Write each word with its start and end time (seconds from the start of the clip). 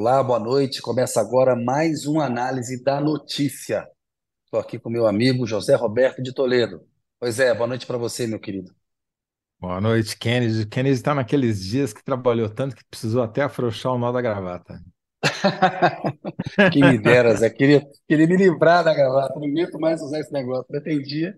Olá, 0.00 0.22
boa 0.22 0.38
noite. 0.38 0.80
Começa 0.80 1.20
agora 1.20 1.54
mais 1.54 2.06
uma 2.06 2.24
análise 2.24 2.82
da 2.82 2.98
notícia. 3.02 3.86
Estou 4.46 4.58
aqui 4.58 4.78
com 4.78 4.88
meu 4.88 5.06
amigo 5.06 5.46
José 5.46 5.74
Roberto 5.74 6.22
de 6.22 6.32
Toledo. 6.32 6.80
Pois 7.18 7.38
é, 7.38 7.52
boa 7.52 7.66
noite 7.66 7.86
para 7.86 7.98
você, 7.98 8.26
meu 8.26 8.40
querido. 8.40 8.74
Boa 9.58 9.78
noite, 9.78 10.16
Kennedy. 10.16 10.64
Kennedy 10.64 10.94
está 10.94 11.14
naqueles 11.14 11.62
dias 11.62 11.92
que 11.92 12.02
trabalhou 12.02 12.48
tanto 12.48 12.74
que 12.76 12.82
precisou 12.90 13.22
até 13.22 13.42
afrouxar 13.42 13.92
o 13.92 13.98
nó 13.98 14.10
da 14.10 14.22
gravata. 14.22 14.80
Quem 16.72 16.82
me 16.82 16.98
dera, 16.98 17.34
Zé. 17.34 17.50
Queria, 17.50 17.86
queria 18.08 18.26
me 18.26 18.38
livrar 18.38 18.82
da 18.82 18.94
gravata. 18.94 19.38
Não 19.38 19.46
aguento 19.46 19.78
mais 19.78 20.00
usar 20.00 20.20
esse 20.20 20.32
negócio. 20.32 20.64
Mas 20.70 20.82
tem 20.82 20.98
dia 21.02 21.34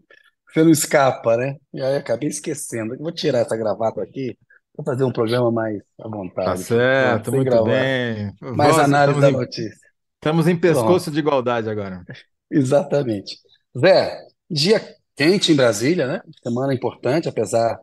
que 0.46 0.52
você 0.52 0.62
não 0.62 0.70
escapa, 0.70 1.36
né? 1.36 1.56
E 1.74 1.82
aí 1.82 1.96
acabei 1.96 2.28
esquecendo. 2.28 2.96
Vou 2.96 3.10
tirar 3.10 3.40
essa 3.40 3.56
gravata 3.56 4.00
aqui 4.00 4.38
Vou 4.82 4.84
fazer 4.84 5.04
um 5.04 5.12
programa 5.12 5.50
mais 5.52 5.80
à 6.00 6.02
Tá 6.02 6.08
vontade, 6.08 6.64
certo, 6.64 7.30
sem 7.30 7.34
muito 7.36 7.50
gravar. 7.50 7.70
bem. 7.70 8.32
Mais 8.40 8.76
Nossa, 8.76 8.82
análise 8.82 9.20
da 9.20 9.30
em, 9.30 9.32
notícia. 9.32 9.78
estamos 10.16 10.48
em 10.48 10.56
pescoço 10.56 11.10
de 11.10 11.20
igualdade 11.20 11.70
agora. 11.70 12.04
exatamente. 12.50 13.38
Zé, 13.78 14.18
dia 14.50 14.80
quente 15.16 15.52
em 15.52 15.56
Brasília, 15.56 16.06
né? 16.06 16.20
Semana 16.42 16.74
importante, 16.74 17.28
apesar 17.28 17.78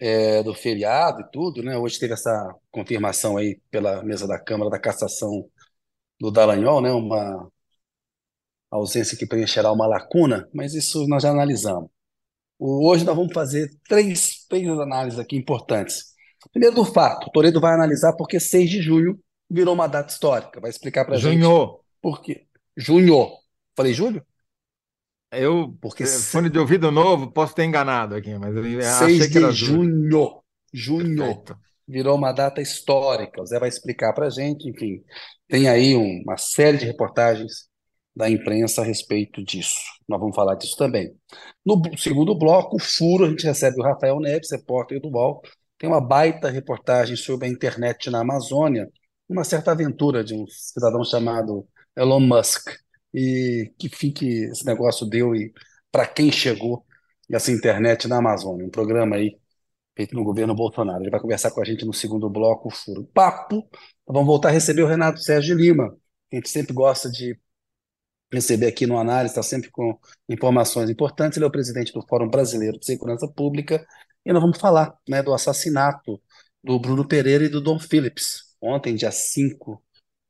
é, 0.00 0.42
do 0.42 0.54
feriado 0.54 1.20
e 1.20 1.30
tudo, 1.30 1.62
né? 1.62 1.76
Hoje 1.76 1.98
teve 1.98 2.14
essa 2.14 2.54
confirmação 2.70 3.36
aí 3.36 3.60
pela 3.70 4.02
mesa 4.02 4.26
da 4.26 4.38
Câmara 4.38 4.70
da 4.70 4.78
cassação 4.78 5.46
do 6.18 6.30
Dallagnol, 6.30 6.80
né? 6.80 6.90
Uma 6.92 7.50
ausência 8.70 9.16
que 9.18 9.26
preencherá 9.26 9.70
uma 9.72 9.86
lacuna, 9.86 10.48
mas 10.54 10.74
isso 10.74 11.06
nós 11.08 11.22
já 11.22 11.30
analisamos. 11.30 11.90
Hoje 12.58 13.04
nós 13.04 13.14
vamos 13.16 13.32
fazer 13.32 13.70
três, 13.88 14.44
três 14.48 14.68
análises 14.68 15.18
aqui 15.18 15.36
importantes. 15.36 16.17
Primeiro 16.52 16.74
do 16.76 16.84
fato, 16.84 17.26
o 17.28 17.30
Toledo 17.30 17.60
vai 17.60 17.74
analisar 17.74 18.14
porque 18.14 18.38
6 18.40 18.70
de 18.70 18.80
junho 18.82 19.18
virou 19.50 19.74
uma 19.74 19.86
data 19.86 20.12
histórica. 20.12 20.60
Vai 20.60 20.70
explicar 20.70 21.04
para 21.04 21.16
a 21.16 21.18
gente 21.18 21.42
Junho, 21.42 21.80
por 22.00 22.20
quê. 22.22 22.46
Junho. 22.76 23.28
Falei 23.76 23.92
julho? 23.94 24.24
eu, 25.30 25.76
Porque 25.80 26.04
eh, 26.04 26.06
fone 26.06 26.48
se- 26.48 26.52
de 26.52 26.58
ouvido 26.58 26.90
novo, 26.90 27.30
posso 27.30 27.54
ter 27.54 27.64
enganado 27.64 28.14
aqui, 28.14 28.36
mas 28.38 28.54
eu 28.56 28.62
6 28.62 28.86
achei 28.86 29.28
que 29.28 29.38
era 29.38 29.52
de 29.52 29.56
julho. 29.58 30.10
junho. 30.10 30.42
Junho 30.72 31.16
Perfeito. 31.16 31.58
virou 31.86 32.16
uma 32.16 32.32
data 32.32 32.60
histórica. 32.60 33.40
O 33.40 33.46
Zé 33.46 33.58
vai 33.58 33.68
explicar 33.68 34.12
para 34.12 34.26
a 34.26 34.30
gente. 34.30 34.68
Enfim, 34.68 35.02
tem 35.48 35.68
aí 35.68 35.96
um- 35.96 36.22
uma 36.22 36.36
série 36.36 36.76
de 36.78 36.84
reportagens 36.86 37.68
da 38.14 38.28
imprensa 38.28 38.82
a 38.82 38.84
respeito 38.84 39.42
disso. 39.44 39.78
Nós 40.08 40.18
vamos 40.20 40.34
falar 40.34 40.56
disso 40.56 40.76
também. 40.76 41.14
No 41.64 41.80
segundo 41.96 42.34
bloco, 42.36 42.76
o 42.76 42.80
Furo, 42.80 43.24
a 43.26 43.30
gente 43.30 43.44
recebe 43.44 43.80
o 43.80 43.84
Rafael 43.84 44.18
Neves, 44.20 44.50
repórter 44.50 45.00
do 45.00 45.08
UOL. 45.08 45.40
Tem 45.78 45.88
uma 45.88 46.00
baita 46.00 46.50
reportagem 46.50 47.16
sobre 47.16 47.46
a 47.46 47.50
internet 47.50 48.10
na 48.10 48.20
Amazônia, 48.20 48.90
uma 49.28 49.44
certa 49.44 49.70
aventura 49.72 50.24
de 50.24 50.34
um 50.34 50.46
cidadão 50.48 51.04
chamado 51.04 51.66
Elon 51.96 52.20
Musk. 52.20 52.70
E 53.14 53.72
que 53.78 53.88
fim 53.88 54.12
que 54.12 54.44
esse 54.44 54.66
negócio 54.66 55.06
deu 55.06 55.34
e 55.34 55.52
para 55.90 56.06
quem 56.06 56.30
chegou 56.30 56.84
essa 57.30 57.50
internet 57.52 58.08
na 58.08 58.18
Amazônia. 58.18 58.66
Um 58.66 58.70
programa 58.70 59.16
aí 59.16 59.38
feito 59.96 60.14
no 60.14 60.24
governo 60.24 60.54
Bolsonaro. 60.54 61.02
Ele 61.02 61.10
vai 61.10 61.20
conversar 61.20 61.50
com 61.50 61.60
a 61.60 61.64
gente 61.64 61.84
no 61.84 61.92
segundo 61.92 62.28
bloco, 62.30 62.68
o 62.68 62.70
Furo. 62.70 63.04
Papo, 63.14 63.68
vamos 64.06 64.26
voltar 64.26 64.48
a 64.48 64.52
receber 64.52 64.82
o 64.82 64.86
Renato 64.86 65.20
Sérgio 65.20 65.56
Lima. 65.56 65.96
A 66.32 66.36
gente 66.36 66.48
sempre 66.48 66.72
gosta 66.72 67.10
de 67.10 67.38
receber 68.32 68.66
aqui 68.66 68.86
no 68.86 68.98
Análise, 68.98 69.32
está 69.32 69.42
sempre 69.42 69.70
com 69.70 69.98
informações 70.28 70.90
importantes. 70.90 71.36
Ele 71.36 71.44
é 71.44 71.48
o 71.48 71.52
presidente 71.52 71.92
do 71.92 72.06
Fórum 72.06 72.28
Brasileiro 72.28 72.78
de 72.78 72.86
Segurança 72.86 73.26
Pública 73.26 73.84
e 74.28 74.32
nós 74.32 74.42
vamos 74.42 74.58
falar, 74.58 74.94
né, 75.08 75.22
do 75.22 75.32
assassinato 75.32 76.20
do 76.62 76.78
Bruno 76.78 77.08
Pereira 77.08 77.44
e 77.44 77.48
do 77.48 77.62
Dom 77.62 77.78
Phillips. 77.78 78.54
Ontem, 78.60 78.94
dia 78.94 79.10
5 79.10 79.82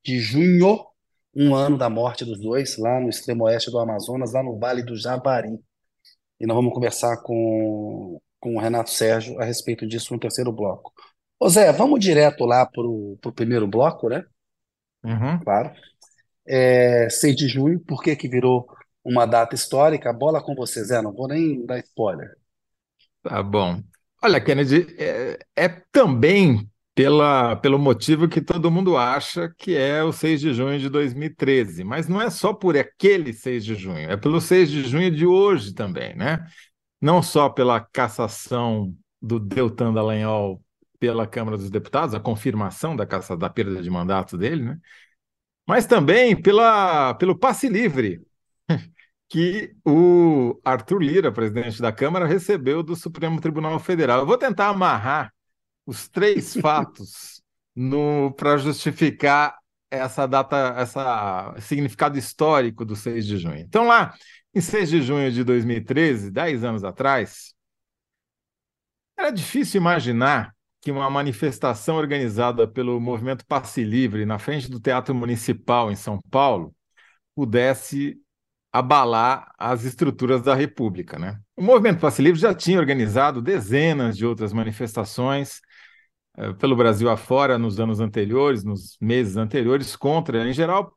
de 0.05 0.21
junho, 0.21 0.87
um 1.35 1.53
ano 1.53 1.77
da 1.77 1.91
morte 1.91 2.25
dos 2.25 2.39
dois, 2.39 2.79
lá 2.79 3.01
no 3.01 3.09
extremo 3.09 3.45
oeste 3.45 3.73
do 3.73 3.79
Amazonas, 3.81 4.33
lá 4.33 4.41
no 4.41 4.57
Vale 4.57 4.85
do 4.85 4.95
Javari. 4.95 5.59
E 6.39 6.47
nós 6.47 6.55
vamos 6.55 6.73
conversar 6.73 7.17
com, 7.25 8.21
com 8.39 8.55
o 8.55 8.61
Renato 8.61 8.91
Sérgio 8.91 9.37
a 9.41 9.45
respeito 9.45 9.85
disso 9.85 10.15
no 10.15 10.21
terceiro 10.21 10.53
bloco. 10.53 10.93
Ô 11.41 11.49
Zé, 11.49 11.73
vamos 11.73 11.99
direto 11.99 12.45
lá 12.45 12.65
para 12.65 12.87
o 12.87 13.19
primeiro 13.35 13.67
bloco, 13.67 14.09
né? 14.09 14.25
Uhum. 15.03 15.41
Claro. 15.41 15.73
É, 16.47 17.11
6 17.11 17.35
de 17.35 17.49
junho, 17.49 17.81
por 17.81 18.01
que 18.01 18.15
que 18.15 18.29
virou 18.29 18.69
uma 19.05 19.27
data 19.27 19.57
histórica? 19.57 20.13
Bola 20.13 20.41
com 20.41 20.55
você, 20.55 20.85
Zé, 20.85 21.03
não 21.03 21.13
vou 21.13 21.27
nem 21.27 21.67
dar 21.67 21.81
spoiler. 21.81 22.38
Tá 23.23 23.43
bom. 23.43 23.83
Olha, 24.23 24.41
Kennedy, 24.41 24.87
é, 24.99 25.39
é 25.57 25.69
também 25.93 26.69
pela, 26.95 27.55
pelo 27.57 27.79
motivo 27.79 28.29
que 28.29 28.41
todo 28.41 28.71
mundo 28.71 28.97
acha 28.97 29.53
que 29.57 29.77
é 29.77 30.03
o 30.03 30.13
6 30.13 30.41
de 30.41 30.53
junho 30.53 30.79
de 30.79 30.89
2013, 30.89 31.85
mas 31.85 32.09
não 32.09 32.21
é 32.21 32.29
só 32.31 32.53
por 32.53 32.77
aquele 32.77 33.33
6 33.33 33.65
de 33.65 33.75
junho, 33.77 34.11
é 34.11 34.17
pelo 34.17 34.41
6 34.41 34.71
de 34.71 34.83
junho 34.83 35.11
de 35.11 35.25
hoje 35.25 35.73
também, 35.73 36.17
né? 36.17 36.45
Não 37.01 37.23
só 37.23 37.49
pela 37.49 37.81
cassação 37.81 38.93
do 39.23 39.39
Deltan 39.39 39.93
Dallagnol 39.93 40.61
pela 40.99 41.27
Câmara 41.27 41.57
dos 41.57 41.71
Deputados, 41.71 42.15
a 42.15 42.21
confirmação 42.21 42.97
da, 42.97 43.07
caça, 43.07 43.37
da 43.37 43.49
perda 43.49 43.81
de 43.81 43.91
mandato 43.91 44.37
dele, 44.37 44.65
né? 44.65 44.79
Mas 45.67 45.87
também 45.87 46.41
pela, 46.41 47.15
pelo 47.15 47.39
passe 47.39 47.69
livre 47.69 48.21
que 49.29 49.75
o 49.85 50.59
Arthur 50.65 51.03
Lira, 51.03 51.33
presidente 51.33 51.83
da 51.83 51.93
Câmara, 51.93 52.27
recebeu 52.27 52.83
do 52.83 52.97
Supremo 52.97 53.41
Tribunal 53.41 53.79
Federal. 53.79 54.21
Eu 54.21 54.27
vou 54.27 54.39
tentar 54.39 54.69
amarrar 54.69 55.33
os 55.87 56.09
três 56.09 56.55
fatos 56.61 57.43
para 58.37 58.57
justificar 58.57 59.57
essa 59.91 60.27
data, 60.27 60.75
essa 60.77 61.55
significado 61.61 62.19
histórico 62.19 62.85
do 62.85 62.97
6 62.97 63.27
de 63.27 63.39
junho. 63.39 63.59
Então, 63.59 63.87
lá 63.87 64.15
em 64.55 64.61
6 64.61 64.89
de 64.91 65.03
junho 65.03 65.31
de 65.31 65.45
2013, 65.45 66.31
dez 66.31 66.65
anos 66.65 66.83
atrás, 66.83 67.55
era 69.17 69.31
difícil 69.31 69.81
imaginar 69.81 70.55
que 70.81 70.91
uma 70.91 71.11
manifestação 71.11 71.97
organizada 71.97 72.67
pelo 72.67 73.01
Movimento 73.01 73.45
Passe 73.47 73.83
Livre 73.83 74.25
na 74.25 74.39
frente 74.39 74.71
do 74.71 74.81
Teatro 74.81 75.15
Municipal 75.15 75.91
em 75.91 75.97
São 75.97 76.19
Paulo 76.31 76.75
pudesse 77.35 78.17
abalar 78.79 79.53
as 79.59 79.85
estruturas 79.85 80.43
da 80.43 80.55
República. 80.55 81.19
Né? 81.19 81.39
O 81.57 81.63
Movimento 81.63 82.01
Passe 82.01 82.23
Livre 82.23 82.41
já 82.41 82.55
tinha 82.55 82.79
organizado 82.79 83.43
dezenas 83.43 84.17
de 84.17 84.25
outras 84.25 84.53
manifestações 84.53 85.61
eh, 86.37 86.53
pelo 86.55 86.77
Brasil 86.77 87.11
afora 87.11 87.59
nos 87.59 87.81
anos 87.81 88.01
anteriores, 88.01 88.63
nos 88.65 88.97
meses 89.01 89.37
anteriores, 89.37 89.97
contra, 89.97 90.49
em 90.49 90.53
geral, 90.53 90.97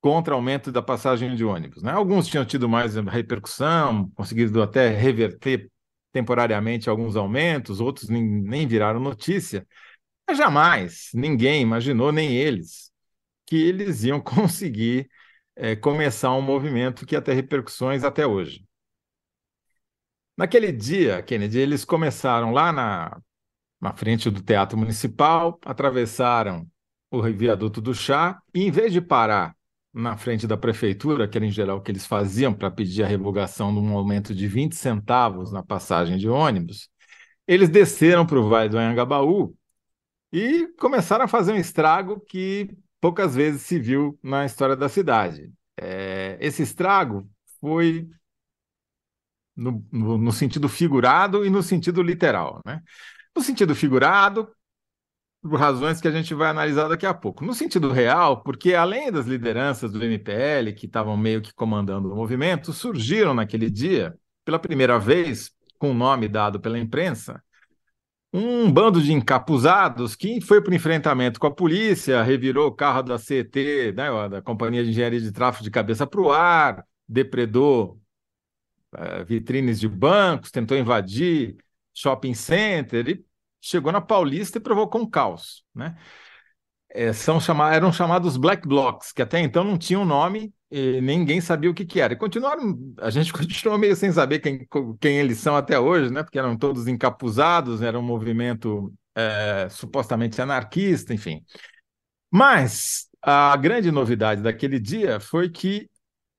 contra 0.00 0.34
aumento 0.34 0.70
da 0.70 0.82
passagem 0.82 1.34
de 1.34 1.44
ônibus. 1.44 1.82
Né? 1.82 1.92
Alguns 1.92 2.28
tinham 2.28 2.44
tido 2.44 2.68
mais 2.68 2.94
repercussão, 2.94 4.10
conseguido 4.14 4.62
até 4.62 4.88
reverter 4.88 5.70
temporariamente 6.12 6.90
alguns 6.90 7.16
aumentos, 7.16 7.80
outros 7.80 8.08
nem, 8.08 8.22
nem 8.22 8.66
viraram 8.66 9.00
notícia. 9.00 9.66
Mas 10.28 10.38
jamais 10.38 11.08
ninguém 11.14 11.62
imaginou, 11.62 12.12
nem 12.12 12.36
eles, 12.36 12.92
que 13.46 13.56
eles 13.56 14.04
iam 14.04 14.20
conseguir 14.22 15.08
é, 15.56 15.76
começar 15.76 16.32
um 16.32 16.42
movimento 16.42 17.06
que 17.06 17.14
ia 17.14 17.22
ter 17.22 17.34
repercussões 17.34 18.04
até 18.04 18.26
hoje. 18.26 18.64
Naquele 20.36 20.72
dia, 20.72 21.22
Kennedy, 21.22 21.58
eles 21.58 21.84
começaram 21.84 22.52
lá 22.52 22.72
na, 22.72 23.20
na 23.80 23.92
frente 23.92 24.30
do 24.30 24.42
Teatro 24.42 24.78
Municipal, 24.78 25.58
atravessaram 25.64 26.66
o 27.10 27.22
viaduto 27.22 27.80
do 27.80 27.94
Chá 27.94 28.40
e, 28.54 28.62
em 28.62 28.70
vez 28.70 28.92
de 28.92 29.00
parar 29.00 29.54
na 29.92 30.16
frente 30.16 30.46
da 30.46 30.56
prefeitura, 30.56 31.28
que 31.28 31.36
era 31.36 31.44
em 31.44 31.50
geral 31.50 31.76
o 31.76 31.80
que 31.82 31.90
eles 31.90 32.06
faziam 32.06 32.54
para 32.54 32.70
pedir 32.70 33.02
a 33.02 33.06
revogação 33.06 33.72
de 33.74 33.78
um 33.78 33.96
aumento 33.96 34.34
de 34.34 34.48
20 34.48 34.74
centavos 34.74 35.52
na 35.52 35.62
passagem 35.62 36.16
de 36.16 36.28
ônibus, 36.28 36.88
eles 37.46 37.68
desceram 37.68 38.24
para 38.24 38.40
o 38.40 38.48
Vale 38.48 38.70
do 38.70 38.78
Anhangabaú 38.78 39.54
e 40.32 40.66
começaram 40.78 41.26
a 41.26 41.28
fazer 41.28 41.52
um 41.52 41.56
estrago 41.56 42.20
que 42.20 42.70
poucas 43.02 43.34
vezes 43.34 43.62
se 43.62 43.80
viu 43.80 44.16
na 44.22 44.46
história 44.46 44.76
da 44.76 44.88
cidade. 44.88 45.52
É, 45.76 46.38
esse 46.40 46.62
estrago 46.62 47.28
foi 47.60 48.08
no, 49.56 49.84
no, 49.90 50.16
no, 50.16 50.32
sentido 50.32 50.68
figurado 50.68 51.44
e 51.44 51.50
no 51.50 51.64
sentido 51.64 52.00
literal. 52.00 52.60
Né? 52.64 52.80
No 53.34 53.42
sentido 53.42 53.74
figurado, 53.74 54.48
por 55.42 55.58
razões 55.58 56.00
que 56.00 56.06
a 56.06 56.12
gente 56.12 56.32
vai 56.32 56.48
analisar 56.50 56.86
daqui 56.86 57.04
a 57.04 57.12
pouco. 57.12 57.44
No 57.44 57.54
sentido 57.54 57.90
real, 57.90 58.40
porque 58.44 58.72
além 58.72 59.10
das 59.10 59.26
lideranças 59.26 59.90
do 59.90 60.02
MPL, 60.04 60.72
que 60.72 60.86
estavam 60.86 61.16
meio 61.16 61.42
que 61.42 61.52
comandando 61.52 62.12
o 62.12 62.16
movimento, 62.16 62.72
surgiram 62.72 63.34
naquele 63.34 63.68
dia, 63.68 64.16
pela 64.44 64.60
primeira 64.60 64.96
vez, 65.00 65.50
com 65.76 65.90
o 65.90 65.94
nome 65.94 66.28
dado 66.28 66.60
pela 66.60 66.78
imprensa, 66.78 67.42
um 68.32 68.70
bando 68.72 69.02
de 69.02 69.12
encapuzados 69.12 70.16
que 70.16 70.40
foi 70.40 70.62
para 70.62 70.72
o 70.72 70.74
enfrentamento 70.74 71.38
com 71.38 71.46
a 71.46 71.50
polícia, 71.54 72.22
revirou 72.22 72.68
o 72.68 72.72
carro 72.72 73.02
da 73.02 73.18
CET, 73.18 73.92
né, 73.92 74.28
da 74.28 74.40
Companhia 74.40 74.82
de 74.82 74.90
Engenharia 74.90 75.20
de 75.20 75.32
Tráfego 75.32 75.64
de 75.64 75.70
cabeça 75.70 76.06
para 76.06 76.20
o 76.20 76.32
ar, 76.32 76.86
depredou 77.06 78.00
uh, 78.94 79.24
vitrines 79.24 79.78
de 79.78 79.88
bancos, 79.88 80.50
tentou 80.50 80.76
invadir 80.76 81.56
shopping 81.92 82.34
center 82.34 83.08
e 83.08 83.24
chegou 83.60 83.92
na 83.92 84.00
Paulista 84.00 84.58
e 84.58 84.60
provocou 84.60 85.02
um 85.02 85.08
caos. 85.08 85.64
Né? 85.74 85.96
é, 86.94 87.12
são 87.12 87.40
chama 87.40 87.74
eram 87.74 87.92
chamados 87.92 88.36
black 88.36 88.66
blocs, 88.68 89.12
que 89.12 89.22
até 89.22 89.40
então 89.40 89.64
não 89.64 89.78
tinham 89.78 90.04
nome 90.04 90.52
e 90.72 91.02
ninguém 91.02 91.38
sabia 91.38 91.70
o 91.70 91.74
que, 91.74 91.84
que 91.84 92.00
era. 92.00 92.14
E 92.14 92.16
continuaram, 92.16 92.94
a 92.98 93.10
gente 93.10 93.30
continuou 93.32 93.78
meio 93.78 93.94
sem 93.94 94.10
saber 94.10 94.38
quem, 94.38 94.66
quem 94.98 95.18
eles 95.18 95.36
são 95.38 95.54
até 95.54 95.78
hoje, 95.78 96.10
né? 96.10 96.22
Porque 96.22 96.38
eram 96.38 96.56
todos 96.56 96.88
encapuzados, 96.88 97.82
era 97.82 97.98
um 97.98 98.02
movimento 98.02 98.90
é, 99.14 99.68
supostamente 99.68 100.40
anarquista, 100.40 101.12
enfim. 101.12 101.44
Mas 102.30 103.06
a 103.20 103.54
grande 103.58 103.90
novidade 103.92 104.42
daquele 104.42 104.80
dia 104.80 105.20
foi 105.20 105.50
que 105.50 105.90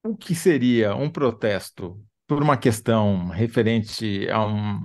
o 0.04 0.18
que 0.18 0.34
seria 0.34 0.96
um 0.96 1.10
protesto 1.12 2.04
por 2.28 2.42
uma 2.42 2.58
questão 2.58 3.28
referente 3.30 4.28
a 4.30 4.44
um, 4.46 4.82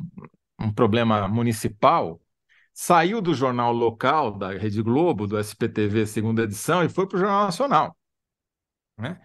um 0.60 0.70
problema 0.72 1.26
municipal 1.26 2.20
saiu 2.74 3.22
do 3.22 3.34
jornal 3.34 3.72
local 3.72 4.30
da 4.38 4.52
Rede 4.52 4.82
Globo, 4.82 5.26
do 5.26 5.38
SPTV 5.38 6.06
segunda 6.06 6.42
edição, 6.42 6.84
e 6.84 6.88
foi 6.88 7.06
para 7.08 7.16
o 7.16 7.20
Jornal 7.20 7.46
Nacional. 7.46 7.97
Né? 8.98 9.20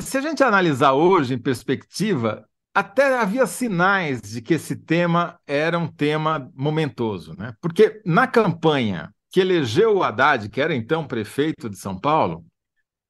Se 0.00 0.16
a 0.18 0.20
gente 0.20 0.42
analisar 0.44 0.92
hoje 0.92 1.34
em 1.34 1.38
perspectiva, 1.38 2.48
até 2.74 3.18
havia 3.18 3.46
sinais 3.46 4.20
de 4.20 4.40
que 4.40 4.54
esse 4.54 4.76
tema 4.76 5.40
era 5.46 5.78
um 5.78 5.88
tema 5.88 6.50
momentoso, 6.54 7.34
né? 7.36 7.52
Porque 7.60 8.00
na 8.04 8.26
campanha 8.26 9.12
que 9.30 9.40
elegeu 9.40 9.96
o 9.96 10.02
Haddad, 10.02 10.48
que 10.48 10.60
era 10.60 10.74
então 10.74 11.06
prefeito 11.06 11.68
de 11.68 11.76
São 11.76 11.98
Paulo, 11.98 12.46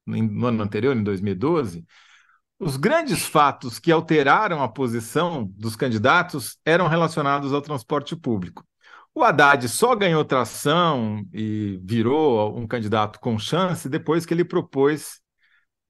no 0.06 0.46
ano 0.46 0.62
anterior, 0.62 0.96
em 0.96 1.02
2012, 1.02 1.84
os 2.58 2.76
grandes 2.76 3.24
fatos 3.24 3.78
que 3.78 3.92
alteraram 3.92 4.62
a 4.62 4.68
posição 4.68 5.44
dos 5.44 5.76
candidatos 5.76 6.58
eram 6.64 6.88
relacionados 6.88 7.52
ao 7.52 7.62
transporte 7.62 8.16
público. 8.16 8.64
O 9.18 9.24
Haddad 9.24 9.68
só 9.68 9.96
ganhou 9.96 10.24
tração 10.24 11.26
e 11.34 11.80
virou 11.82 12.56
um 12.56 12.68
candidato 12.68 13.18
com 13.18 13.36
chance 13.36 13.88
depois 13.88 14.24
que 14.24 14.32
ele 14.32 14.44
propôs 14.44 15.20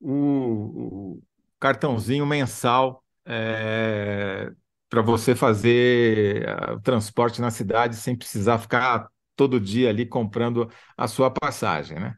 o, 0.00 1.18
o 1.18 1.22
cartãozinho 1.60 2.24
mensal 2.24 3.04
é, 3.26 4.50
para 4.88 5.02
você 5.02 5.34
fazer 5.34 6.48
o 6.70 6.76
uh, 6.76 6.80
transporte 6.80 7.42
na 7.42 7.50
cidade 7.50 7.96
sem 7.96 8.16
precisar 8.16 8.58
ficar 8.60 9.08
todo 9.36 9.60
dia 9.60 9.90
ali 9.90 10.06
comprando 10.06 10.66
a 10.96 11.06
sua 11.06 11.30
passagem, 11.30 12.00
né? 12.00 12.14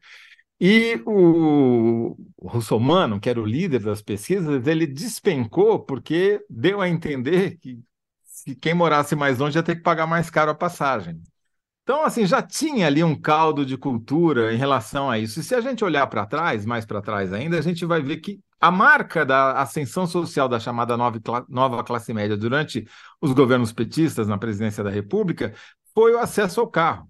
E 0.61 1.03
o, 1.05 2.17
o 2.37 2.49
Russomano, 2.49 3.19
que 3.19 3.29
era 3.29 3.41
o 3.41 3.47
líder 3.47 3.81
das 3.81 4.01
pesquisas, 4.01 4.65
ele 4.65 4.87
despencou 4.87 5.81
porque 5.81 6.41
deu 6.49 6.81
a 6.81 6.89
entender 6.89 7.59
que 7.59 7.81
se 8.51 8.57
quem 8.57 8.75
morasse 8.75 9.15
mais 9.15 9.39
longe 9.39 9.57
ia 9.59 9.63
ter 9.63 9.77
que 9.77 9.83
pagar 9.83 10.07
mais 10.07 10.29
caro 10.29 10.51
a 10.51 10.55
passagem. 10.55 11.21
Então, 11.83 12.05
assim, 12.05 12.27
já 12.27 12.43
tinha 12.43 12.87
ali 12.87 13.03
um 13.03 13.19
caldo 13.21 13.65
de 13.65 13.77
cultura 13.77 14.53
em 14.53 14.57
relação 14.57 15.11
a 15.11 15.19
isso. 15.19 15.41
E 15.41 15.43
se 15.43 15.55
a 15.55 15.61
gente 15.61 15.85
olhar 15.85 16.07
para 16.07 16.27
trás, 16.27 16.65
mais 16.65 16.85
para 16.85 17.03
trás 17.03 17.33
ainda, 17.33 17.59
a 17.59 17.63
gente 17.63 17.85
vai 17.85 18.01
ver 18.03 18.19
que 18.19 18.41
a 18.61 18.71
marca 18.71 19.25
da 19.25 19.53
ascensão 19.61 20.07
social 20.07 20.49
da 20.49 20.61
chamada 20.61 20.97
nova 20.97 21.83
classe 21.83 22.13
média 22.13 22.37
durante 22.37 22.87
os 23.21 23.33
governos 23.33 23.73
petistas 23.73 24.29
na 24.29 24.39
presidência 24.39 24.85
da 24.85 24.91
República 24.91 25.55
foi 25.95 26.15
o 26.15 26.19
acesso 26.19 26.61
ao 26.61 26.69
carro. 26.69 27.09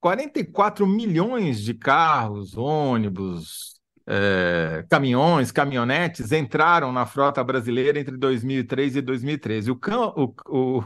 44 0.00 0.86
milhões 0.86 1.60
de 1.60 1.74
carros, 1.74 2.56
ônibus, 2.56 3.80
é, 4.06 4.84
caminhões, 4.90 5.52
caminhonetes 5.52 6.32
entraram 6.32 6.92
na 6.92 7.06
frota 7.06 7.42
brasileira 7.44 7.98
entre 8.00 8.16
2003 8.16 8.96
e 8.96 9.02
2013. 9.02 9.70
O, 9.70 9.78
o, 10.16 10.34
o, 10.48 10.84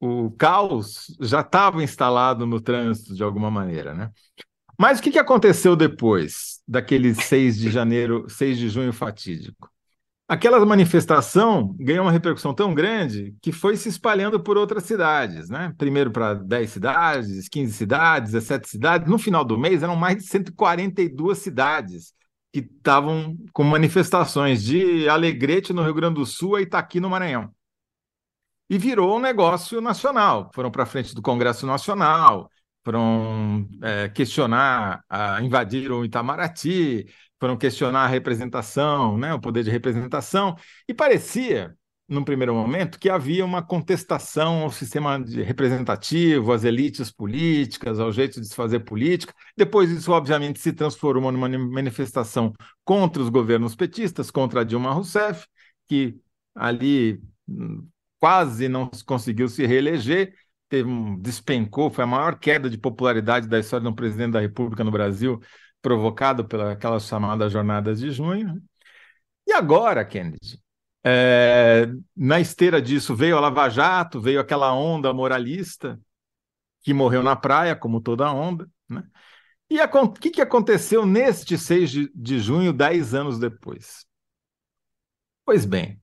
o 0.00 0.30
caos 0.32 1.16
já 1.20 1.40
estava 1.40 1.82
instalado 1.82 2.46
no 2.46 2.60
trânsito 2.60 3.14
de 3.14 3.22
alguma 3.22 3.50
maneira, 3.50 3.94
né? 3.94 4.10
Mas 4.78 4.98
o 4.98 5.02
que, 5.02 5.10
que 5.10 5.18
aconteceu 5.18 5.76
depois 5.76 6.60
daquele 6.68 7.14
6 7.14 7.56
de 7.58 7.70
janeiro, 7.70 8.28
6 8.28 8.58
de 8.58 8.68
junho 8.68 8.92
fatídico? 8.92 9.70
Aquela 10.28 10.64
manifestação 10.64 11.74
ganhou 11.78 12.04
uma 12.04 12.12
repercussão 12.12 12.52
tão 12.52 12.74
grande 12.74 13.34
que 13.40 13.52
foi 13.52 13.76
se 13.76 13.88
espalhando 13.88 14.40
por 14.40 14.56
outras 14.56 14.84
cidades, 14.84 15.48
né? 15.48 15.72
Primeiro 15.78 16.10
para 16.10 16.34
10 16.34 16.70
cidades, 16.70 17.48
15 17.48 17.72
cidades, 17.72 18.32
17 18.32 18.68
cidades. 18.68 19.08
No 19.08 19.18
final 19.18 19.44
do 19.44 19.58
mês 19.58 19.82
eram 19.82 19.96
mais 19.96 20.16
de 20.16 20.24
142 20.24 21.38
cidades 21.38 22.12
que 22.52 22.60
estavam 22.60 23.36
com 23.52 23.62
manifestações 23.62 24.62
de 24.62 25.08
Alegrete 25.08 25.72
no 25.72 25.82
Rio 25.82 25.94
Grande 25.94 26.16
do 26.16 26.26
Sul 26.26 26.56
a 26.56 26.62
Itaqui 26.62 26.98
no 27.00 27.10
Maranhão. 27.10 27.50
E 28.68 28.78
virou 28.78 29.16
um 29.16 29.20
negócio 29.20 29.80
nacional. 29.80 30.50
Foram 30.54 30.70
para 30.70 30.86
frente 30.86 31.14
do 31.14 31.22
Congresso 31.22 31.66
Nacional, 31.66 32.50
foram 32.84 33.68
é, 33.82 34.08
questionar, 34.08 35.04
a, 35.08 35.40
invadir 35.42 35.92
o 35.92 36.04
Itamaraty, 36.04 37.06
foram 37.40 37.56
questionar 37.56 38.04
a 38.04 38.06
representação, 38.06 39.16
né, 39.18 39.34
o 39.34 39.40
poder 39.40 39.62
de 39.62 39.70
representação, 39.70 40.56
e 40.88 40.94
parecia, 40.94 41.74
num 42.08 42.24
primeiro 42.24 42.54
momento, 42.54 42.98
que 42.98 43.10
havia 43.10 43.44
uma 43.44 43.62
contestação 43.62 44.62
ao 44.62 44.70
sistema 44.70 45.18
representativo, 45.44 46.52
às 46.52 46.64
elites 46.64 47.10
políticas, 47.10 47.98
ao 47.98 48.12
jeito 48.12 48.40
de 48.40 48.46
se 48.48 48.54
fazer 48.54 48.80
política. 48.80 49.34
Depois 49.56 49.90
isso, 49.90 50.12
obviamente, 50.12 50.60
se 50.60 50.72
transformou 50.72 51.32
numa 51.32 51.48
manifestação 51.48 52.52
contra 52.84 53.22
os 53.22 53.28
governos 53.28 53.74
petistas, 53.74 54.30
contra 54.30 54.64
Dilma 54.64 54.92
Rousseff, 54.92 55.46
que 55.88 56.16
ali 56.54 57.20
hum, 57.48 57.86
quase 58.18 58.68
não 58.68 58.90
conseguiu 59.04 59.48
se 59.48 59.66
reeleger, 59.66 60.32
teve 60.68 60.88
um, 60.88 61.18
despencou, 61.20 61.90
foi 61.90 62.04
a 62.04 62.06
maior 62.06 62.38
queda 62.38 62.68
de 62.68 62.78
popularidade 62.78 63.48
da 63.48 63.58
história 63.58 63.84
de 63.84 63.88
um 63.90 63.94
presidente 63.94 64.32
da 64.32 64.40
República 64.40 64.82
no 64.82 64.90
Brasil, 64.90 65.40
provocado 65.86 66.44
pelas 66.44 67.06
chamadas 67.06 67.52
jornadas 67.52 68.00
de 68.00 68.10
junho. 68.10 68.60
E 69.46 69.52
agora, 69.52 70.04
Kennedy, 70.04 70.60
é, 71.04 71.86
na 72.16 72.40
esteira 72.40 72.82
disso 72.82 73.14
veio 73.14 73.36
a 73.36 73.40
Lava 73.40 73.68
Jato, 73.68 74.20
veio 74.20 74.40
aquela 74.40 74.74
onda 74.74 75.14
moralista 75.14 75.96
que 76.82 76.92
morreu 76.92 77.22
na 77.22 77.36
praia, 77.36 77.76
como 77.76 78.00
toda 78.00 78.32
onda. 78.32 78.68
Né? 78.88 79.04
E 79.70 79.80
o 79.80 80.12
que, 80.12 80.30
que 80.30 80.40
aconteceu 80.40 81.06
neste 81.06 81.56
6 81.56 81.88
de, 81.88 82.12
de 82.12 82.40
junho, 82.40 82.72
dez 82.72 83.14
anos 83.14 83.38
depois? 83.38 84.04
Pois 85.44 85.64
bem, 85.64 86.02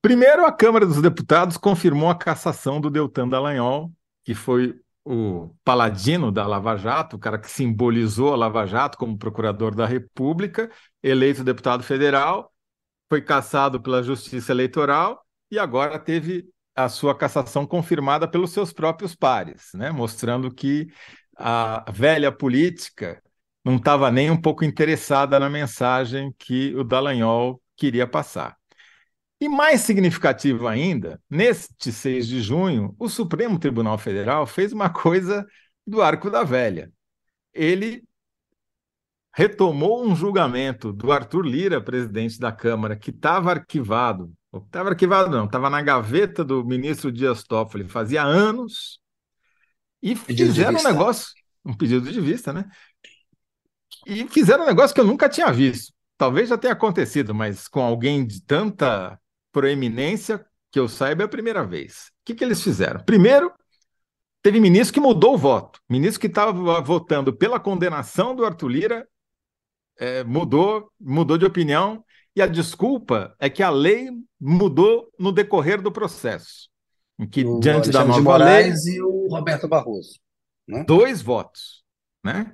primeiro 0.00 0.44
a 0.44 0.50
Câmara 0.50 0.84
dos 0.84 1.00
Deputados 1.00 1.56
confirmou 1.56 2.10
a 2.10 2.18
cassação 2.18 2.80
do 2.80 2.90
Deltan 2.90 3.28
Dallagnol, 3.28 3.92
que 4.24 4.34
foi 4.34 4.76
o 5.04 5.54
paladino 5.64 6.30
da 6.30 6.46
Lava 6.46 6.76
Jato, 6.76 7.16
o 7.16 7.18
cara 7.18 7.38
que 7.38 7.50
simbolizou 7.50 8.32
a 8.32 8.36
Lava 8.36 8.66
Jato 8.66 8.96
como 8.96 9.18
procurador 9.18 9.74
da 9.74 9.86
República, 9.86 10.70
eleito 11.02 11.42
deputado 11.42 11.82
federal, 11.82 12.52
foi 13.08 13.20
cassado 13.20 13.80
pela 13.80 14.02
Justiça 14.02 14.52
Eleitoral 14.52 15.24
e 15.50 15.58
agora 15.58 15.98
teve 15.98 16.48
a 16.74 16.88
sua 16.88 17.14
cassação 17.16 17.66
confirmada 17.66 18.26
pelos 18.26 18.52
seus 18.52 18.72
próprios 18.72 19.14
pares, 19.14 19.70
né? 19.74 19.90
mostrando 19.90 20.52
que 20.52 20.88
a 21.36 21.84
velha 21.90 22.32
política 22.32 23.22
não 23.64 23.76
estava 23.76 24.10
nem 24.10 24.30
um 24.30 24.40
pouco 24.40 24.64
interessada 24.64 25.38
na 25.38 25.50
mensagem 25.50 26.34
que 26.38 26.74
o 26.74 26.84
Dallagnol 26.84 27.60
queria 27.76 28.06
passar. 28.06 28.56
E 29.42 29.48
mais 29.48 29.80
significativo 29.80 30.68
ainda, 30.68 31.20
neste 31.28 31.90
6 31.90 32.28
de 32.28 32.40
junho, 32.40 32.94
o 32.96 33.08
Supremo 33.08 33.58
Tribunal 33.58 33.98
Federal 33.98 34.46
fez 34.46 34.72
uma 34.72 34.88
coisa 34.88 35.44
do 35.84 36.00
arco 36.00 36.30
da 36.30 36.44
velha. 36.44 36.92
Ele 37.52 38.04
retomou 39.34 40.06
um 40.06 40.14
julgamento 40.14 40.92
do 40.92 41.10
Arthur 41.10 41.44
Lira, 41.44 41.80
presidente 41.80 42.38
da 42.38 42.52
Câmara, 42.52 42.94
que 42.94 43.10
estava 43.10 43.50
arquivado. 43.50 44.32
Estava 44.54 44.90
arquivado, 44.90 45.28
não, 45.28 45.46
estava 45.46 45.68
na 45.68 45.82
gaveta 45.82 46.44
do 46.44 46.64
ministro 46.64 47.10
Dias 47.10 47.42
Toffoli 47.42 47.88
fazia 47.88 48.22
anos. 48.22 49.00
E 50.00 50.14
fizeram 50.14 50.78
um 50.78 50.84
negócio, 50.84 51.32
um 51.64 51.74
pedido 51.74 52.12
de 52.12 52.20
vista, 52.20 52.52
né? 52.52 52.64
E 54.06 54.24
fizeram 54.28 54.62
um 54.62 54.68
negócio 54.68 54.94
que 54.94 55.00
eu 55.00 55.06
nunca 55.06 55.28
tinha 55.28 55.50
visto. 55.50 55.92
Talvez 56.16 56.48
já 56.48 56.56
tenha 56.56 56.74
acontecido, 56.74 57.34
mas 57.34 57.66
com 57.66 57.80
alguém 57.80 58.24
de 58.24 58.40
tanta 58.40 59.18
proeminência, 59.52 60.44
que 60.70 60.78
eu 60.78 60.88
saiba, 60.88 61.22
é 61.22 61.26
a 61.26 61.28
primeira 61.28 61.64
vez. 61.64 62.08
O 62.08 62.24
que, 62.24 62.34
que 62.34 62.42
eles 62.42 62.62
fizeram? 62.62 63.04
Primeiro, 63.04 63.52
teve 64.42 64.58
ministro 64.58 64.94
que 64.94 65.00
mudou 65.00 65.34
o 65.34 65.38
voto. 65.38 65.78
Ministro 65.88 66.20
que 66.20 66.26
estava 66.26 66.80
votando 66.80 67.32
pela 67.32 67.60
condenação 67.60 68.34
do 68.34 68.44
Arthur 68.44 68.68
Lira 68.68 69.08
é, 69.98 70.24
mudou, 70.24 70.90
mudou 70.98 71.36
de 71.36 71.44
opinião. 71.44 72.02
E 72.34 72.40
a 72.40 72.46
desculpa 72.46 73.36
é 73.38 73.50
que 73.50 73.62
a 73.62 73.68
lei 73.68 74.08
mudou 74.40 75.12
no 75.18 75.30
decorrer 75.30 75.82
do 75.82 75.92
processo. 75.92 76.70
Em 77.18 77.28
que, 77.28 77.44
o 77.44 77.60
diante 77.60 77.90
Alexandre 77.90 77.92
da 77.92 78.04
nova 78.04 78.36
lei, 78.38 78.72
e 78.72 79.02
o 79.02 79.28
Roberto 79.28 79.68
Barroso. 79.68 80.18
Né? 80.66 80.82
Dois 80.84 81.20
votos. 81.20 81.82
Né? 82.22 82.52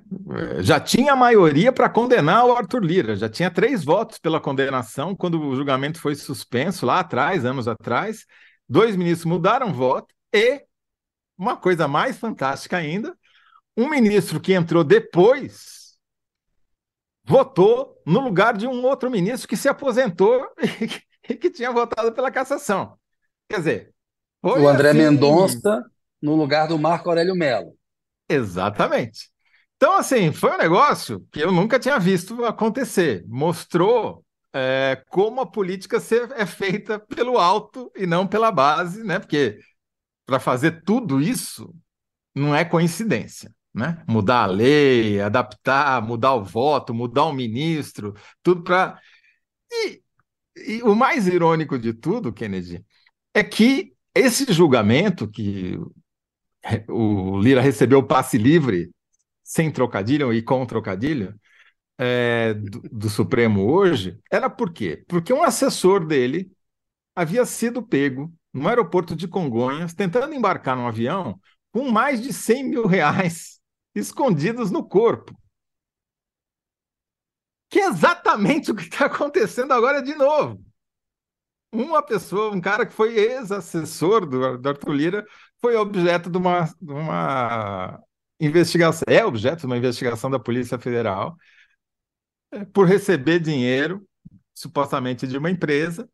Já 0.61 0.79
tinha 0.79 1.15
maioria 1.15 1.71
para 1.71 1.89
condenar 1.89 2.45
o 2.45 2.53
Arthur 2.53 2.83
Lira, 2.83 3.15
já 3.15 3.29
tinha 3.29 3.51
três 3.51 3.83
votos 3.83 4.17
pela 4.17 4.41
condenação 4.41 5.15
quando 5.15 5.39
o 5.39 5.55
julgamento 5.55 6.01
foi 6.01 6.15
suspenso 6.15 6.85
lá 6.85 6.99
atrás, 6.99 7.45
anos 7.45 7.67
atrás. 7.67 8.25
Dois 8.67 8.95
ministros 8.95 9.25
mudaram 9.25 9.71
voto 9.71 10.13
e, 10.33 10.63
uma 11.37 11.55
coisa 11.55 11.87
mais 11.87 12.17
fantástica 12.17 12.77
ainda, 12.77 13.15
um 13.77 13.87
ministro 13.87 14.39
que 14.39 14.53
entrou 14.53 14.83
depois 14.83 15.97
votou 17.23 18.01
no 18.05 18.19
lugar 18.19 18.57
de 18.57 18.65
um 18.65 18.83
outro 18.83 19.09
ministro 19.09 19.47
que 19.47 19.55
se 19.55 19.69
aposentou 19.69 20.47
e 21.29 21.35
que 21.35 21.49
tinha 21.51 21.71
votado 21.71 22.11
pela 22.11 22.31
cassação. 22.31 22.97
Quer 23.47 23.57
dizer, 23.57 23.93
o 24.41 24.67
André 24.67 24.89
assim... 24.89 24.99
Mendonça 24.99 25.83
no 26.19 26.35
lugar 26.35 26.67
do 26.67 26.77
Marco 26.79 27.07
Aurélio 27.07 27.35
Mello. 27.35 27.77
Exatamente. 28.27 29.29
Então, 29.81 29.93
assim, 29.97 30.33
foi 30.33 30.51
um 30.51 30.57
negócio 30.57 31.25
que 31.31 31.39
eu 31.39 31.53
nunca 31.53 31.79
tinha 31.79 31.97
visto 31.97 32.43
acontecer. 32.43 33.23
Mostrou 33.25 34.25
é, 34.53 35.01
como 35.09 35.39
a 35.39 35.49
política 35.49 35.97
é 36.35 36.45
feita 36.45 36.99
pelo 36.99 37.37
alto 37.37 37.89
e 37.95 38.05
não 38.05 38.27
pela 38.27 38.51
base, 38.51 39.01
né? 39.05 39.19
Porque 39.19 39.57
para 40.25 40.37
fazer 40.37 40.83
tudo 40.83 41.21
isso 41.21 41.73
não 42.35 42.53
é 42.53 42.65
coincidência, 42.65 43.55
né? 43.73 44.03
Mudar 44.05 44.43
a 44.43 44.47
lei, 44.47 45.21
adaptar, 45.21 46.01
mudar 46.01 46.33
o 46.33 46.43
voto, 46.43 46.93
mudar 46.93 47.23
o 47.23 47.33
ministro, 47.33 48.13
tudo 48.43 48.63
para. 48.65 48.99
E, 49.71 50.01
e 50.57 50.83
o 50.83 50.93
mais 50.93 51.25
irônico 51.25 51.79
de 51.79 51.93
tudo, 51.93 52.33
Kennedy, 52.33 52.85
é 53.33 53.45
que 53.45 53.93
esse 54.13 54.51
julgamento 54.51 55.25
que 55.25 55.79
o 56.89 57.39
Lira 57.39 57.61
recebeu 57.61 58.05
passe 58.05 58.37
livre, 58.37 58.91
sem 59.49 59.71
trocadilho 59.71 60.31
e 60.31 60.43
com 60.43 60.63
trocadilho, 60.63 61.33
é, 61.97 62.53
do, 62.53 62.81
do, 62.81 63.09
Supremo 63.09 63.65
hoje, 63.65 64.19
era 64.31 64.47
por 64.47 64.71
quê? 64.71 65.03
Porque 65.07 65.33
um 65.33 65.41
assessor 65.41 66.05
dele 66.05 66.51
havia 67.15 67.43
sido 67.45 67.81
pego 67.81 68.31
no 68.53 68.67
aeroporto 68.67 69.15
de 69.15 69.27
Congonhas, 69.27 69.95
tentando 69.95 70.35
embarcar 70.35 70.77
num 70.77 70.87
avião 70.87 71.39
com 71.71 71.89
mais 71.89 72.21
de 72.21 72.31
100 72.31 72.63
mil 72.69 72.85
reais 72.85 73.59
escondidos 73.95 74.69
no 74.69 74.87
corpo. 74.87 75.35
Que 77.71 77.79
é 77.79 77.87
exatamente 77.87 78.69
o 78.69 78.75
que 78.75 78.83
está 78.83 79.05
acontecendo 79.07 79.73
agora 79.73 80.01
de 80.01 80.13
novo 80.13 80.63
uma 81.71 82.01
pessoa, 82.01 82.51
um 82.51 82.61
cara 82.61 82.85
que 82.85 82.93
foi 82.93 83.15
ex-assessor 83.17 84.25
do, 84.25 84.57
do 84.57 84.69
Arthur 84.69 84.91
Lira, 84.91 85.25
foi 85.61 85.75
objeto 85.75 86.29
de 86.29 86.37
uma, 86.37 86.65
de 86.81 86.91
uma 86.91 88.01
investigação, 88.39 89.03
é 89.07 89.25
objeto 89.25 89.61
de 89.61 89.65
uma 89.65 89.77
investigação 89.77 90.29
da 90.29 90.39
Polícia 90.39 90.79
Federal 90.79 91.35
é, 92.51 92.65
por 92.65 92.87
receber 92.87 93.39
dinheiro, 93.39 94.07
supostamente 94.53 95.27
de 95.27 95.37
uma 95.37 95.51
empresa, 95.51 96.09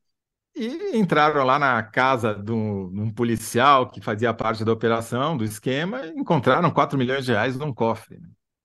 e 0.55 0.97
entraram 0.97 1.43
lá 1.43 1.59
na 1.59 1.83
casa 1.83 2.33
de 2.33 2.51
um, 2.51 2.89
de 2.89 2.99
um 3.01 3.13
policial 3.13 3.89
que 3.89 3.99
fazia 3.99 4.33
parte 4.33 4.63
da 4.63 4.71
operação, 4.71 5.35
do 5.35 5.43
esquema, 5.43 6.05
e 6.05 6.11
encontraram 6.11 6.71
4 6.71 6.97
milhões 6.97 7.25
de 7.25 7.31
reais 7.31 7.57
num 7.57 7.73
cofre. 7.73 8.19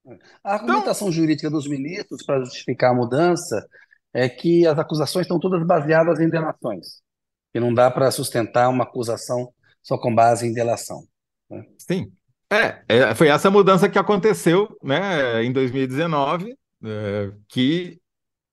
Né? 0.05 0.17
A 0.43 0.53
argumentação 0.53 1.09
então, 1.09 1.11
jurídica 1.11 1.49
dos 1.49 1.67
ministros 1.67 2.23
para 2.23 2.43
justificar 2.43 2.91
a 2.91 2.95
mudança 2.95 3.67
é 4.13 4.27
que 4.27 4.65
as 4.65 4.77
acusações 4.79 5.25
estão 5.25 5.39
todas 5.39 5.65
baseadas 5.65 6.19
em 6.19 6.29
delações, 6.29 7.01
que 7.53 7.59
não 7.59 7.73
dá 7.73 7.91
para 7.91 8.09
sustentar 8.11 8.69
uma 8.69 8.83
acusação 8.83 9.53
só 9.81 9.97
com 9.97 10.13
base 10.13 10.47
em 10.47 10.53
delação. 10.53 11.05
Né? 11.49 11.65
Sim. 11.77 12.11
É, 12.51 12.83
é, 12.89 13.15
foi 13.15 13.29
essa 13.29 13.49
mudança 13.49 13.87
que 13.87 13.97
aconteceu 13.97 14.77
né, 14.83 15.41
em 15.41 15.53
2019, 15.53 16.53
é, 16.83 17.31
que 17.47 17.97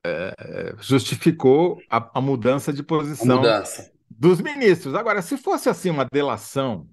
é, 0.07 0.75
justificou 0.78 1.81
a, 1.90 2.19
a, 2.19 2.21
mudança 2.21 2.73
de 2.73 2.85
posição 2.85 3.38
mudança. 3.38 3.90
dos 4.09 4.40
ministros. 4.40 4.95
Agora, 4.95 5.21
se 5.21 5.37
fosse 5.37 5.69
assim 5.69 5.90
uma 5.90 6.05
delação 6.05 6.88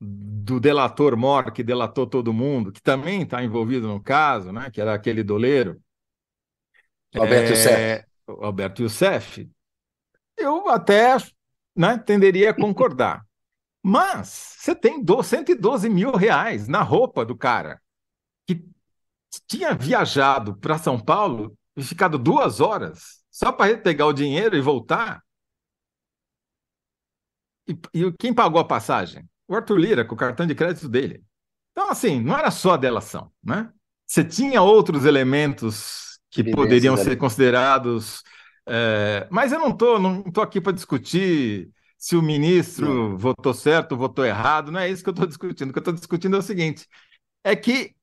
do 0.00 0.58
delator 0.58 1.18
Mor, 1.18 1.52
que 1.52 1.62
delatou 1.62 2.06
todo 2.06 2.32
mundo, 2.32 2.72
que 2.72 2.80
também 2.80 3.22
está 3.22 3.44
envolvido 3.44 3.86
no 3.86 4.02
caso, 4.02 4.52
né, 4.52 4.70
que 4.70 4.80
era 4.80 4.94
aquele 4.94 5.22
doleiro, 5.22 5.78
Alberto 7.14 7.52
é, 7.52 7.54
Youssef. 7.54 8.06
Alberto 8.26 8.82
Youssef, 8.82 9.50
eu 10.38 10.68
até 10.70 11.16
né, 11.76 11.98
tenderia 11.98 12.50
a 12.50 12.54
concordar. 12.54 13.25
Mas 13.88 14.56
você 14.58 14.74
tem 14.74 15.00
112 15.00 15.88
mil 15.88 16.10
reais 16.10 16.66
na 16.66 16.82
roupa 16.82 17.24
do 17.24 17.36
cara 17.36 17.80
que 18.44 18.68
tinha 19.46 19.72
viajado 19.74 20.56
para 20.56 20.76
São 20.76 20.98
Paulo 20.98 21.56
e 21.76 21.84
ficado 21.84 22.18
duas 22.18 22.58
horas 22.58 23.22
só 23.30 23.52
para 23.52 23.78
pegar 23.78 24.06
o 24.06 24.12
dinheiro 24.12 24.56
e 24.56 24.60
voltar. 24.60 25.22
E, 27.68 27.78
e, 27.94 28.12
quem 28.18 28.34
pagou 28.34 28.60
a 28.60 28.64
passagem? 28.64 29.24
O 29.46 29.54
Arthur 29.54 29.78
Lira, 29.78 30.04
com 30.04 30.16
o 30.16 30.18
cartão 30.18 30.48
de 30.48 30.54
crédito 30.56 30.88
dele. 30.88 31.22
Então, 31.70 31.88
assim, 31.88 32.20
não 32.20 32.36
era 32.36 32.50
só 32.50 32.72
a 32.72 32.76
delação, 32.76 33.30
né? 33.40 33.72
Você 34.04 34.24
tinha 34.24 34.62
outros 34.62 35.04
elementos 35.04 36.18
que 36.28 36.42
poderiam 36.42 36.96
ser 36.96 37.14
considerados. 37.14 38.24
É, 38.66 39.28
mas 39.30 39.52
eu 39.52 39.60
não 39.60 39.70
estou 39.70 40.00
não 40.00 40.24
tô 40.24 40.40
aqui 40.40 40.60
para 40.60 40.72
discutir 40.72 41.70
se 41.98 42.16
o 42.16 42.22
ministro 42.22 42.86
não. 43.10 43.18
votou 43.18 43.54
certo 43.54 43.92
ou 43.92 43.98
votou 43.98 44.24
errado, 44.24 44.70
não 44.70 44.80
é 44.80 44.88
isso 44.88 45.02
que 45.02 45.08
eu 45.08 45.12
estou 45.12 45.26
discutindo. 45.26 45.70
O 45.70 45.72
que 45.72 45.78
eu 45.78 45.80
estou 45.80 45.94
discutindo 45.94 46.36
é 46.36 46.38
o 46.38 46.42
seguinte: 46.42 46.86
é 47.42 47.56
que 47.56 47.94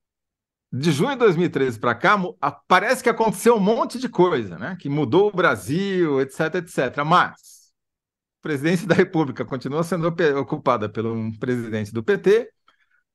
de 0.72 0.90
junho 0.90 1.12
de 1.12 1.18
2013 1.18 1.78
para 1.78 1.94
cá, 1.94 2.18
parece 2.66 3.02
que 3.02 3.08
aconteceu 3.08 3.56
um 3.56 3.60
monte 3.60 3.98
de 3.98 4.08
coisa, 4.08 4.58
né? 4.58 4.76
Que 4.80 4.88
mudou 4.88 5.28
o 5.28 5.32
Brasil, 5.32 6.20
etc, 6.20 6.56
etc. 6.56 7.04
Mas 7.04 7.72
a 8.40 8.42
presidência 8.42 8.86
da 8.86 8.94
República 8.94 9.44
continua 9.44 9.84
sendo 9.84 10.08
ocupada 10.40 10.88
pelo 10.88 11.14
um 11.14 11.32
presidente 11.32 11.92
do 11.92 12.02
PT, 12.02 12.50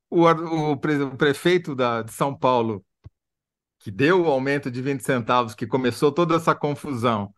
o, 0.09 0.23
o, 0.23 0.71
o 0.71 0.77
prefeito 1.17 1.75
da, 1.75 2.01
de 2.01 2.13
São 2.13 2.35
Paulo 2.35 2.83
que 3.79 3.91
deu 3.91 4.23
o 4.23 4.27
aumento 4.27 4.69
de 4.69 4.81
20 4.81 5.01
centavos, 5.01 5.55
que 5.55 5.65
começou 5.65 6.11
toda 6.11 6.35
essa 6.35 6.53
confusão, 6.53 7.33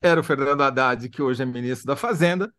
era 0.00 0.20
o 0.20 0.24
Fernando 0.24 0.62
Haddad, 0.62 1.08
que 1.08 1.22
hoje 1.22 1.42
é 1.42 1.46
ministro 1.46 1.86
da 1.86 1.96
Fazenda, 1.96 2.52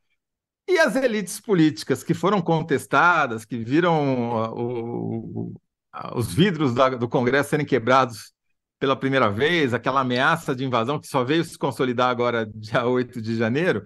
e 0.68 0.80
as 0.80 0.96
elites 0.96 1.40
políticas 1.40 2.04
que 2.04 2.14
foram 2.14 2.42
contestadas, 2.42 3.46
que 3.46 3.58
viram 3.58 4.54
o, 4.54 5.52
o, 5.52 5.54
os 6.16 6.34
vidros 6.34 6.74
da, 6.74 6.90
do 6.90 7.08
Congresso 7.08 7.50
serem 7.50 7.66
quebrados 7.66 8.34
pela 8.80 8.96
primeira 8.96 9.30
vez, 9.30 9.74
aquela 9.74 10.02
ameaça 10.02 10.56
de 10.56 10.66
invasão 10.66 11.00
que 11.00 11.08
só 11.08 11.24
veio 11.24 11.44
se 11.44 11.58
consolidar 11.58 12.10
agora, 12.10 12.46
dia 12.46 12.84
8 12.88 13.22
de 13.22 13.36
janeiro, 13.36 13.84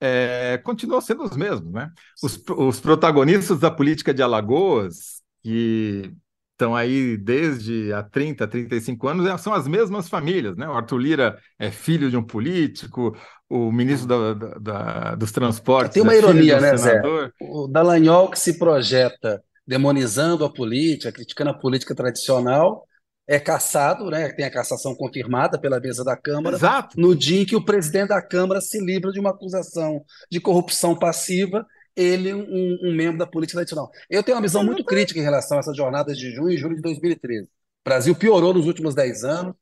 é, 0.00 0.58
continuam 0.58 1.00
sendo 1.00 1.24
os 1.24 1.36
mesmos. 1.36 1.72
Né? 1.72 1.90
Os, 2.22 2.42
os 2.48 2.80
protagonistas 2.80 3.58
da 3.58 3.70
política 3.70 4.12
de 4.12 4.22
Alagoas, 4.22 5.22
que 5.42 6.12
estão 6.54 6.74
aí 6.74 7.16
desde 7.16 7.92
há 7.92 8.02
30, 8.02 8.46
35 8.46 9.08
anos, 9.08 9.26
é, 9.26 9.36
são 9.36 9.52
as 9.52 9.66
mesmas 9.66 10.08
famílias, 10.08 10.56
né? 10.56 10.68
O 10.68 10.72
Arthur 10.72 10.98
Lira 10.98 11.38
é 11.58 11.70
filho 11.70 12.08
de 12.08 12.16
um 12.16 12.22
político, 12.22 13.16
o 13.48 13.72
ministro 13.72 14.06
da, 14.06 14.34
da, 14.34 14.58
da, 14.58 15.14
dos 15.16 15.32
transportes. 15.32 15.94
Tem 15.94 16.02
uma 16.02 16.14
é 16.14 16.18
ironia, 16.18 16.60
né, 16.60 16.76
senador. 16.76 17.26
Zé? 17.26 17.32
O 17.40 17.66
Dallagnol 17.66 18.30
que 18.30 18.38
se 18.38 18.58
projeta 18.58 19.42
demonizando 19.66 20.44
a 20.44 20.52
política, 20.52 21.10
criticando 21.10 21.50
a 21.50 21.58
política 21.58 21.94
tradicional, 21.94 22.86
é 23.26 23.40
caçado, 23.40 24.10
né? 24.10 24.28
Tem 24.32 24.44
a 24.44 24.50
cassação 24.50 24.94
confirmada 24.94 25.58
pela 25.58 25.80
mesa 25.80 26.04
da 26.04 26.16
Câmara. 26.16 26.56
Exato. 26.56 27.00
No 27.00 27.16
dia 27.16 27.42
em 27.42 27.44
que 27.46 27.56
o 27.56 27.64
presidente 27.64 28.08
da 28.08 28.22
Câmara 28.22 28.60
se 28.60 28.78
livra 28.78 29.10
de 29.10 29.18
uma 29.18 29.30
acusação 29.30 30.04
de 30.30 30.40
corrupção 30.40 30.94
passiva 30.94 31.66
ele 31.96 32.34
um, 32.34 32.78
um, 32.82 32.94
membro 32.94 33.18
da 33.18 33.26
política 33.26 33.58
tradicional. 33.58 33.90
Eu 34.10 34.22
tenho 34.22 34.36
uma 34.36 34.42
visão 34.42 34.64
muito 34.64 34.84
crítica 34.84 35.18
em 35.20 35.22
relação 35.22 35.56
a 35.56 35.60
essas 35.60 35.76
jornadas 35.76 36.18
de 36.18 36.32
junho 36.32 36.50
e 36.50 36.56
julho 36.56 36.76
de 36.76 36.82
2013. 36.82 37.44
O 37.44 37.48
Brasil 37.84 38.14
piorou 38.14 38.52
nos 38.52 38.66
últimos 38.66 38.94
10 38.94 39.24
anos 39.24 39.54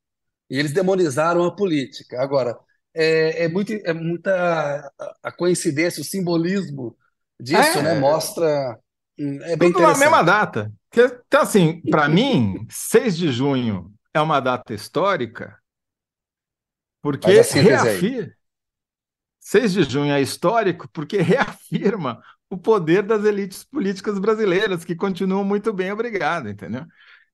e 0.49 0.59
eles 0.59 0.73
demonizaram 0.73 1.45
a 1.45 1.55
política. 1.55 2.21
Agora, 2.23 2.59
é, 2.95 3.45
é, 3.45 3.49
muito, 3.49 3.73
é 3.73 3.93
muita 3.93 4.93
a 5.23 5.33
coincidência, 5.33 6.01
o 6.01 6.05
simbolismo 6.05 6.97
disso, 7.41 7.79
é, 7.79 7.83
né? 7.83 7.95
Mostra. 7.99 8.79
Hum, 9.19 9.39
é 9.43 9.57
bem 9.57 9.73
tudo 9.73 9.83
na 9.83 9.97
mesma 9.97 10.23
data. 10.23 10.73
Então, 10.95 11.41
assim, 11.41 11.81
para 11.91 12.09
mim, 12.09 12.67
6 12.71 13.17
de 13.17 13.33
junho 13.33 13.93
é 14.13 14.21
uma 14.21 14.41
data 14.41 14.75
histórica, 14.75 15.59
porque 17.01 17.31
reafirma. 17.31 18.33
6 19.43 19.73
de 19.73 19.83
junho 19.83 20.13
é 20.13 20.23
histórico 20.23 20.89
porque 20.93 21.19
reafirma 21.21 22.23
o 22.49 22.57
poder 22.57 23.03
das 23.03 23.25
elites 23.25 23.65
políticas 23.65 24.19
brasileiras, 24.19 24.85
que 24.85 24.95
continuam 24.95 25.43
muito 25.43 25.73
bem, 25.73 25.91
obrigado, 25.91 26.49
entendeu? 26.49 26.85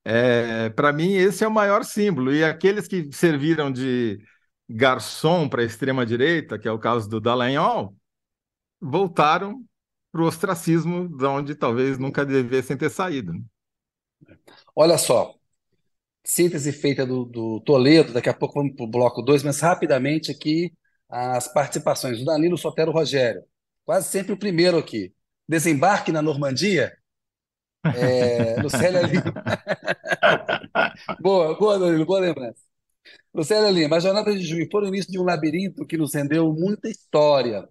É, 0.05 0.71
para 0.71 0.93
mim, 0.93 1.13
esse 1.15 1.45
é 1.45 1.49
o 1.49 1.51
maior 1.51 1.85
símbolo. 1.85 2.33
E 2.33 2.43
aqueles 2.43 2.89
que 2.89 3.13
serviram 3.13 3.71
de 3.71 4.19
garçom 4.69 5.49
para 5.49 5.61
a 5.61 5.65
extrema-direita, 5.65 6.59
que 6.59 6.69
é 6.69 6.73
o 6.73 6.79
caso 6.79 7.09
do 7.09 7.21
Dallagnol, 7.21 7.95
voltaram 8.81 9.63
para 10.11 10.23
o 10.23 10.27
ostracismo, 10.27 11.09
de 11.15 11.27
onde 11.27 11.55
talvez 11.55 11.99
nunca 11.99 12.25
devessem 12.25 12.77
ter 12.77 12.89
saído. 12.89 13.33
Né? 13.33 13.41
Olha 14.75 14.97
só, 14.97 15.35
síntese 16.25 16.73
feita 16.73 17.05
do, 17.05 17.25
do 17.25 17.61
Toledo, 17.61 18.13
daqui 18.13 18.29
a 18.29 18.35
pouco 18.35 18.55
vamos 18.55 18.77
para 18.77 18.85
o 18.85 18.91
bloco 18.91 19.21
2, 19.21 19.43
mas 19.43 19.61
rapidamente 19.61 20.31
aqui 20.31 20.73
as 21.09 21.49
participações 21.49 22.19
do 22.19 22.25
Danilo 22.25 22.59
Sotero 22.59 22.93
Rogério, 22.93 23.45
quase 23.85 24.09
sempre 24.09 24.33
o 24.33 24.39
primeiro 24.39 24.79
aqui. 24.79 25.15
Desembarque 25.49 26.13
na 26.13 26.21
Normandia? 26.23 26.97
É, 27.95 28.61
Lucélia 28.63 29.03
Lima. 29.03 29.33
boa, 31.21 31.57
boa, 31.59 31.79
Danilo, 31.79 32.05
boa 32.07 32.21
lembrança. 32.21 32.61
Lucélia 33.33 33.71
Lima, 33.71 33.97
a 33.97 34.01
jornada 34.01 34.33
de 34.35 34.43
junho 34.43 34.69
foi 34.71 34.85
o 34.85 34.89
início 34.89 35.11
de 35.11 35.19
um 35.19 35.25
labirinto 35.25 35.87
que 35.87 35.97
nos 35.97 36.15
rendeu 36.15 36.53
muita 36.53 36.89
história. 36.89 37.69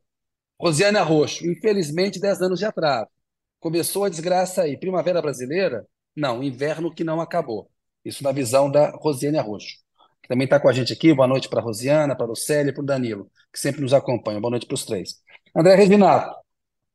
Rosiane 0.60 0.98
Arroxo, 0.98 1.46
infelizmente, 1.48 2.20
10 2.20 2.42
anos 2.42 2.60
de 2.60 2.66
atraso. 2.66 3.10
Começou 3.60 4.06
a 4.06 4.10
desgraça 4.10 4.64
aí. 4.64 4.78
Primavera 4.78 5.22
brasileira? 5.22 5.88
Não, 6.16 6.44
inverno 6.44 6.94
que 6.94 7.04
não 7.04 7.22
acabou. 7.22 7.70
Isso 8.06 8.24
na 8.24 8.32
visão 8.32 8.72
da 8.72 8.92
Rosiane 8.92 9.38
Arroxo, 9.38 9.78
também 10.28 10.46
está 10.46 10.60
com 10.60 10.68
a 10.68 10.74
gente 10.74 10.94
aqui. 10.94 11.14
Boa 11.14 11.28
noite 11.28 11.50
para 11.50 11.60
a 11.60 11.64
Rosiana, 11.64 12.16
para 12.16 12.32
o 12.32 12.36
Célio 12.36 12.72
e 12.72 12.74
para 12.74 12.84
o 12.84 12.86
Danilo, 12.86 13.32
que 13.52 13.60
sempre 13.60 13.82
nos 13.82 13.94
acompanham. 13.94 14.42
Boa 14.42 14.52
noite 14.52 14.66
para 14.66 14.76
os 14.76 14.86
três. 14.86 15.22
André 15.56 15.76
Reginato, 15.76 16.36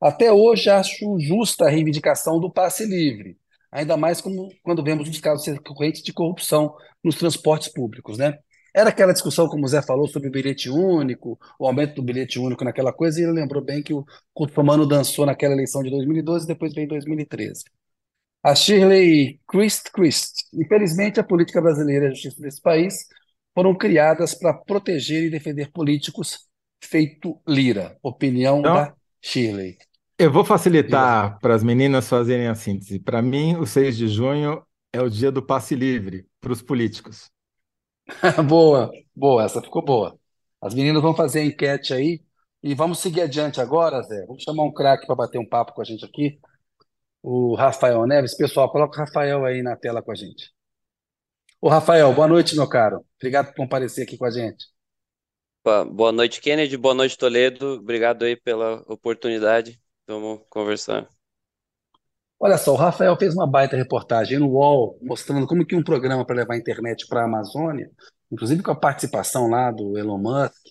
até 0.00 0.32
hoje 0.32 0.68
acho 0.68 1.18
justa 1.18 1.66
a 1.66 1.70
reivindicação 1.70 2.38
do 2.38 2.50
passe 2.50 2.84
livre, 2.84 3.38
ainda 3.70 3.96
mais 3.96 4.20
como, 4.20 4.48
quando 4.62 4.82
vemos 4.82 5.08
os 5.08 5.20
casos 5.20 5.46
recorrentes 5.46 6.02
de 6.02 6.12
corrupção 6.12 6.74
nos 7.02 7.16
transportes 7.16 7.68
públicos, 7.68 8.18
né? 8.18 8.38
Era 8.74 8.88
aquela 8.88 9.12
discussão, 9.12 9.48
como 9.48 9.64
o 9.64 9.68
Zé 9.68 9.82
falou, 9.82 10.08
sobre 10.08 10.28
o 10.28 10.32
bilhete 10.32 10.70
único, 10.70 11.38
o 11.58 11.66
aumento 11.66 11.94
do 11.94 12.02
bilhete 12.02 12.38
único 12.38 12.64
naquela 12.64 12.92
coisa, 12.92 13.20
e 13.20 13.22
ele 13.22 13.32
lembrou 13.32 13.62
bem 13.62 13.82
que 13.82 13.92
o 13.92 14.04
culto 14.32 14.54
romano 14.54 14.86
dançou 14.86 15.26
naquela 15.26 15.52
eleição 15.52 15.82
de 15.82 15.90
2012 15.90 16.44
e 16.44 16.48
depois 16.48 16.72
veio 16.72 16.86
em 16.86 16.88
2013. 16.88 17.64
A 18.42 18.54
Shirley 18.54 19.40
Christ 19.46 19.90
Christ. 19.92 20.46
Infelizmente, 20.54 21.20
a 21.20 21.24
política 21.24 21.60
brasileira 21.60 22.06
e 22.06 22.08
a 22.08 22.10
justiça 22.10 22.40
desse 22.40 22.60
país 22.60 23.06
foram 23.54 23.74
criadas 23.74 24.34
para 24.34 24.54
proteger 24.54 25.24
e 25.24 25.30
defender 25.30 25.70
políticos 25.70 26.46
feito 26.82 27.40
lira. 27.46 27.96
Opinião 28.02 28.60
então, 28.60 28.74
da 28.74 28.94
Shirley. 29.20 29.76
Eu 30.18 30.32
vou 30.32 30.44
facilitar 30.44 31.38
para 31.40 31.54
as 31.54 31.62
meninas 31.62 32.08
fazerem 32.08 32.46
a 32.46 32.54
síntese. 32.54 32.98
Para 32.98 33.22
mim, 33.22 33.56
o 33.56 33.66
6 33.66 33.96
de 33.96 34.08
junho 34.08 34.62
é 34.92 35.00
o 35.00 35.08
dia 35.08 35.32
do 35.32 35.42
passe 35.42 35.74
livre 35.74 36.26
para 36.40 36.52
os 36.52 36.62
políticos. 36.62 37.30
boa, 38.46 38.90
boa, 39.14 39.44
essa 39.44 39.62
ficou 39.62 39.84
boa. 39.84 40.18
As 40.60 40.74
meninas 40.74 41.02
vão 41.02 41.14
fazer 41.14 41.40
a 41.40 41.44
enquete 41.44 41.92
aí 41.92 42.20
e 42.62 42.74
vamos 42.74 43.00
seguir 43.00 43.22
adiante 43.22 43.60
agora, 43.60 44.02
Zé. 44.02 44.24
Vamos 44.26 44.42
chamar 44.42 44.64
um 44.64 44.72
craque 44.72 45.06
para 45.06 45.16
bater 45.16 45.38
um 45.38 45.48
papo 45.48 45.72
com 45.72 45.80
a 45.80 45.84
gente 45.84 46.04
aqui. 46.04 46.38
O 47.22 47.54
Rafael 47.54 48.06
Neves. 48.06 48.36
Pessoal, 48.36 48.70
coloca 48.70 48.96
o 48.96 49.04
Rafael 49.04 49.44
aí 49.44 49.62
na 49.62 49.76
tela 49.76 50.02
com 50.02 50.12
a 50.12 50.14
gente. 50.14 50.52
Ô, 51.64 51.68
Rafael, 51.68 52.12
boa 52.12 52.26
noite, 52.26 52.56
meu 52.56 52.68
caro. 52.68 53.06
Obrigado 53.16 53.46
por 53.50 53.54
comparecer 53.54 54.02
aqui 54.02 54.18
com 54.18 54.24
a 54.24 54.30
gente. 54.32 54.66
Boa 55.92 56.10
noite, 56.10 56.40
Kennedy. 56.40 56.76
Boa 56.76 56.92
noite, 56.92 57.16
Toledo. 57.16 57.74
Obrigado 57.74 58.24
aí 58.24 58.34
pela 58.34 58.82
oportunidade. 58.88 59.80
Vamos 60.04 60.40
conversar. 60.50 61.08
Olha 62.40 62.58
só, 62.58 62.72
o 62.72 62.76
Rafael 62.76 63.16
fez 63.16 63.32
uma 63.32 63.46
baita 63.46 63.76
reportagem 63.76 64.40
no 64.40 64.48
UOL, 64.48 64.98
mostrando 65.02 65.46
como 65.46 65.64
que 65.64 65.76
um 65.76 65.84
programa 65.84 66.26
para 66.26 66.34
levar 66.34 66.54
a 66.54 66.58
internet 66.58 67.06
para 67.06 67.20
a 67.20 67.26
Amazônia, 67.26 67.88
inclusive 68.28 68.60
com 68.60 68.72
a 68.72 68.80
participação 68.80 69.48
lá 69.48 69.70
do 69.70 69.96
Elon 69.96 70.18
Musk, 70.18 70.66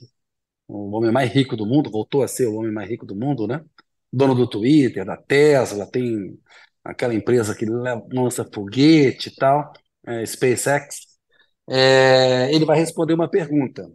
o 0.68 0.94
homem 0.94 1.10
mais 1.10 1.32
rico 1.32 1.56
do 1.56 1.66
mundo, 1.66 1.90
voltou 1.90 2.22
a 2.22 2.28
ser 2.28 2.48
o 2.48 2.56
homem 2.56 2.74
mais 2.74 2.90
rico 2.90 3.06
do 3.06 3.16
mundo, 3.16 3.48
né? 3.48 3.64
Dono 4.12 4.36
do 4.36 4.46
Twitter, 4.46 5.06
da 5.06 5.16
Tesla, 5.16 5.90
tem 5.90 6.38
aquela 6.84 7.16
empresa 7.16 7.56
que 7.56 7.66
lança 7.66 8.46
foguete 8.54 9.30
e 9.30 9.36
tal, 9.38 9.72
é, 10.06 10.26
SpaceX. 10.26 11.08
É, 11.70 12.54
ele 12.54 12.66
vai 12.66 12.78
responder 12.78 13.14
uma 13.14 13.30
pergunta. 13.30 13.92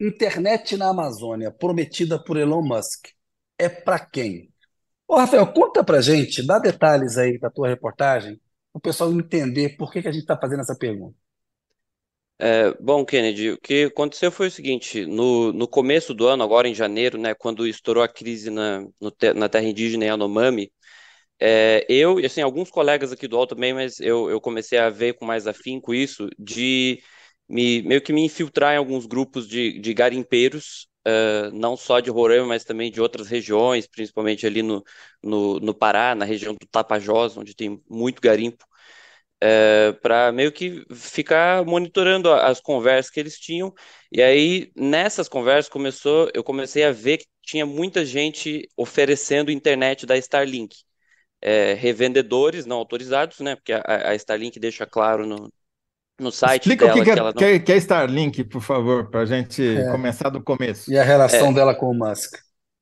Internet 0.00 0.76
na 0.76 0.88
Amazônia, 0.88 1.50
prometida 1.50 2.22
por 2.22 2.36
Elon 2.36 2.62
Musk, 2.62 3.08
é 3.58 3.68
para 3.68 3.98
quem? 3.98 4.50
Ô, 5.06 5.16
Rafael, 5.16 5.46
conta 5.52 5.84
pra 5.84 6.00
gente, 6.00 6.46
dá 6.46 6.58
detalhes 6.58 7.18
aí 7.18 7.38
da 7.38 7.50
tua 7.50 7.68
reportagem, 7.68 8.40
para 8.72 8.78
o 8.78 8.80
pessoal 8.80 9.12
entender 9.12 9.76
por 9.76 9.92
que, 9.92 10.00
que 10.00 10.08
a 10.08 10.12
gente 10.12 10.22
está 10.22 10.38
fazendo 10.38 10.60
essa 10.60 10.76
pergunta. 10.76 11.16
É, 12.38 12.72
bom, 12.80 13.04
Kennedy, 13.04 13.50
o 13.50 13.60
que 13.60 13.84
aconteceu 13.84 14.32
foi 14.32 14.46
o 14.46 14.50
seguinte: 14.50 15.04
no, 15.04 15.52
no 15.52 15.68
começo 15.68 16.14
do 16.14 16.26
ano, 16.26 16.42
agora 16.42 16.66
em 16.66 16.74
janeiro, 16.74 17.18
né, 17.18 17.34
quando 17.34 17.66
estourou 17.66 18.02
a 18.02 18.08
crise 18.08 18.48
na, 18.48 18.80
no, 18.98 19.12
na 19.34 19.48
terra 19.48 19.66
indígena 19.66 20.06
Yanomami, 20.06 20.72
é, 21.40 21.86
eu 21.88 22.20
e 22.20 22.26
assim, 22.26 22.40
alguns 22.42 22.70
colegas 22.70 23.12
aqui 23.12 23.26
do 23.28 23.36
UOL 23.36 23.46
também, 23.46 23.72
mas 23.74 24.00
eu, 24.00 24.30
eu 24.30 24.40
comecei 24.40 24.78
a 24.78 24.90
ver 24.90 25.14
com 25.14 25.24
mais 25.24 25.46
afinco 25.46 25.94
isso, 25.94 26.28
de 26.38 27.02
me, 27.48 27.82
meio 27.82 28.02
que 28.02 28.12
me 28.12 28.24
infiltrar 28.24 28.74
em 28.74 28.78
alguns 28.78 29.06
grupos 29.06 29.48
de, 29.48 29.78
de 29.80 29.94
garimpeiros 29.94 30.88
uh, 31.06 31.50
não 31.52 31.76
só 31.76 32.00
de 32.00 32.10
Roraima, 32.10 32.46
mas 32.46 32.64
também 32.64 32.90
de 32.90 33.00
outras 33.00 33.28
regiões, 33.28 33.86
principalmente 33.86 34.46
ali 34.46 34.62
no, 34.62 34.82
no, 35.22 35.58
no 35.60 35.74
Pará, 35.74 36.14
na 36.14 36.24
região 36.24 36.52
do 36.54 36.66
Tapajós, 36.70 37.36
onde 37.36 37.54
tem 37.54 37.80
muito 37.88 38.20
garimpo, 38.20 38.64
uh, 39.44 39.94
para 40.00 40.32
meio 40.32 40.52
que 40.52 40.84
ficar 40.94 41.64
monitorando 41.64 42.32
as 42.32 42.60
conversas 42.60 43.10
que 43.10 43.20
eles 43.20 43.38
tinham. 43.38 43.72
E 44.12 44.22
aí, 44.22 44.70
nessas 44.76 45.28
conversas, 45.28 45.70
começou, 45.70 46.30
eu 46.34 46.44
comecei 46.44 46.84
a 46.84 46.92
ver 46.92 47.18
que 47.18 47.26
tinha 47.42 47.66
muita 47.66 48.04
gente 48.04 48.68
oferecendo 48.76 49.50
internet 49.50 50.06
da 50.06 50.16
Starlink. 50.18 50.76
É, 51.42 51.72
revendedores 51.74 52.66
não 52.66 52.76
autorizados, 52.76 53.40
né? 53.40 53.56
Porque 53.56 53.72
a, 53.72 53.82
a 53.86 54.14
Starlink 54.14 54.58
deixa 54.60 54.84
claro 54.84 55.26
no, 55.26 55.50
no 56.20 56.30
site 56.30 56.62
Explica 56.62 56.86
dela 56.86 56.96
o 56.96 56.98
que, 56.98 57.04
que, 57.04 57.10
é, 57.10 57.18
ela 57.18 57.32
não... 57.32 57.38
que, 57.38 57.44
é, 57.44 57.58
que 57.58 57.72
é 57.72 57.76
Starlink, 57.76 58.44
por 58.44 58.60
favor, 58.60 59.10
para 59.10 59.20
a 59.20 59.26
gente 59.26 59.62
é. 59.62 59.90
começar 59.90 60.28
do 60.28 60.42
começo. 60.42 60.92
E 60.92 60.98
a 60.98 61.02
relação 61.02 61.50
é. 61.50 61.54
dela 61.54 61.74
com 61.74 61.86
o 61.86 61.94
Musk. 61.94 62.36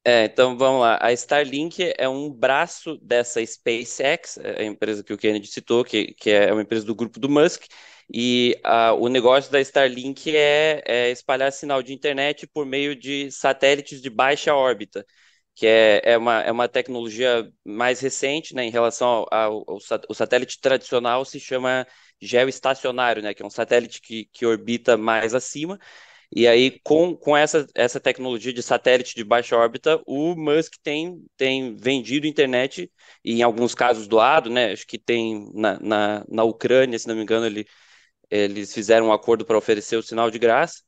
É, 0.05 0.25
então 0.25 0.57
vamos 0.57 0.81
lá. 0.81 0.99
A 1.01 1.13
Starlink 1.13 1.93
é 1.97 2.09
um 2.09 2.31
braço 2.31 2.97
dessa 3.03 3.45
SpaceX, 3.45 4.39
é 4.39 4.63
a 4.63 4.65
empresa 4.65 5.05
que 5.05 5.13
o 5.13 5.19
Kennedy 5.19 5.47
citou, 5.47 5.85
que, 5.85 6.15
que 6.15 6.31
é 6.31 6.53
uma 6.53 6.63
empresa 6.63 6.87
do 6.87 6.95
grupo 6.95 7.21
do 7.21 7.29
Musk, 7.29 7.65
e 8.13 8.59
a, 8.65 8.95
o 8.95 9.09
negócio 9.09 9.53
da 9.53 9.61
Starlink 9.61 10.35
é, 10.35 10.83
é, 10.87 11.11
espalhar 11.11 11.53
sinal 11.53 11.83
de 11.83 11.93
internet 11.93 12.47
por 12.47 12.65
meio 12.65 12.97
de 12.97 13.31
satélites 13.31 14.01
de 14.01 14.09
baixa 14.09 14.55
órbita, 14.55 15.05
que 15.59 15.67
é, 15.67 16.01
é, 16.05 16.17
uma, 16.17 16.41
é 16.43 16.53
uma 16.53 16.69
tecnologia 16.69 17.51
mais 17.65 17.99
recente 17.99 18.55
né, 18.55 18.65
em 18.65 18.71
relação 18.71 19.27
ao, 19.29 19.29
ao, 19.33 19.67
ao 20.09 20.15
satélite 20.15 20.61
tradicional, 20.61 21.25
se 21.25 21.41
chama 21.41 21.85
geoestacionário, 22.21 23.21
né, 23.21 23.35
que 23.35 23.43
é 23.43 23.47
um 23.47 23.51
satélite 23.51 24.01
que, 24.01 24.27
que 24.33 24.47
orbita 24.47 24.97
mais 24.97 25.35
acima. 25.35 25.77
E 26.31 26.47
aí, 26.47 26.79
com, 26.85 27.17
com 27.17 27.37
essa, 27.37 27.67
essa 27.75 27.99
tecnologia 27.99 28.53
de 28.53 28.63
satélite 28.63 29.17
de 29.17 29.25
baixa 29.25 29.57
órbita, 29.57 30.01
o 30.07 30.37
Musk 30.37 30.75
tem, 30.81 31.25
tem 31.37 31.75
vendido 31.75 32.29
internet, 32.29 32.89
e 33.25 33.41
em 33.41 33.43
alguns 33.43 33.75
casos 33.75 34.07
doado, 34.07 34.49
né? 34.49 34.71
Acho 34.73 34.87
que 34.87 34.99
tem 34.99 35.51
na, 35.55 35.77
na, 35.81 36.25
na 36.29 36.45
Ucrânia, 36.45 36.97
se 36.99 37.09
não 37.09 37.17
me 37.17 37.23
engano, 37.23 37.47
ele, 37.47 37.67
eles 38.31 38.73
fizeram 38.73 39.09
um 39.09 39.13
acordo 39.13 39.45
para 39.45 39.59
oferecer 39.59 39.97
o 39.97 40.03
sinal 40.03 40.31
de 40.31 40.39
graça. 40.39 40.83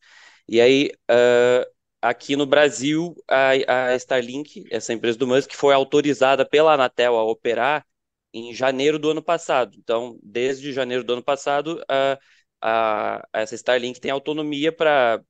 E 0.49 0.61
aí, 0.61 0.91
uh, 1.11 1.67
aqui 2.01 2.37
no 2.37 2.47
Brasil, 2.47 3.15
a, 3.29 3.51
a 3.93 3.97
Starlink, 3.97 4.65
essa 4.71 4.93
empresa 4.93 5.19
do 5.19 5.27
Musk, 5.27 5.53
foi 5.55 5.75
autorizada 5.75 6.45
pela 6.49 6.75
Anatel 6.75 7.17
a 7.17 7.25
operar 7.25 7.87
em 8.33 8.55
janeiro 8.55 8.99
do 8.99 9.11
ano 9.11 9.23
passado. 9.23 9.77
Então, 9.79 10.19
desde 10.23 10.73
janeiro 10.73 11.05
do 11.05 11.15
ano 11.15 11.23
passado, 11.23 11.83
a, 11.89 12.19
a, 12.61 13.29
essa 13.33 13.55
Starlink 13.55 14.01
tem 14.01 14.11
autonomia 14.11 14.73
para 14.73 15.23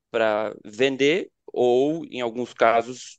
vender 0.65 1.31
ou, 1.53 2.05
em 2.07 2.21
alguns 2.21 2.53
casos, 2.55 3.19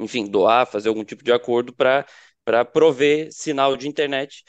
enfim, 0.00 0.26
doar, 0.26 0.66
fazer 0.66 0.88
algum 0.88 1.04
tipo 1.04 1.24
de 1.24 1.32
acordo 1.32 1.72
para 1.74 2.06
prover 2.64 3.32
sinal 3.32 3.76
de 3.76 3.88
internet. 3.88 4.44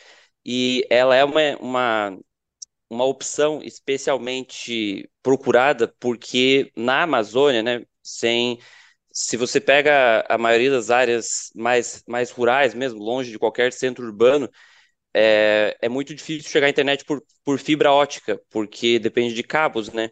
E 0.46 0.86
ela 0.90 1.16
é 1.16 1.24
uma, 1.24 1.58
uma, 1.60 2.20
uma 2.90 3.06
opção 3.06 3.62
especialmente 3.64 5.10
procurada 5.22 5.88
porque 6.00 6.72
na 6.76 7.04
Amazônia, 7.04 7.64
né, 7.64 7.86
sem 8.04 8.60
se 9.14 9.38
você 9.38 9.62
pega 9.62 10.26
a 10.28 10.38
maioria 10.40 10.72
das 10.72 10.90
áreas 10.90 11.52
mais, 11.56 12.04
mais 12.08 12.32
rurais, 12.32 12.74
mesmo 12.74 13.00
longe 13.00 13.32
de 13.32 13.38
qualquer 13.40 13.72
centro 13.72 14.04
urbano, 14.06 14.50
é, 15.14 15.78
é 15.82 15.90
muito 15.90 16.16
difícil 16.16 16.50
chegar 16.50 16.68
à 16.68 16.70
internet 16.70 17.06
por, 17.06 17.24
por 17.44 17.60
fibra 17.60 17.92
ótica, 17.92 18.42
porque 18.50 19.00
depende 19.00 19.34
de 19.34 19.44
cabos, 19.44 19.92
né? 19.94 20.10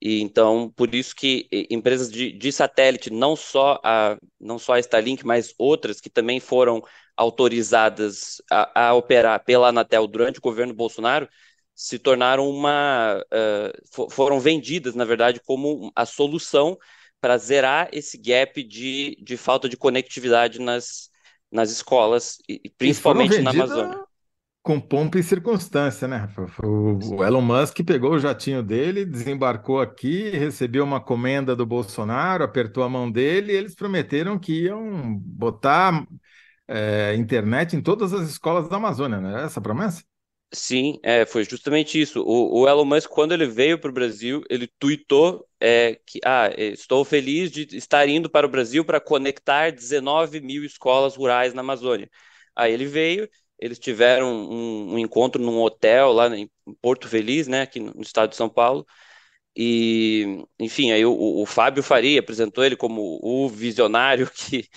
E 0.00 0.20
então, 0.22 0.70
por 0.74 0.94
isso 0.94 1.14
que 1.14 1.48
empresas 1.70 2.10
de, 2.10 2.32
de 2.32 2.50
satélite, 2.52 3.10
não 3.10 3.36
só, 3.36 3.78
a, 3.84 4.18
não 4.40 4.58
só 4.58 4.74
a 4.74 4.80
Starlink, 4.80 5.26
mas 5.26 5.54
outras 5.58 6.00
que 6.00 6.08
também 6.08 6.40
foram 6.40 6.82
autorizadas 7.16 8.40
a, 8.50 8.88
a 8.88 8.94
operar 8.94 9.44
pela 9.44 9.68
Anatel 9.68 10.06
durante 10.06 10.38
o 10.38 10.42
governo 10.42 10.72
Bolsonaro, 10.72 11.28
se 11.74 11.98
tornaram 11.98 12.48
uma. 12.48 13.22
Uh, 13.32 14.10
foram 14.10 14.40
vendidas, 14.40 14.94
na 14.94 15.04
verdade, 15.04 15.40
como 15.44 15.92
a 15.94 16.06
solução 16.06 16.78
para 17.20 17.36
zerar 17.38 17.88
esse 17.92 18.16
gap 18.16 18.62
de, 18.62 19.16
de 19.22 19.36
falta 19.36 19.68
de 19.68 19.76
conectividade 19.76 20.60
nas, 20.60 21.10
nas 21.50 21.70
escolas, 21.70 22.38
e, 22.48 22.70
principalmente 22.78 23.38
na 23.40 23.50
Amazônia. 23.50 24.00
Com 24.62 24.78
pompa 24.78 25.18
e 25.18 25.22
circunstância, 25.22 26.06
né? 26.06 26.28
O 26.62 27.24
Elon 27.24 27.40
Musk 27.40 27.78
pegou 27.82 28.12
o 28.12 28.18
jatinho 28.18 28.62
dele, 28.62 29.06
desembarcou 29.06 29.80
aqui, 29.80 30.28
recebeu 30.30 30.84
uma 30.84 31.00
comenda 31.00 31.56
do 31.56 31.64
Bolsonaro, 31.64 32.44
apertou 32.44 32.82
a 32.82 32.88
mão 32.88 33.10
dele 33.10 33.52
e 33.52 33.56
eles 33.56 33.74
prometeram 33.74 34.38
que 34.38 34.64
iam 34.64 35.16
botar 35.16 36.06
é, 36.68 37.14
internet 37.16 37.74
em 37.74 37.80
todas 37.80 38.12
as 38.12 38.28
escolas 38.28 38.68
da 38.68 38.76
Amazônia, 38.76 39.20
não 39.20 39.38
é 39.38 39.44
essa 39.44 39.60
a 39.60 39.62
promessa? 39.62 40.04
Sim, 40.52 40.98
é, 41.04 41.24
foi 41.24 41.44
justamente 41.44 42.00
isso. 42.00 42.20
O, 42.22 42.62
o 42.62 42.68
Elon 42.68 42.84
Musk, 42.84 43.08
quando 43.08 43.32
ele 43.32 43.46
veio 43.46 43.78
para 43.78 43.88
o 43.90 43.92
Brasil, 43.92 44.42
ele 44.50 44.66
tweetou 44.80 45.46
é, 45.60 45.94
que 46.04 46.18
ah, 46.24 46.50
estou 46.58 47.04
feliz 47.04 47.52
de 47.52 47.76
estar 47.76 48.08
indo 48.08 48.28
para 48.28 48.46
o 48.46 48.50
Brasil 48.50 48.84
para 48.84 49.00
conectar 49.00 49.70
19 49.70 50.40
mil 50.40 50.64
escolas 50.64 51.14
rurais 51.14 51.54
na 51.54 51.60
Amazônia. 51.60 52.10
Aí 52.56 52.72
ele 52.72 52.86
veio, 52.86 53.28
eles 53.60 53.78
tiveram 53.78 54.26
um, 54.28 54.94
um 54.94 54.98
encontro 54.98 55.40
num 55.40 55.60
hotel 55.60 56.12
lá 56.12 56.26
em 56.36 56.50
Porto 56.82 57.06
Feliz, 57.08 57.46
né, 57.46 57.62
aqui 57.62 57.78
no 57.78 58.00
estado 58.02 58.30
de 58.30 58.36
São 58.36 58.48
Paulo, 58.48 58.84
e, 59.56 60.44
enfim, 60.58 60.92
aí 60.92 61.04
o, 61.04 61.12
o, 61.12 61.44
Fábio 61.44 61.82
Faria 61.82 62.20
apresentou 62.20 62.64
ele 62.64 62.76
como 62.76 63.18
o 63.20 63.48
visionário 63.48 64.30
que, 64.34 64.68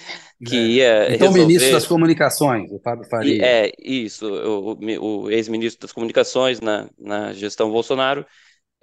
que 0.46 0.56
é. 0.56 0.60
ia. 0.60 1.04
Então, 1.16 1.28
resolver... 1.28 1.40
ministro 1.40 1.72
das 1.72 1.86
Comunicações, 1.86 2.72
o 2.72 2.80
Fábio 2.80 3.08
Faria. 3.08 3.36
E, 3.36 3.42
é, 3.42 3.72
isso, 3.80 4.28
o, 4.28 4.78
o 5.00 5.30
ex-ministro 5.30 5.82
das 5.82 5.92
Comunicações 5.92 6.60
na, 6.60 6.90
na 6.98 7.34
gestão 7.34 7.72
Bolsonaro, 7.72 8.26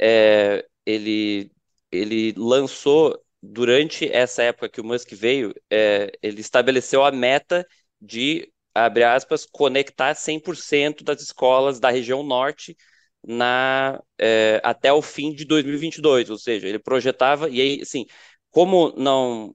é, 0.00 0.64
ele, 0.86 1.50
ele 1.90 2.34
lançou, 2.36 3.20
durante 3.42 4.08
essa 4.12 4.44
época 4.44 4.68
que 4.68 4.80
o 4.80 4.84
Musk 4.84 5.12
veio, 5.12 5.52
é, 5.68 6.12
ele 6.22 6.40
estabeleceu 6.40 7.04
a 7.04 7.10
meta 7.10 7.66
de, 8.00 8.48
abre 8.72 9.02
aspas, 9.02 9.44
conectar 9.44 10.14
100% 10.14 11.02
das 11.02 11.20
escolas 11.20 11.80
da 11.80 11.90
região 11.90 12.22
norte 12.22 12.76
na 13.26 14.00
é, 14.18 14.60
até 14.64 14.92
o 14.92 15.02
fim 15.02 15.32
de 15.32 15.44
2022, 15.44 16.30
ou 16.30 16.38
seja, 16.38 16.66
ele 16.66 16.78
projetava 16.78 17.48
e 17.48 17.60
aí, 17.60 17.80
assim, 17.82 18.06
como 18.50 18.92
não, 18.96 19.54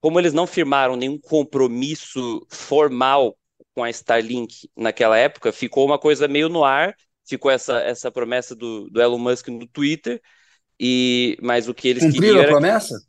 como 0.00 0.18
eles 0.18 0.32
não 0.32 0.46
firmaram 0.46 0.96
nenhum 0.96 1.18
compromisso 1.18 2.46
formal 2.50 3.36
com 3.74 3.84
a 3.84 3.90
Starlink 3.90 4.70
naquela 4.76 5.18
época, 5.18 5.52
ficou 5.52 5.84
uma 5.84 5.98
coisa 5.98 6.26
meio 6.26 6.48
no 6.48 6.64
ar, 6.64 6.94
ficou 7.26 7.50
essa 7.50 7.78
essa 7.80 8.10
promessa 8.10 8.54
do, 8.54 8.88
do 8.90 9.00
Elon 9.00 9.18
Musk 9.18 9.48
no 9.48 9.66
Twitter 9.66 10.20
e 10.80 11.36
mas 11.42 11.68
o 11.68 11.74
que 11.74 11.88
eles 11.88 12.04
cumpriram 12.04 12.40
a 12.40 12.46
promessa? 12.46 12.98
Que, 12.98 13.06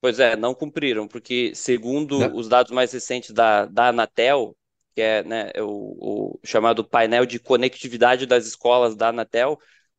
pois 0.00 0.18
é, 0.20 0.36
não 0.36 0.54
cumpriram, 0.54 1.06
porque 1.06 1.54
segundo 1.54 2.18
não. 2.18 2.36
os 2.36 2.48
dados 2.48 2.72
mais 2.72 2.92
recentes 2.92 3.30
da, 3.30 3.66
da 3.66 3.88
Anatel, 3.88 4.56
que 4.98 5.02
é, 5.02 5.22
né, 5.22 5.52
é 5.54 5.62
o, 5.62 5.68
o, 5.68 6.40
chamado 6.44 6.84
painel 6.84 7.24
de 7.24 7.38
conectividade 7.38 8.26
das 8.26 8.46
escolas 8.48 8.96
da 8.96 9.10
Anatel. 9.10 9.56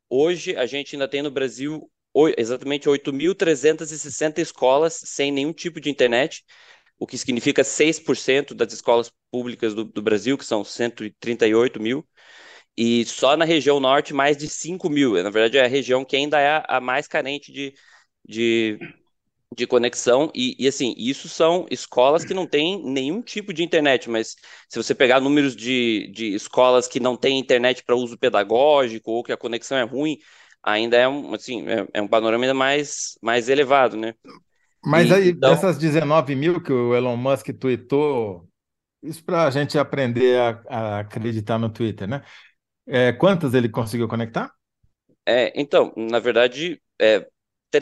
Hoje, 0.09 0.57
a 0.57 0.65
gente 0.65 0.93
ainda 0.93 1.07
tem 1.07 1.21
no 1.21 1.31
Brasil 1.31 1.89
exatamente 2.37 2.89
8.360 2.89 4.39
escolas 4.39 4.99
sem 5.05 5.31
nenhum 5.31 5.53
tipo 5.53 5.79
de 5.79 5.89
internet, 5.89 6.43
o 6.99 7.07
que 7.07 7.17
significa 7.17 7.63
6% 7.63 8.53
das 8.53 8.73
escolas 8.73 9.09
públicas 9.31 9.73
do, 9.73 9.85
do, 9.85 10.01
Brasil, 10.01 10.37
que 10.37 10.43
são 10.43 10.65
138 10.65 11.79
mil, 11.79 12.05
e 12.75 13.05
só 13.05 13.37
na 13.37 13.45
região 13.45 13.79
norte 13.79 14.13
mais 14.13 14.35
de 14.35 14.49
5 14.49 14.89
mil. 14.89 15.13
Na 15.23 15.29
verdade, 15.29 15.59
é 15.59 15.63
a 15.63 15.67
região 15.67 16.03
que 16.03 16.17
ainda 16.17 16.41
é 16.41 16.61
a 16.67 16.81
mais 16.81 17.07
carente 17.07 17.53
de, 17.53 17.73
de 18.27 18.77
de 19.55 19.65
conexão 19.65 20.31
e, 20.35 20.55
e, 20.59 20.67
assim, 20.67 20.93
isso 20.97 21.27
são 21.27 21.65
escolas 21.71 22.23
que 22.23 22.33
não 22.33 22.45
têm 22.45 22.83
nenhum 22.83 23.21
tipo 23.21 23.51
de 23.51 23.63
internet, 23.63 24.09
mas 24.09 24.35
se 24.67 24.81
você 24.81 24.93
pegar 24.93 25.19
números 25.19 25.55
de, 25.55 26.11
de 26.13 26.35
escolas 26.35 26.87
que 26.87 26.99
não 26.99 27.17
têm 27.17 27.39
internet 27.39 27.83
para 27.83 27.95
uso 27.95 28.17
pedagógico 28.17 29.11
ou 29.11 29.23
que 29.23 29.31
a 29.31 29.37
conexão 29.37 29.77
é 29.77 29.83
ruim, 29.83 30.19
ainda 30.61 30.97
é 30.97 31.07
um, 31.07 31.33
assim, 31.33 31.67
é, 31.67 31.87
é 31.95 32.01
um 32.01 32.07
panorama 32.07 32.43
ainda 32.43 32.53
mais, 32.53 33.17
mais 33.21 33.49
elevado, 33.49 33.97
né? 33.97 34.13
Mas 34.85 35.09
e, 35.09 35.13
aí, 35.13 35.29
então... 35.29 35.49
dessas 35.49 35.77
19 35.77 36.35
mil 36.35 36.61
que 36.61 36.71
o 36.71 36.95
Elon 36.95 37.17
Musk 37.17 37.49
tweetou, 37.59 38.47
isso 39.01 39.23
para 39.23 39.45
a 39.45 39.49
gente 39.49 39.79
aprender 39.79 40.39
a, 40.39 40.61
a, 40.69 40.99
acreditar 40.99 41.57
no 41.57 41.69
Twitter, 41.69 42.07
né? 42.07 42.23
É, 42.87 43.11
quantas 43.13 43.53
ele 43.53 43.69
conseguiu 43.69 44.07
conectar? 44.07 44.51
É, 45.25 45.51
então, 45.59 45.93
na 45.95 46.19
verdade, 46.19 46.81
é, 46.99 47.27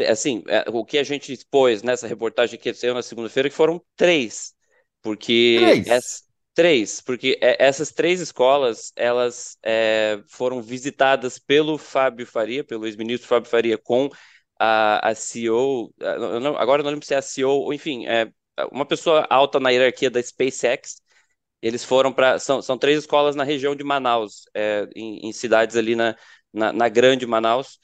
assim, 0.09 0.43
é, 0.47 0.65
o 0.69 0.83
que 0.85 0.97
a 0.97 1.03
gente 1.03 1.31
expôs 1.31 1.81
nessa 1.83 2.07
reportagem 2.07 2.59
que 2.59 2.73
saiu 2.73 2.93
na 2.93 3.01
segunda-feira, 3.01 3.49
que 3.49 3.55
foram 3.55 3.81
três, 3.95 4.53
porque 5.01 5.57
três, 5.59 5.87
essa, 5.87 6.23
três 6.53 7.01
porque 7.01 7.37
é, 7.41 7.63
essas 7.65 7.91
três 7.91 8.19
escolas, 8.19 8.91
elas 8.95 9.57
é, 9.63 10.21
foram 10.27 10.61
visitadas 10.61 11.39
pelo 11.39 11.77
Fábio 11.77 12.25
Faria, 12.25 12.63
pelo 12.63 12.85
ex-ministro 12.85 13.27
Fábio 13.27 13.49
Faria, 13.49 13.77
com 13.77 14.09
a, 14.59 15.09
a 15.09 15.15
CEO, 15.15 15.93
agora 16.57 16.81
eu 16.81 16.83
não 16.83 16.91
lembro 16.91 17.05
se 17.05 17.13
é 17.13 17.17
a 17.17 17.21
CEO, 17.21 17.51
ou 17.51 17.73
enfim, 17.73 18.07
é 18.07 18.31
uma 18.71 18.85
pessoa 18.85 19.25
alta 19.29 19.59
na 19.59 19.69
hierarquia 19.69 20.09
da 20.09 20.21
SpaceX, 20.21 21.01
eles 21.61 21.83
foram 21.83 22.11
para, 22.13 22.39
são, 22.39 22.61
são 22.61 22.77
três 22.77 22.99
escolas 22.99 23.35
na 23.35 23.43
região 23.43 23.75
de 23.75 23.83
Manaus, 23.83 24.43
é, 24.53 24.87
em, 24.95 25.27
em 25.27 25.31
cidades 25.31 25.75
ali 25.75 25.95
na, 25.95 26.15
na, 26.53 26.73
na 26.73 26.89
grande 26.89 27.25
Manaus, 27.25 27.79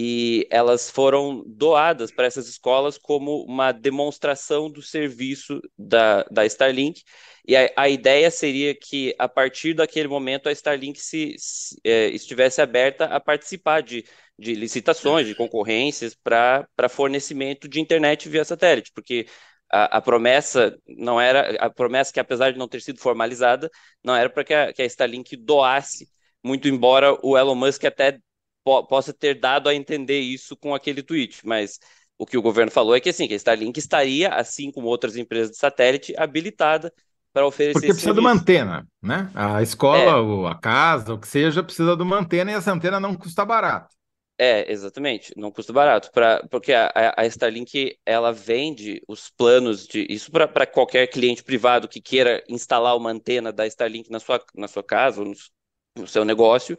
e 0.00 0.46
elas 0.48 0.88
foram 0.88 1.42
doadas 1.44 2.12
para 2.12 2.26
essas 2.26 2.46
escolas 2.48 2.96
como 2.96 3.42
uma 3.42 3.72
demonstração 3.72 4.70
do 4.70 4.80
serviço 4.80 5.60
da, 5.76 6.22
da 6.30 6.46
Starlink. 6.46 7.02
E 7.44 7.56
a, 7.56 7.68
a 7.76 7.88
ideia 7.88 8.30
seria 8.30 8.76
que, 8.76 9.12
a 9.18 9.28
partir 9.28 9.74
daquele 9.74 10.06
momento, 10.06 10.48
a 10.48 10.52
Starlink 10.52 11.00
se, 11.00 11.34
se 11.36 11.76
é, 11.82 12.10
estivesse 12.10 12.60
aberta 12.60 13.06
a 13.06 13.18
participar 13.18 13.82
de, 13.82 14.04
de 14.38 14.54
licitações, 14.54 15.26
de 15.26 15.34
concorrências 15.34 16.14
para 16.14 16.88
fornecimento 16.88 17.68
de 17.68 17.80
internet 17.80 18.28
via 18.28 18.44
satélite, 18.44 18.92
porque 18.94 19.26
a, 19.68 19.96
a, 19.96 20.00
promessa 20.00 20.78
não 20.86 21.20
era 21.20 21.56
a 21.56 21.68
promessa 21.68 22.12
que 22.12 22.20
apesar 22.20 22.52
de 22.52 22.58
não 22.58 22.68
ter 22.68 22.80
sido 22.80 23.00
formalizada 23.00 23.68
não 24.04 24.14
era 24.14 24.30
para 24.30 24.44
que 24.44 24.72
que 24.74 24.82
a 24.82 24.86
Starlink 24.86 25.36
doasse 25.36 26.08
muito 26.42 26.68
embora 26.68 27.18
o 27.22 27.36
Elon 27.36 27.56
Musk 27.56 27.84
até 27.84 28.20
po 28.64 28.86
possa 28.86 29.12
ter 29.12 29.34
dado 29.38 29.68
a 29.68 29.74
entender 29.74 30.20
isso 30.20 30.56
com 30.56 30.74
aquele 30.74 31.02
tweet, 31.02 31.46
mas 31.46 31.78
o 32.18 32.26
que 32.26 32.36
o 32.36 32.42
governo 32.42 32.70
falou 32.70 32.94
é 32.96 33.00
que 33.00 33.08
assim, 33.10 33.28
que 33.28 33.34
a 33.34 33.36
Starlink 33.36 33.78
estaria, 33.78 34.28
assim 34.30 34.70
como 34.70 34.88
outras 34.88 35.16
empresas 35.16 35.52
de 35.52 35.58
satélite, 35.58 36.14
habilitada 36.16 36.92
para 37.32 37.46
oferecer 37.46 37.72
Porque 37.72 37.86
precisa 37.88 38.12
serviço. 38.12 38.14
de 38.14 38.20
uma 38.20 38.32
antena, 38.32 38.86
né? 39.02 39.30
A 39.34 39.62
escola, 39.62 40.12
é. 40.12 40.14
ou 40.16 40.46
a 40.46 40.58
casa, 40.58 41.14
o 41.14 41.18
que 41.18 41.28
seja, 41.28 41.62
precisa 41.62 41.96
de 41.96 42.02
uma 42.02 42.18
antena 42.18 42.50
e 42.50 42.54
essa 42.54 42.72
antena 42.72 42.98
não 42.98 43.14
custa 43.14 43.44
barato. 43.44 43.94
É, 44.40 44.70
exatamente, 44.70 45.32
não 45.36 45.50
custa 45.50 45.72
barato, 45.72 46.12
pra, 46.12 46.46
porque 46.48 46.72
a, 46.72 46.92
a 47.16 47.26
Starlink 47.26 47.98
ela 48.06 48.32
vende 48.32 49.02
os 49.08 49.30
planos 49.30 49.84
de 49.84 50.06
isso 50.08 50.30
para 50.30 50.64
qualquer 50.64 51.08
cliente 51.08 51.42
privado 51.42 51.88
que 51.88 52.00
queira 52.00 52.44
instalar 52.48 52.96
uma 52.96 53.10
antena 53.10 53.52
da 53.52 53.66
Starlink 53.66 54.08
na 54.12 54.20
sua, 54.20 54.40
na 54.54 54.68
sua 54.68 54.84
casa 54.84 55.20
ou 55.20 55.26
no, 55.26 55.34
no 55.96 56.06
seu 56.06 56.24
negócio, 56.24 56.78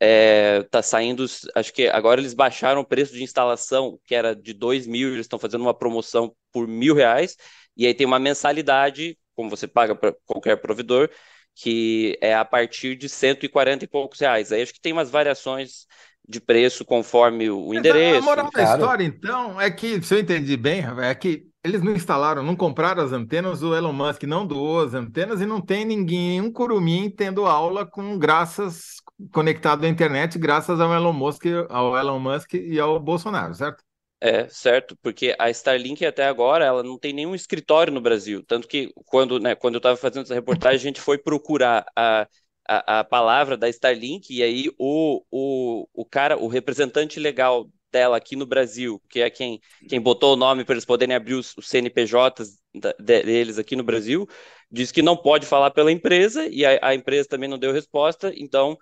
é, 0.00 0.62
tá 0.70 0.82
saindo, 0.82 1.24
acho 1.54 1.72
que 1.72 1.88
agora 1.88 2.20
eles 2.20 2.34
baixaram 2.34 2.80
o 2.80 2.86
preço 2.86 3.12
de 3.12 3.22
instalação, 3.22 3.98
que 4.04 4.14
era 4.14 4.34
de 4.34 4.52
dois 4.52 4.86
mil, 4.86 5.08
eles 5.08 5.26
estão 5.26 5.38
fazendo 5.38 5.62
uma 5.62 5.74
promoção 5.74 6.34
por 6.52 6.68
mil 6.68 6.94
reais, 6.94 7.36
e 7.76 7.86
aí 7.86 7.94
tem 7.94 8.06
uma 8.06 8.18
mensalidade, 8.18 9.18
como 9.34 9.50
você 9.50 9.66
paga 9.66 9.94
para 9.94 10.14
qualquer 10.24 10.56
provedor, 10.56 11.10
que 11.54 12.16
é 12.20 12.34
a 12.34 12.44
partir 12.44 12.96
de 12.96 13.08
140 13.08 13.84
e 13.84 13.88
poucos 13.88 14.20
reais. 14.20 14.52
Aí 14.52 14.62
acho 14.62 14.72
que 14.72 14.80
tem 14.80 14.92
umas 14.92 15.10
variações 15.10 15.86
de 16.28 16.40
preço 16.40 16.84
conforme 16.84 17.50
o 17.50 17.74
endereço. 17.74 18.18
A 18.18 18.22
moral 18.22 18.50
da 18.50 18.62
história, 18.62 19.04
então, 19.04 19.60
é 19.60 19.70
que, 19.70 20.00
se 20.02 20.14
eu 20.14 20.20
entendi 20.20 20.56
bem, 20.56 20.84
é 21.02 21.14
que 21.14 21.47
eles 21.68 21.82
não 21.82 21.92
instalaram, 21.92 22.42
não 22.42 22.56
compraram 22.56 23.02
as 23.02 23.12
antenas, 23.12 23.62
o 23.62 23.74
Elon 23.74 23.92
Musk 23.92 24.24
não 24.24 24.46
doou 24.46 24.80
as 24.80 24.94
antenas 24.94 25.40
e 25.40 25.46
não 25.46 25.60
tem 25.60 25.84
ninguém, 25.84 26.40
um 26.40 26.52
curumim 26.52 27.10
tendo 27.10 27.46
aula 27.46 27.86
com 27.86 28.18
graças 28.18 28.96
conectado 29.32 29.84
à 29.84 29.88
internet 29.88 30.38
graças 30.38 30.80
ao 30.80 30.92
Elon 30.92 31.12
Musk, 31.12 31.44
ao 31.68 31.96
Elon 31.96 32.18
Musk 32.18 32.54
e 32.54 32.78
ao 32.78 32.98
Bolsonaro, 33.00 33.54
certo? 33.54 33.82
É, 34.20 34.48
certo, 34.48 34.96
porque 35.00 35.36
a 35.38 35.48
Starlink 35.50 36.04
até 36.04 36.26
agora 36.26 36.64
ela 36.64 36.82
não 36.82 36.98
tem 36.98 37.12
nenhum 37.12 37.36
escritório 37.36 37.92
no 37.92 38.00
Brasil, 38.00 38.42
tanto 38.42 38.66
que 38.66 38.92
quando, 39.06 39.38
né, 39.38 39.54
quando 39.54 39.74
eu 39.74 39.78
estava 39.78 39.96
fazendo 39.96 40.24
essa 40.24 40.34
reportagem 40.34 40.76
a 40.76 40.78
gente 40.78 41.00
foi 41.00 41.16
procurar 41.18 41.86
a, 41.94 42.26
a, 42.68 43.00
a 43.00 43.04
palavra 43.04 43.56
da 43.56 43.68
Starlink 43.68 44.34
e 44.34 44.42
aí 44.42 44.70
o, 44.76 45.22
o, 45.30 45.88
o 45.94 46.04
cara, 46.04 46.36
o 46.36 46.48
representante 46.48 47.20
legal 47.20 47.68
dela 47.92 48.16
aqui 48.16 48.36
no 48.36 48.46
Brasil, 48.46 49.00
que 49.08 49.20
é 49.20 49.30
quem, 49.30 49.60
quem 49.88 50.00
botou 50.00 50.34
o 50.34 50.36
nome 50.36 50.64
para 50.64 50.74
eles 50.74 50.84
poderem 50.84 51.14
abrir 51.14 51.34
os, 51.34 51.56
os 51.56 51.68
CNPJs 51.68 52.58
deles 52.98 53.58
aqui 53.58 53.74
no 53.74 53.82
Brasil, 53.82 54.26
disse 54.70 54.92
que 54.92 55.02
não 55.02 55.16
pode 55.16 55.46
falar 55.46 55.70
pela 55.70 55.90
empresa 55.90 56.46
e 56.46 56.64
a, 56.64 56.78
a 56.82 56.94
empresa 56.94 57.28
também 57.28 57.48
não 57.48 57.58
deu 57.58 57.72
resposta, 57.72 58.32
então 58.36 58.78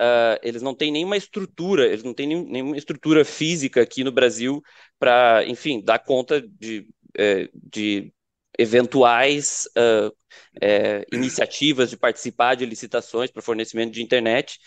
Uh, 0.00 0.38
eles 0.44 0.62
não 0.62 0.76
têm 0.76 0.92
nenhuma 0.92 1.16
estrutura, 1.16 1.84
eles 1.84 2.04
não 2.04 2.14
têm 2.14 2.28
nenhum, 2.28 2.48
nenhuma 2.48 2.76
estrutura 2.76 3.24
física 3.24 3.82
aqui 3.82 4.04
no 4.04 4.12
Brasil 4.12 4.62
para, 4.96 5.44
enfim, 5.44 5.82
dar 5.84 5.98
conta 5.98 6.40
de, 6.40 6.86
é, 7.18 7.48
de 7.52 8.12
eventuais 8.56 9.68
uh, 9.76 10.14
é, 10.60 11.04
iniciativas 11.12 11.90
de 11.90 11.96
participar 11.96 12.54
de 12.54 12.64
licitações 12.64 13.30
para 13.30 13.42
fornecimento 13.42 13.92
de 13.92 14.00
internet. 14.00 14.60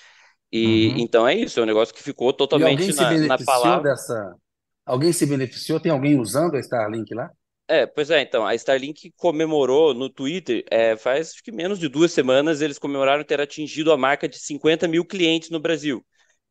E 0.52 0.90
uhum. 0.90 0.98
então 0.98 1.28
é 1.28 1.36
isso, 1.36 1.60
é 1.60 1.64
um 1.64 1.66
negócio 1.66 1.94
que 1.94 2.04
ficou 2.04 2.34
totalmente 2.34 2.94
na, 2.94 3.12
na 3.20 3.38
palavra. 3.38 3.92
Dessa... 3.92 4.36
Alguém 4.86 5.14
se 5.14 5.26
beneficiou? 5.26 5.80
Tem 5.80 5.92
alguém 5.92 6.20
usando 6.20 6.56
a 6.56 6.60
Starlink 6.60 7.14
lá? 7.14 7.32
É, 7.68 7.86
pois 7.86 8.10
é, 8.10 8.22
então, 8.22 8.46
a 8.46 8.54
Starlink 8.54 9.14
comemorou 9.16 9.94
no 9.94 10.10
Twitter, 10.10 10.66
é, 10.70 10.98
faz 10.98 11.32
acho 11.32 11.42
que 11.42 11.54
menos 11.54 11.80
de 11.80 11.88
duas 11.88 12.12
semanas, 12.12 12.60
eles 12.60 12.78
comemoraram 12.78 13.24
ter 13.24 13.40
atingido 13.40 13.94
a 13.94 13.98
marca 13.98 14.28
de 14.28 14.38
50 14.38 14.90
mil 14.90 15.06
clientes 15.06 15.50
no 15.50 15.58
Brasil. 15.58 16.06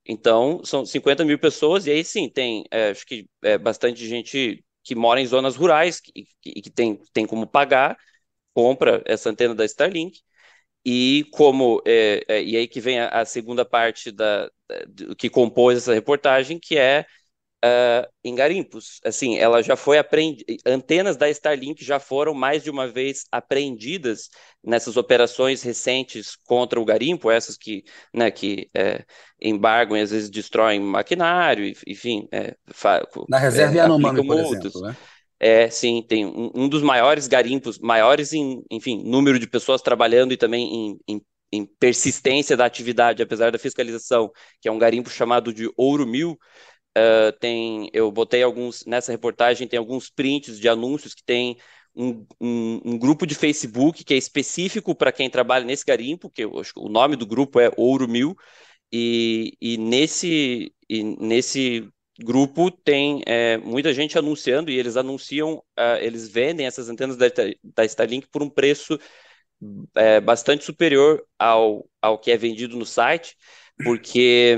Então, 0.06 0.64
são 0.64 0.86
50 0.86 1.22
mil 1.26 1.38
pessoas, 1.38 1.86
e 1.86 1.90
aí 1.90 2.02
sim, 2.02 2.26
tem, 2.30 2.64
é, 2.70 2.88
acho 2.90 3.04
que 3.04 3.28
é, 3.42 3.58
bastante 3.58 4.06
gente 4.06 4.64
que 4.82 4.94
mora 4.94 5.20
em 5.20 5.26
zonas 5.26 5.56
rurais 5.56 6.00
e 6.14 6.24
que, 6.40 6.62
que, 6.62 6.70
tem, 6.70 6.98
tem 7.12 7.26
como 7.26 7.46
pagar, 7.46 7.98
compra 8.54 9.02
essa 9.04 9.28
antena 9.28 9.54
da 9.54 9.66
Starlink, 9.66 10.20
e 10.84 11.26
como, 11.32 11.82
é, 11.86 12.24
é, 12.28 12.42
e 12.42 12.56
aí 12.56 12.66
que 12.66 12.80
vem 12.80 13.00
a, 13.00 13.08
a 13.08 13.24
segunda 13.24 13.64
parte 13.64 14.10
da, 14.10 14.46
da, 14.68 15.14
que 15.16 15.28
compôs 15.28 15.78
essa 15.78 15.94
reportagem, 15.94 16.58
que 16.58 16.78
é 16.78 17.04
uh, 17.64 18.08
em 18.24 18.34
garimpos. 18.34 19.00
Assim, 19.04 19.38
ela 19.38 19.62
já 19.62 19.76
foi 19.76 19.98
apreendida, 19.98 20.44
antenas 20.66 21.16
da 21.16 21.28
Starlink 21.28 21.84
já 21.84 21.98
foram 21.98 22.34
mais 22.34 22.62
de 22.62 22.70
uma 22.70 22.88
vez 22.88 23.24
apreendidas 23.30 24.28
nessas 24.62 24.96
operações 24.96 25.62
recentes 25.62 26.36
contra 26.46 26.80
o 26.80 26.84
garimpo, 26.84 27.30
essas 27.30 27.56
que, 27.56 27.84
né, 28.12 28.30
que 28.30 28.68
é, 28.74 29.04
embargam 29.40 29.96
e 29.96 30.00
às 30.00 30.10
vezes 30.10 30.30
destroem 30.30 30.80
maquinário, 30.80 31.72
enfim. 31.86 32.28
É, 32.32 32.56
Na 33.28 33.38
reserva 33.38 33.74
é, 33.74 33.78
Yanomami, 33.78 34.26
por 34.26 34.38
exemplo, 34.38 34.80
né? 34.82 34.96
É, 35.42 35.70
sim, 35.70 36.02
tem 36.06 36.26
um, 36.26 36.50
um, 36.54 36.68
dos 36.68 36.82
maiores 36.82 37.26
garimpos, 37.26 37.78
maiores 37.78 38.32
em, 38.34 38.62
enfim, 38.70 39.02
número 39.02 39.38
de 39.38 39.46
pessoas 39.48 39.80
trabalhando 39.80 40.32
e 40.32 40.36
também 40.36 40.92
em, 41.08 41.14
em, 41.16 41.22
em, 41.50 41.66
persistência 41.78 42.56
da 42.56 42.66
atividade, 42.66 43.22
apesar 43.22 43.50
da 43.50 43.58
fiscalização, 43.58 44.30
que 44.60 44.68
é 44.68 44.72
um 44.72 44.78
garimpo 44.78 45.08
chamado 45.08 45.52
de 45.52 45.70
Ouro 45.76 46.06
Mil, 46.06 46.38
Uh, 46.98 47.30
tem, 47.38 47.88
eu 47.92 48.10
botei 48.10 48.42
alguns, 48.42 48.84
nessa 48.84 49.12
reportagem 49.12 49.68
tem 49.68 49.78
alguns 49.78 50.10
prints 50.10 50.58
de 50.58 50.68
anúncios 50.68 51.14
que 51.14 51.22
tem 51.22 51.56
um, 51.94 52.26
um, 52.40 52.80
um 52.84 52.98
grupo 52.98 53.24
de 53.26 53.36
Facebook 53.36 54.02
que 54.02 54.12
é 54.12 54.16
específico 54.16 54.92
para 54.92 55.12
quem 55.12 55.30
trabalha 55.30 55.64
nesse 55.64 55.84
garimpo, 55.84 56.28
que 56.28 56.42
eu, 56.42 56.52
o 56.76 56.88
nome 56.88 57.14
do 57.14 57.26
grupo 57.26 57.60
é 57.60 57.70
Ouro 57.76 58.08
Mil, 58.08 58.36
e, 58.92 59.56
e, 59.60 59.76
nesse, 59.78 60.74
e 60.88 61.04
nesse 61.04 61.88
grupo 62.24 62.70
tem 62.70 63.22
é, 63.26 63.56
muita 63.58 63.92
gente 63.92 64.18
anunciando, 64.18 64.70
e 64.70 64.78
eles 64.78 64.96
anunciam, 64.96 65.54
uh, 65.78 65.96
eles 66.00 66.28
vendem 66.28 66.66
essas 66.66 66.88
antenas 66.88 67.16
da, 67.16 67.26
da 67.62 67.84
Starlink 67.84 68.28
por 68.28 68.42
um 68.42 68.50
preço 68.50 68.98
é, 69.94 70.20
bastante 70.20 70.64
superior 70.64 71.24
ao, 71.38 71.88
ao 72.00 72.18
que 72.18 72.30
é 72.30 72.36
vendido 72.36 72.76
no 72.76 72.86
site, 72.86 73.36
porque 73.82 74.56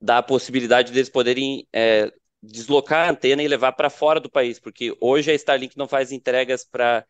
dá 0.00 0.18
a 0.18 0.22
possibilidade 0.22 0.92
deles 0.92 1.08
poderem 1.08 1.66
é, 1.72 2.12
deslocar 2.42 3.08
a 3.08 3.10
antena 3.10 3.42
e 3.42 3.48
levar 3.48 3.72
para 3.72 3.90
fora 3.90 4.20
do 4.20 4.30
país, 4.30 4.58
porque 4.58 4.96
hoje 5.00 5.30
a 5.30 5.34
Starlink 5.34 5.76
não 5.76 5.88
faz 5.88 6.12
entregas 6.12 6.64
para 6.64 7.04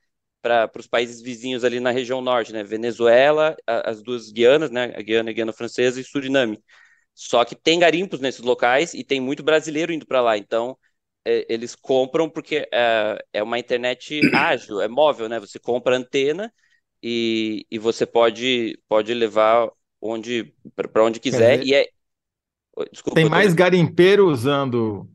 para 0.45 0.71
os 0.79 0.87
países 0.87 1.23
vizinhos 1.23 1.65
ali 1.65 1.81
na 1.81 1.91
região 1.91 2.21
norte, 2.21 2.53
né? 2.53 2.63
Venezuela, 2.63 3.57
a, 3.67 3.89
as 3.91 4.03
duas 4.03 4.31
Guianas, 4.31 4.71
né? 4.71 4.93
A 4.95 5.01
Guiana, 5.01 5.31
a 5.31 5.33
Guiana 5.33 5.55
Francesa 5.55 5.99
e 5.99 6.05
Suriname. 6.05 6.63
Só 7.15 7.45
que 7.45 7.55
tem 7.55 7.79
garimpos 7.79 8.21
nesses 8.21 8.41
locais 8.41 8.93
e 8.95 9.05
tem 9.05 9.21
muito 9.21 9.43
brasileiro 9.43 9.93
indo 9.93 10.07
para 10.07 10.21
lá. 10.21 10.37
Então, 10.37 10.77
é, 11.25 11.47
eles 11.49 11.75
compram 11.75 12.29
porque 12.29 12.69
é, 12.73 13.25
é, 13.33 13.43
uma 13.43 13.59
internet 13.59 14.21
ágil, 14.35 14.81
é 14.81 14.89
móvel, 14.89 15.29
né? 15.29 15.39
Você 15.39 15.59
compra 15.59 15.97
antena 15.97 16.53
e, 17.03 17.67
e 17.71 17.79
você 17.79 18.05
pode, 18.05 18.79
pode 18.89 19.15
levar 19.15 19.71
onde 20.01 20.55
para 20.75 21.05
onde 21.05 21.21
quiser. 21.21 21.65
E 21.65 21.75
é, 21.75 21.89
Desculpa, 22.91 23.15
Tem 23.15 23.29
mais 23.29 23.55
garimpeiro 23.55 24.29
usando 24.29 25.09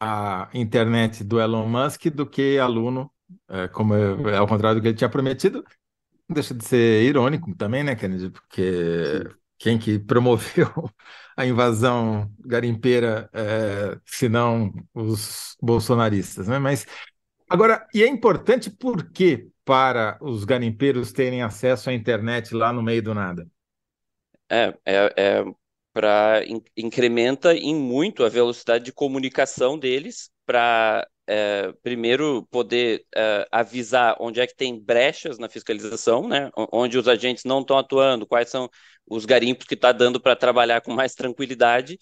a 0.00 0.48
internet 0.54 1.22
do 1.22 1.40
Elon 1.40 1.66
Musk 1.66 2.06
do 2.06 2.26
que 2.26 2.58
aluno, 2.58 3.10
é, 3.48 3.68
como 3.68 3.94
é, 3.94 4.32
é 4.32 4.36
ao 4.36 4.46
contrário 4.46 4.80
do 4.80 4.82
que 4.82 4.88
ele 4.88 4.96
tinha 4.96 5.10
prometido. 5.10 5.62
Não 6.28 6.34
deixa 6.34 6.54
de 6.54 6.64
ser 6.64 7.02
irônico 7.04 7.54
também, 7.56 7.82
né, 7.82 7.94
Kennedy? 7.94 8.30
Porque 8.30 8.72
Sim. 9.04 9.38
Quem 9.58 9.78
que 9.78 9.98
promoveu 9.98 10.68
a 11.36 11.44
invasão 11.44 12.30
garimpeira, 12.38 13.28
é, 13.32 13.98
se 14.04 14.28
não 14.28 14.72
os 14.94 15.56
bolsonaristas, 15.60 16.48
né? 16.48 16.58
Mas 16.58 16.86
agora, 17.48 17.86
e 17.94 18.02
é 18.02 18.06
importante 18.06 18.70
por 18.70 19.10
que 19.10 19.48
para 19.64 20.16
os 20.20 20.44
garimpeiros 20.44 21.12
terem 21.12 21.42
acesso 21.42 21.90
à 21.90 21.92
internet 21.92 22.54
lá 22.54 22.72
no 22.72 22.82
meio 22.82 23.02
do 23.02 23.14
nada? 23.14 23.46
É, 24.50 24.74
é, 24.86 25.14
é 25.16 25.44
para 25.92 26.44
in, 26.46 26.62
incrementa 26.76 27.54
em 27.54 27.74
muito 27.74 28.24
a 28.24 28.28
velocidade 28.28 28.84
de 28.84 28.92
comunicação 28.92 29.78
deles 29.78 30.30
para 30.46 31.06
é, 31.28 31.72
primeiro 31.82 32.46
poder 32.50 33.04
é, 33.14 33.46
avisar 33.52 34.16
onde 34.18 34.40
é 34.40 34.46
que 34.46 34.56
tem 34.56 34.80
brechas 34.80 35.38
na 35.38 35.48
fiscalização, 35.48 36.26
né? 36.26 36.50
Onde 36.72 36.96
os 36.96 37.06
agentes 37.06 37.44
não 37.44 37.60
estão 37.60 37.76
atuando, 37.76 38.26
quais 38.26 38.48
são 38.48 38.68
os 39.06 39.26
garimpos 39.26 39.66
que 39.66 39.74
está 39.74 39.92
dando 39.92 40.20
para 40.20 40.34
trabalhar 40.34 40.80
com 40.80 40.92
mais 40.92 41.14
tranquilidade 41.14 41.98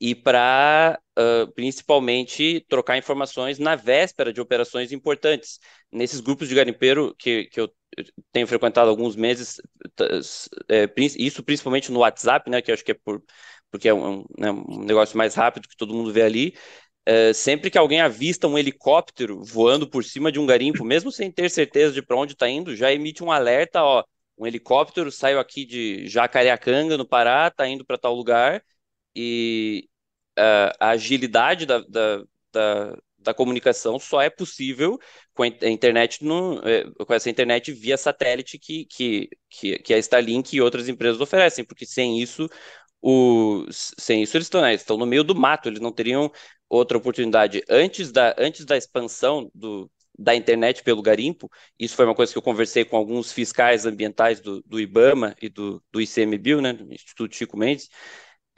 e 0.00 0.14
para 0.14 0.98
uh, 1.18 1.52
principalmente 1.54 2.64
trocar 2.68 2.96
informações 2.96 3.58
na 3.58 3.74
véspera 3.74 4.32
de 4.32 4.40
operações 4.40 4.92
importantes. 4.92 5.58
Nesses 5.90 6.20
grupos 6.20 6.48
de 6.48 6.54
garimpeiro 6.54 7.14
que, 7.18 7.46
que 7.46 7.60
eu 7.60 7.68
tenho 8.32 8.46
frequentado 8.46 8.90
alguns 8.90 9.16
meses, 9.16 9.60
é, 10.68 10.88
isso 10.96 11.42
principalmente 11.42 11.90
no 11.90 12.00
WhatsApp, 12.00 12.48
né, 12.48 12.62
que 12.62 12.70
acho 12.70 12.84
que 12.84 12.92
é 12.92 12.94
por, 12.94 13.22
porque 13.70 13.88
é 13.88 13.94
um, 13.94 14.24
né, 14.38 14.50
um 14.50 14.84
negócio 14.84 15.16
mais 15.16 15.34
rápido 15.34 15.68
que 15.68 15.76
todo 15.76 15.94
mundo 15.94 16.12
vê 16.12 16.22
ali. 16.22 16.54
É, 17.10 17.32
sempre 17.32 17.70
que 17.70 17.78
alguém 17.78 18.02
avista 18.02 18.46
um 18.46 18.58
helicóptero 18.58 19.42
voando 19.42 19.88
por 19.88 20.04
cima 20.04 20.30
de 20.30 20.38
um 20.38 20.44
garimpo, 20.44 20.84
mesmo 20.84 21.10
sem 21.10 21.32
ter 21.32 21.50
certeza 21.50 21.90
de 21.94 22.02
para 22.02 22.18
onde 22.18 22.34
está 22.34 22.46
indo, 22.46 22.76
já 22.76 22.92
emite 22.92 23.24
um 23.24 23.32
alerta, 23.32 23.82
ó, 23.82 24.04
um 24.36 24.46
helicóptero 24.46 25.10
saiu 25.10 25.40
aqui 25.40 25.64
de 25.64 26.06
Jacareacanga, 26.06 26.98
no 26.98 27.08
Pará, 27.08 27.48
está 27.48 27.66
indo 27.66 27.82
para 27.82 27.96
tal 27.96 28.14
lugar, 28.14 28.62
e 29.16 29.88
uh, 30.38 30.76
a 30.78 30.90
agilidade 30.90 31.64
da, 31.64 31.78
da, 31.80 32.24
da, 32.52 32.98
da 33.18 33.32
comunicação 33.34 33.98
só 33.98 34.20
é 34.20 34.28
possível 34.28 34.98
com 35.32 35.44
a 35.44 35.46
internet 35.46 36.22
no, 36.22 36.60
é, 36.68 36.84
com 37.06 37.14
essa 37.14 37.30
internet 37.30 37.72
via 37.72 37.96
satélite 37.96 38.58
que, 38.58 38.84
que, 38.84 39.30
que, 39.48 39.78
que 39.78 39.94
a 39.94 39.98
Starlink 39.98 40.54
e 40.54 40.60
outras 40.60 40.90
empresas 40.90 41.22
oferecem, 41.22 41.64
porque 41.64 41.86
sem 41.86 42.20
isso 42.20 42.50
o, 43.00 43.64
sem 43.70 44.22
isso 44.22 44.36
eles 44.36 44.46
estão, 44.46 44.60
né, 44.60 44.74
estão 44.74 44.96
no 44.96 45.06
meio 45.06 45.24
do 45.24 45.34
mato, 45.34 45.68
eles 45.68 45.80
não 45.80 45.92
teriam 45.92 46.30
outra 46.68 46.98
oportunidade. 46.98 47.62
Antes 47.68 48.12
da, 48.12 48.34
antes 48.38 48.64
da 48.64 48.76
expansão 48.76 49.50
do, 49.54 49.90
da 50.18 50.34
internet 50.34 50.82
pelo 50.82 51.00
garimpo, 51.02 51.50
isso 51.78 51.94
foi 51.94 52.04
uma 52.04 52.14
coisa 52.14 52.32
que 52.32 52.38
eu 52.38 52.42
conversei 52.42 52.84
com 52.84 52.96
alguns 52.96 53.32
fiscais 53.32 53.86
ambientais 53.86 54.40
do, 54.40 54.62
do 54.62 54.80
IBAMA 54.80 55.34
e 55.40 55.48
do, 55.48 55.82
do 55.92 56.00
ICMBio, 56.00 56.60
né, 56.60 56.72
do 56.72 56.92
Instituto 56.92 57.34
Chico 57.36 57.56
Mendes, 57.56 57.88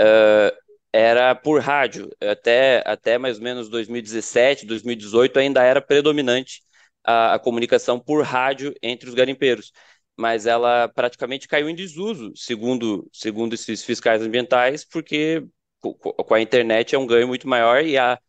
uh, 0.00 0.56
era 0.92 1.34
por 1.34 1.60
rádio. 1.60 2.10
Até, 2.20 2.82
até 2.86 3.18
mais 3.18 3.38
ou 3.38 3.44
menos 3.44 3.68
2017, 3.68 4.66
2018, 4.66 5.38
ainda 5.38 5.62
era 5.62 5.80
predominante 5.80 6.62
a, 7.04 7.34
a 7.34 7.38
comunicação 7.38 7.98
por 8.00 8.24
rádio 8.24 8.74
entre 8.82 9.08
os 9.08 9.14
garimpeiros. 9.14 9.72
Mas 10.16 10.46
ela 10.46 10.88
praticamente 10.88 11.48
caiu 11.48 11.68
em 11.68 11.74
desuso, 11.74 12.32
segundo, 12.36 13.08
segundo 13.12 13.54
esses 13.54 13.82
fiscais 13.84 14.22
ambientais, 14.22 14.84
porque 14.84 15.46
com 15.80 16.34
a 16.34 16.40
internet 16.40 16.94
é 16.94 16.98
um 16.98 17.06
ganho 17.06 17.28
muito 17.28 17.48
maior 17.48 17.84
e 17.84 17.96
a, 17.98 18.20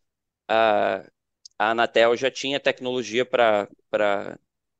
a, 0.48 0.98
a 1.58 1.70
Anatel 1.72 2.16
já 2.16 2.30
tinha 2.30 2.60
tecnologia 2.60 3.26
para, 3.26 3.68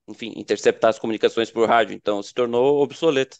enfim, 0.08 0.32
interceptar 0.37 0.90
as 0.90 0.98
comunicações 0.98 1.50
por 1.50 1.68
rádio, 1.68 1.94
então 1.96 2.22
se 2.22 2.35
tornou 2.35 2.82
obsoleta. 2.82 3.38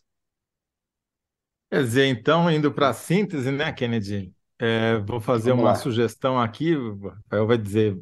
Quer 1.71 1.83
dizer, 1.85 2.07
então, 2.07 2.51
indo 2.51 2.73
para 2.73 2.90
a 2.90 2.92
síntese, 2.95 3.51
né, 3.51 3.73
Kennedy? 3.73 4.35
É, 4.59 4.99
vou 4.99 5.21
fazer 5.21 5.53
Vamos 5.53 5.62
uma 5.62 5.75
lá. 5.75 5.75
sugestão 5.75 6.38
aqui. 6.38 6.77
O 6.77 7.09
Rafael 7.09 7.47
vai 7.47 7.57
dizer, 7.59 7.99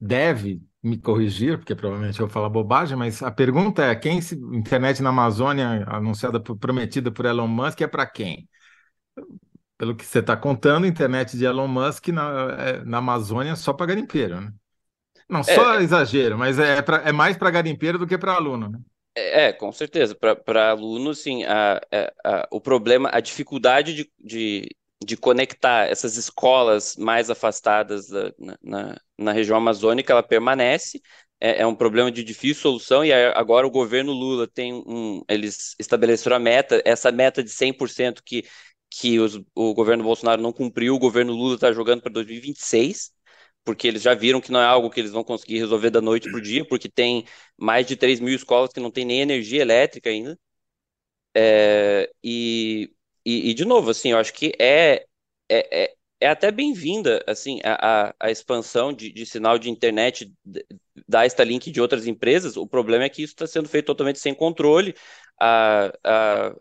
deve 0.00 0.60
me 0.82 0.96
corrigir, 0.98 1.58
porque 1.58 1.74
provavelmente 1.74 2.20
eu 2.20 2.26
vou 2.26 2.32
falar 2.32 2.48
bobagem, 2.48 2.96
mas 2.96 3.22
a 3.22 3.30
pergunta 3.30 3.82
é: 3.84 3.94
quem 3.96 4.20
se 4.20 4.34
internet 4.36 5.02
na 5.02 5.10
Amazônia 5.10 5.84
anunciada, 5.88 6.40
prometida 6.40 7.10
por 7.10 7.26
Elon 7.26 7.48
Musk, 7.48 7.80
é 7.80 7.86
para 7.86 8.06
quem? 8.06 8.48
Pelo 9.78 9.94
que 9.94 10.04
você 10.04 10.18
está 10.18 10.36
contando, 10.36 10.86
internet 10.86 11.36
de 11.36 11.44
Elon 11.44 11.68
Musk 11.68 12.08
na, 12.08 12.56
é, 12.58 12.84
na 12.84 12.98
Amazônia 12.98 13.54
só 13.54 13.72
para 13.72 13.86
garimpeiro, 13.86 14.40
né? 14.40 14.52
Não, 15.28 15.44
só 15.44 15.78
é, 15.78 15.82
exagero, 15.82 16.36
mas 16.36 16.58
é, 16.58 16.82
pra, 16.82 17.02
é 17.08 17.12
mais 17.12 17.36
para 17.36 17.50
garimpeiro 17.50 17.98
do 17.98 18.06
que 18.06 18.18
para 18.18 18.34
aluno, 18.34 18.68
né? 18.68 18.78
É, 19.14 19.46
é, 19.46 19.52
com 19.52 19.70
certeza. 19.72 20.14
Para 20.14 20.70
aluno, 20.70 21.14
sim, 21.14 21.44
a, 21.44 21.80
a, 21.92 22.12
a, 22.24 22.48
o 22.50 22.60
problema, 22.60 23.10
a 23.12 23.20
dificuldade 23.20 23.94
de, 23.94 24.10
de, 24.18 24.68
de 25.04 25.16
conectar 25.16 25.86
essas 25.86 26.16
escolas 26.16 26.96
mais 26.96 27.28
afastadas 27.30 28.08
da, 28.08 28.32
na, 28.62 28.96
na, 29.18 29.32
região 29.32 29.56
amazônica, 29.56 30.12
ela 30.12 30.22
permanece. 30.22 31.00
É, 31.40 31.62
é, 31.62 31.66
um 31.66 31.74
problema 31.74 32.10
de 32.10 32.24
difícil 32.24 32.62
solução 32.62 33.04
e 33.04 33.12
agora 33.12 33.64
o 33.64 33.70
governo 33.70 34.12
Lula 34.12 34.48
tem 34.48 34.74
um, 34.74 35.22
eles 35.28 35.76
estabeleceram 35.78 36.34
a 36.34 36.40
meta, 36.40 36.82
essa 36.84 37.12
meta 37.12 37.44
de 37.44 37.50
100% 37.50 38.22
que 38.24 38.44
que 39.00 39.18
os, 39.20 39.40
o 39.54 39.74
governo 39.74 40.04
Bolsonaro 40.04 40.42
não 40.42 40.52
cumpriu, 40.52 40.94
o 40.94 40.98
governo 40.98 41.32
Lula 41.32 41.54
está 41.54 41.72
jogando 41.72 42.02
para 42.02 42.12
2026 42.12 43.12
porque 43.64 43.86
eles 43.86 44.00
já 44.02 44.14
viram 44.14 44.40
que 44.40 44.50
não 44.50 44.60
é 44.60 44.64
algo 44.64 44.88
que 44.90 44.98
eles 44.98 45.10
vão 45.12 45.22
conseguir 45.22 45.58
resolver 45.58 45.90
da 45.90 46.00
noite 46.00 46.30
para 46.30 46.38
o 46.38 46.40
dia, 46.40 46.64
porque 46.66 46.88
tem 46.88 47.26
mais 47.56 47.86
de 47.86 47.96
3 47.96 48.18
mil 48.18 48.34
escolas 48.34 48.72
que 48.72 48.80
não 48.80 48.90
tem 48.90 49.04
nem 49.04 49.20
energia 49.20 49.60
elétrica 49.60 50.08
ainda. 50.08 50.38
É, 51.34 52.10
e, 52.24 52.90
e, 53.24 53.50
e, 53.50 53.54
de 53.54 53.64
novo, 53.64 53.90
assim, 53.90 54.10
eu 54.12 54.18
acho 54.18 54.32
que 54.32 54.52
é, 54.58 55.06
é, 55.48 55.84
é, 55.84 55.94
é 56.20 56.28
até 56.28 56.50
bem-vinda 56.50 57.22
assim, 57.26 57.60
a, 57.64 58.08
a, 58.08 58.14
a 58.20 58.30
expansão 58.30 58.92
de, 58.92 59.12
de, 59.12 59.26
sinal 59.26 59.58
de 59.58 59.70
internet 59.70 60.32
da 61.06 61.26
Starlink 61.26 61.70
de 61.70 61.80
outras 61.80 62.06
empresas. 62.06 62.56
O 62.56 62.66
problema 62.66 63.04
é 63.04 63.08
que 63.08 63.22
isso 63.22 63.34
está 63.34 63.46
sendo 63.46 63.68
feito 63.68 63.86
totalmente 63.86 64.18
sem 64.18 64.34
controle. 64.34 64.94
A, 65.40 65.92
a, 66.04 66.56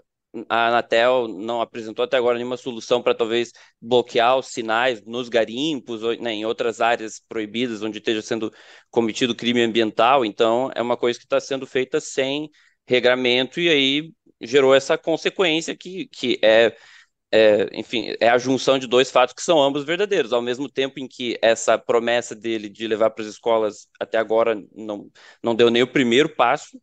a 0.49 0.67
Anatel 0.67 1.27
não 1.27 1.61
apresentou 1.61 2.03
até 2.03 2.17
agora 2.17 2.37
nenhuma 2.37 2.57
solução 2.57 3.01
para 3.01 3.15
talvez 3.15 3.51
bloquear 3.81 4.37
os 4.37 4.47
sinais 4.47 5.03
nos 5.05 5.29
garimpos 5.29 6.03
ou 6.03 6.15
né, 6.17 6.33
em 6.33 6.45
outras 6.45 6.81
áreas 6.81 7.19
proibidas 7.27 7.81
onde 7.81 7.97
esteja 7.99 8.21
sendo 8.21 8.51
cometido 8.89 9.35
crime 9.35 9.61
ambiental. 9.61 10.25
Então, 10.25 10.71
é 10.75 10.81
uma 10.81 10.97
coisa 10.97 11.19
que 11.19 11.25
está 11.25 11.39
sendo 11.39 11.65
feita 11.67 11.99
sem 11.99 12.49
regramento 12.87 13.59
e 13.59 13.69
aí 13.69 14.13
gerou 14.41 14.73
essa 14.73 14.97
consequência 14.97 15.75
que, 15.75 16.07
que 16.07 16.39
é, 16.43 16.75
é, 17.31 17.69
enfim, 17.73 18.13
é 18.19 18.29
a 18.29 18.37
junção 18.37 18.79
de 18.79 18.87
dois 18.87 19.11
fatos 19.11 19.33
que 19.33 19.41
são 19.41 19.61
ambos 19.61 19.83
verdadeiros. 19.83 20.33
Ao 20.33 20.41
mesmo 20.41 20.69
tempo 20.69 20.99
em 20.99 21.07
que 21.07 21.37
essa 21.41 21.77
promessa 21.77 22.35
dele 22.35 22.69
de 22.69 22.87
levar 22.87 23.09
para 23.11 23.23
as 23.23 23.29
escolas 23.29 23.87
até 23.99 24.17
agora 24.17 24.55
não, 24.75 25.09
não 25.43 25.55
deu 25.55 25.69
nem 25.69 25.83
o 25.83 25.91
primeiro 25.91 26.29
passo, 26.35 26.79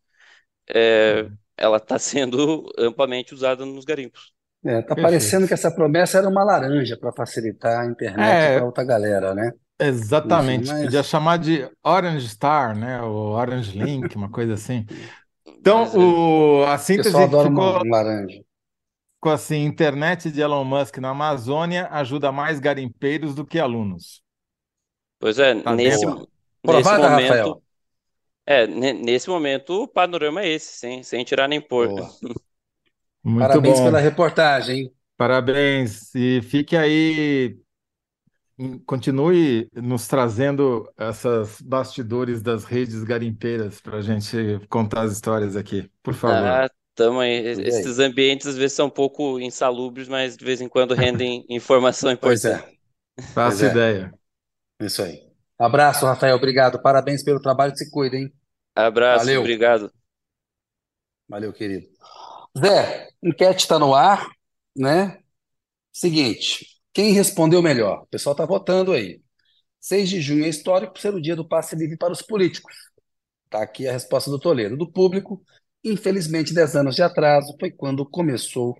é, 0.69 1.29
ela 1.57 1.77
está 1.77 1.97
sendo 1.97 2.71
amplamente 2.77 3.33
usada 3.33 3.65
nos 3.65 3.85
garimpos. 3.85 4.33
É, 4.63 4.81
tá 4.81 4.95
parecendo 4.95 5.47
que 5.47 5.53
essa 5.53 5.69
promessa 5.69 6.17
era 6.17 6.27
uma 6.27 6.43
laranja 6.43 6.97
para 6.97 7.11
facilitar 7.11 7.81
a 7.81 7.85
internet 7.85 8.27
é, 8.27 8.55
para 8.57 8.65
outra 8.65 8.83
galera, 8.83 9.35
né? 9.35 9.51
Exatamente. 9.79 10.67
Mas... 10.67 10.83
Podia 10.85 11.03
chamar 11.03 11.37
de 11.37 11.69
Orange 11.83 12.27
Star, 12.29 12.75
né? 12.75 12.99
O 13.01 13.31
Orange 13.31 13.77
Link, 13.77 14.15
uma 14.15 14.29
coisa 14.29 14.53
assim. 14.53 14.85
Então, 15.57 15.83
é. 15.83 15.97
o, 15.97 16.63
a 16.67 16.77
síntese 16.77 17.09
ficou, 17.09 17.47
uma, 17.47 17.83
um 17.83 17.89
laranja. 17.89 18.39
ficou 19.15 19.31
assim: 19.31 19.63
internet 19.63 20.29
de 20.29 20.39
Elon 20.39 20.63
Musk 20.63 20.97
na 20.97 21.09
Amazônia 21.09 21.87
ajuda 21.91 22.31
mais 22.31 22.59
garimpeiros 22.59 23.33
do 23.33 23.43
que 23.43 23.57
alunos. 23.57 24.21
Pois 25.19 25.39
é, 25.39 25.59
tá 25.59 25.75
nesse, 25.75 26.05
nesse 26.05 26.27
Provada, 26.61 27.09
momento. 27.09 27.29
Rafael. 27.29 27.63
É, 28.45 28.67
nesse 28.67 29.27
momento 29.27 29.83
o 29.83 29.87
panorama 29.87 30.41
é 30.41 30.49
esse, 30.49 30.77
sem, 30.77 31.01
sem 31.03 31.23
tirar 31.23 31.47
nem 31.47 31.59
pôr. 31.59 31.89
Muito 33.23 33.47
Parabéns 33.47 33.79
bom. 33.79 33.85
pela 33.85 33.99
reportagem. 33.99 34.93
Parabéns. 35.17 36.13
E 36.13 36.41
fique 36.43 36.77
aí, 36.77 37.57
continue 38.85 39.67
nos 39.73 40.07
trazendo 40.07 40.87
essas 40.95 41.59
bastidores 41.59 42.43
das 42.43 42.63
redes 42.63 43.03
garimpeiras 43.03 43.81
para 43.81 43.97
a 43.97 44.01
gente 44.01 44.59
contar 44.69 45.01
as 45.01 45.13
histórias 45.13 45.55
aqui, 45.55 45.89
por 46.03 46.13
favor. 46.13 46.47
Ah, 46.47 46.69
tamo 46.93 47.19
aí. 47.19 47.33
Esses 47.33 47.97
ambientes 47.97 48.45
às 48.45 48.57
vezes 48.57 48.73
são 48.73 48.87
um 48.87 48.91
pouco 48.91 49.39
insalubres, 49.39 50.07
mas 50.07 50.37
de 50.37 50.45
vez 50.45 50.61
em 50.61 50.69
quando 50.69 50.93
rendem 50.93 51.43
informação 51.49 52.11
importante. 52.11 52.41
Pois 52.41 52.45
é. 52.45 52.75
Faço 53.33 53.65
é. 53.65 53.71
ideia. 53.71 54.13
Isso 54.79 55.01
aí. 55.01 55.24
Abraço, 55.57 56.05
Rafael. 56.05 56.35
Obrigado. 56.35 56.81
Parabéns 56.81 57.23
pelo 57.23 57.41
trabalho. 57.41 57.75
Se 57.75 57.89
cuida, 57.89 58.17
hein? 58.17 58.33
Abraço. 58.75 59.25
Valeu. 59.25 59.41
Obrigado. 59.41 59.91
Valeu, 61.27 61.53
querido. 61.53 61.87
Zé, 62.57 63.09
enquete 63.21 63.63
está 63.63 63.79
no 63.79 63.93
ar, 63.93 64.27
né? 64.75 65.19
Seguinte, 65.91 66.67
quem 66.93 67.11
respondeu 67.13 67.61
melhor? 67.61 68.03
O 68.03 68.07
pessoal 68.07 68.33
está 68.33 68.45
votando 68.45 68.91
aí. 68.91 69.21
6 69.79 70.09
de 70.09 70.21
junho 70.21 70.45
é 70.45 70.49
histórico 70.49 70.93
por 70.93 70.99
ser 70.99 71.13
o 71.13 71.21
dia 71.21 71.35
do 71.35 71.47
passe 71.47 71.75
livre 71.75 71.97
para 71.97 72.11
os 72.11 72.21
políticos. 72.21 72.73
Está 73.45 73.61
aqui 73.61 73.87
a 73.87 73.91
resposta 73.91 74.29
do 74.31 74.39
Toledo. 74.39 74.75
Do 74.77 74.91
público, 74.91 75.43
infelizmente, 75.83 76.53
10 76.53 76.75
anos 76.75 76.95
de 76.95 77.03
atraso 77.03 77.55
foi 77.59 77.71
quando 77.71 78.05
começou 78.05 78.75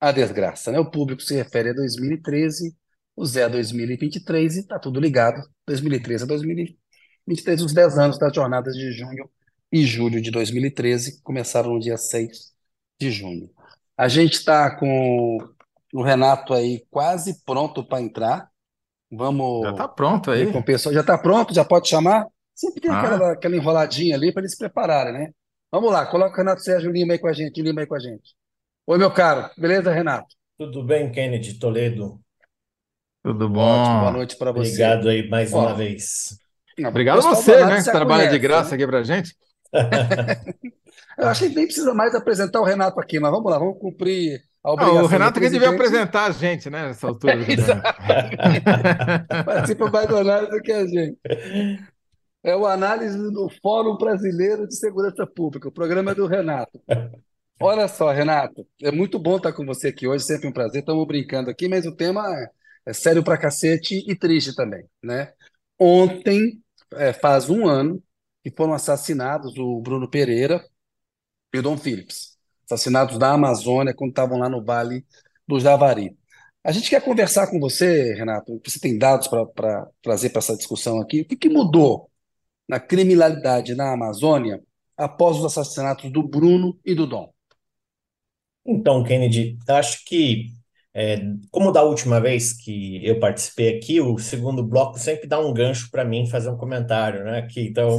a 0.00 0.12
desgraça. 0.12 0.70
Né? 0.70 0.78
O 0.78 0.90
público 0.90 1.22
se 1.22 1.34
refere 1.34 1.70
a 1.70 1.72
2013 1.72 2.76
o 3.16 3.24
Zé 3.24 3.48
2023 3.48 4.56
e 4.56 4.60
está 4.60 4.78
tudo 4.78 5.00
ligado, 5.00 5.42
2013 5.66 6.24
a 6.24 6.26
2023, 6.26 7.62
os 7.62 7.72
10 7.72 7.98
anos 7.98 8.18
das 8.18 8.34
jornadas 8.34 8.74
de 8.74 8.92
junho 8.92 9.28
e 9.70 9.84
julho 9.84 10.20
de 10.20 10.30
2013, 10.30 11.16
que 11.16 11.22
começaram 11.22 11.72
no 11.72 11.80
dia 11.80 11.96
6 11.96 12.52
de 13.00 13.10
junho. 13.10 13.50
A 13.96 14.08
gente 14.08 14.34
está 14.34 14.76
com 14.76 15.38
o 15.92 16.02
Renato 16.02 16.54
aí 16.54 16.84
quase 16.90 17.42
pronto 17.44 17.84
para 17.84 18.02
entrar. 18.02 18.50
Vamos. 19.10 19.62
Já 19.62 19.70
está 19.70 19.88
pronto 19.88 20.30
aí. 20.30 20.50
Com 20.50 20.62
pessoa. 20.62 20.94
Já 20.94 21.00
está 21.00 21.18
pronto? 21.18 21.54
Já 21.54 21.64
pode 21.64 21.88
chamar? 21.88 22.26
Sempre 22.54 22.80
tem 22.80 22.90
ah. 22.90 23.00
aquela, 23.00 23.32
aquela 23.32 23.56
enroladinha 23.56 24.14
ali 24.14 24.32
para 24.32 24.42
eles 24.42 24.52
se 24.52 24.58
prepararem, 24.58 25.12
né? 25.12 25.32
Vamos 25.70 25.90
lá, 25.90 26.04
coloca 26.04 26.34
o 26.34 26.36
Renato 26.36 26.62
Sérgio 26.62 26.90
Lima 26.90 27.14
aí 27.14 27.18
com 27.18 27.28
a 27.28 27.32
gente, 27.32 27.62
Lima 27.62 27.80
aí 27.80 27.86
com 27.86 27.94
a 27.94 27.98
gente. 27.98 28.34
Oi, 28.86 28.98
meu 28.98 29.10
caro, 29.10 29.50
beleza, 29.56 29.90
Renato? 29.90 30.34
Tudo 30.58 30.84
bem, 30.84 31.10
Kennedy 31.10 31.58
Toledo? 31.58 32.20
Tudo 33.22 33.48
bom? 33.48 33.60
Ótimo, 33.60 34.00
boa 34.00 34.12
noite 34.12 34.36
para 34.36 34.50
você. 34.50 34.70
Obrigado 34.70 35.08
aí 35.08 35.28
mais 35.28 35.52
Ó, 35.52 35.60
uma 35.60 35.74
vez. 35.74 36.36
Obrigado 36.84 37.18
a 37.18 37.22
você, 37.22 37.64
né, 37.64 37.76
que 37.76 37.84
trabalha 37.84 38.24
conhece, 38.24 38.30
de 38.30 38.38
graça 38.38 38.70
né? 38.70 38.74
aqui 38.74 38.86
para 38.86 39.02
gente. 39.04 39.36
Eu 41.18 41.28
acho 41.28 41.46
que 41.46 41.54
nem 41.54 41.66
precisa 41.66 41.94
mais 41.94 42.14
apresentar 42.14 42.60
o 42.60 42.64
Renato 42.64 42.98
aqui, 42.98 43.20
mas 43.20 43.30
vamos 43.30 43.50
lá, 43.50 43.58
vamos 43.58 43.78
cumprir 43.78 44.42
a 44.64 44.72
obrigação. 44.72 44.98
Não, 44.98 45.04
o 45.04 45.08
Renato 45.08 45.38
que 45.38 45.50
devia 45.50 45.70
apresentar 45.70 46.24
a 46.24 46.30
gente, 46.30 46.68
né, 46.68 46.88
nessa 46.88 47.06
altura. 47.06 47.38
Participa 49.44 49.90
mais 49.90 50.08
do 50.08 50.16
análise 50.16 50.50
do 50.50 50.60
que 50.60 50.72
a 50.72 50.86
gente. 50.86 51.18
É 52.42 52.56
o 52.56 52.66
análise 52.66 53.16
do 53.30 53.48
Fórum 53.62 53.96
Brasileiro 53.96 54.66
de 54.66 54.74
Segurança 54.74 55.26
Pública. 55.26 55.68
O 55.68 55.72
programa 55.72 56.10
é 56.10 56.14
do 56.14 56.26
Renato. 56.26 56.80
Olha 57.60 57.86
só, 57.86 58.10
Renato, 58.10 58.66
é 58.82 58.90
muito 58.90 59.18
bom 59.18 59.36
estar 59.36 59.52
com 59.52 59.64
você 59.64 59.88
aqui 59.88 60.08
hoje, 60.08 60.24
sempre 60.24 60.48
um 60.48 60.52
prazer. 60.52 60.80
Estamos 60.80 61.06
brincando 61.06 61.50
aqui, 61.50 61.68
mas 61.68 61.86
o 61.86 61.94
tema 61.94 62.24
é 62.86 62.92
sério 62.92 63.22
pra 63.22 63.38
cacete 63.38 64.04
e 64.06 64.14
triste 64.16 64.54
também, 64.54 64.84
né? 65.02 65.32
Ontem, 65.78 66.60
é, 66.94 67.12
faz 67.12 67.48
um 67.48 67.66
ano, 67.66 68.02
que 68.42 68.50
foram 68.50 68.72
assassinados 68.72 69.56
o 69.56 69.80
Bruno 69.80 70.08
Pereira 70.08 70.64
e 71.54 71.58
o 71.58 71.62
Dom 71.62 71.76
Phillips, 71.76 72.36
assassinados 72.66 73.18
na 73.18 73.32
Amazônia 73.32 73.94
quando 73.94 74.10
estavam 74.10 74.38
lá 74.38 74.48
no 74.48 74.64
Vale 74.64 75.04
do 75.46 75.60
Javari. 75.60 76.16
A 76.64 76.70
gente 76.72 76.90
quer 76.90 77.02
conversar 77.02 77.48
com 77.48 77.58
você, 77.58 78.14
Renato, 78.14 78.60
você 78.64 78.78
tem 78.78 78.96
dados 78.96 79.28
para 79.28 79.88
trazer 80.00 80.30
para 80.30 80.38
essa 80.38 80.56
discussão 80.56 81.00
aqui. 81.00 81.22
O 81.22 81.24
que, 81.24 81.36
que 81.36 81.48
mudou 81.48 82.10
na 82.68 82.78
criminalidade 82.78 83.74
na 83.74 83.92
Amazônia 83.92 84.62
após 84.96 85.38
os 85.38 85.44
assassinatos 85.44 86.10
do 86.12 86.22
Bruno 86.22 86.78
e 86.84 86.94
do 86.94 87.06
Dom? 87.06 87.32
Então, 88.64 89.02
Kennedy, 89.02 89.58
acho 89.68 90.04
que 90.04 90.52
é, 90.94 91.18
como 91.50 91.72
da 91.72 91.82
última 91.82 92.20
vez 92.20 92.52
que 92.52 93.04
eu 93.06 93.18
participei 93.18 93.76
aqui, 93.76 94.00
o 94.00 94.18
segundo 94.18 94.62
bloco 94.62 94.98
sempre 94.98 95.26
dá 95.26 95.38
um 95.38 95.52
gancho 95.52 95.90
para 95.90 96.04
mim 96.04 96.28
fazer 96.28 96.50
um 96.50 96.56
comentário, 96.56 97.24
né? 97.24 97.46
Que, 97.50 97.62
então, 97.62 97.96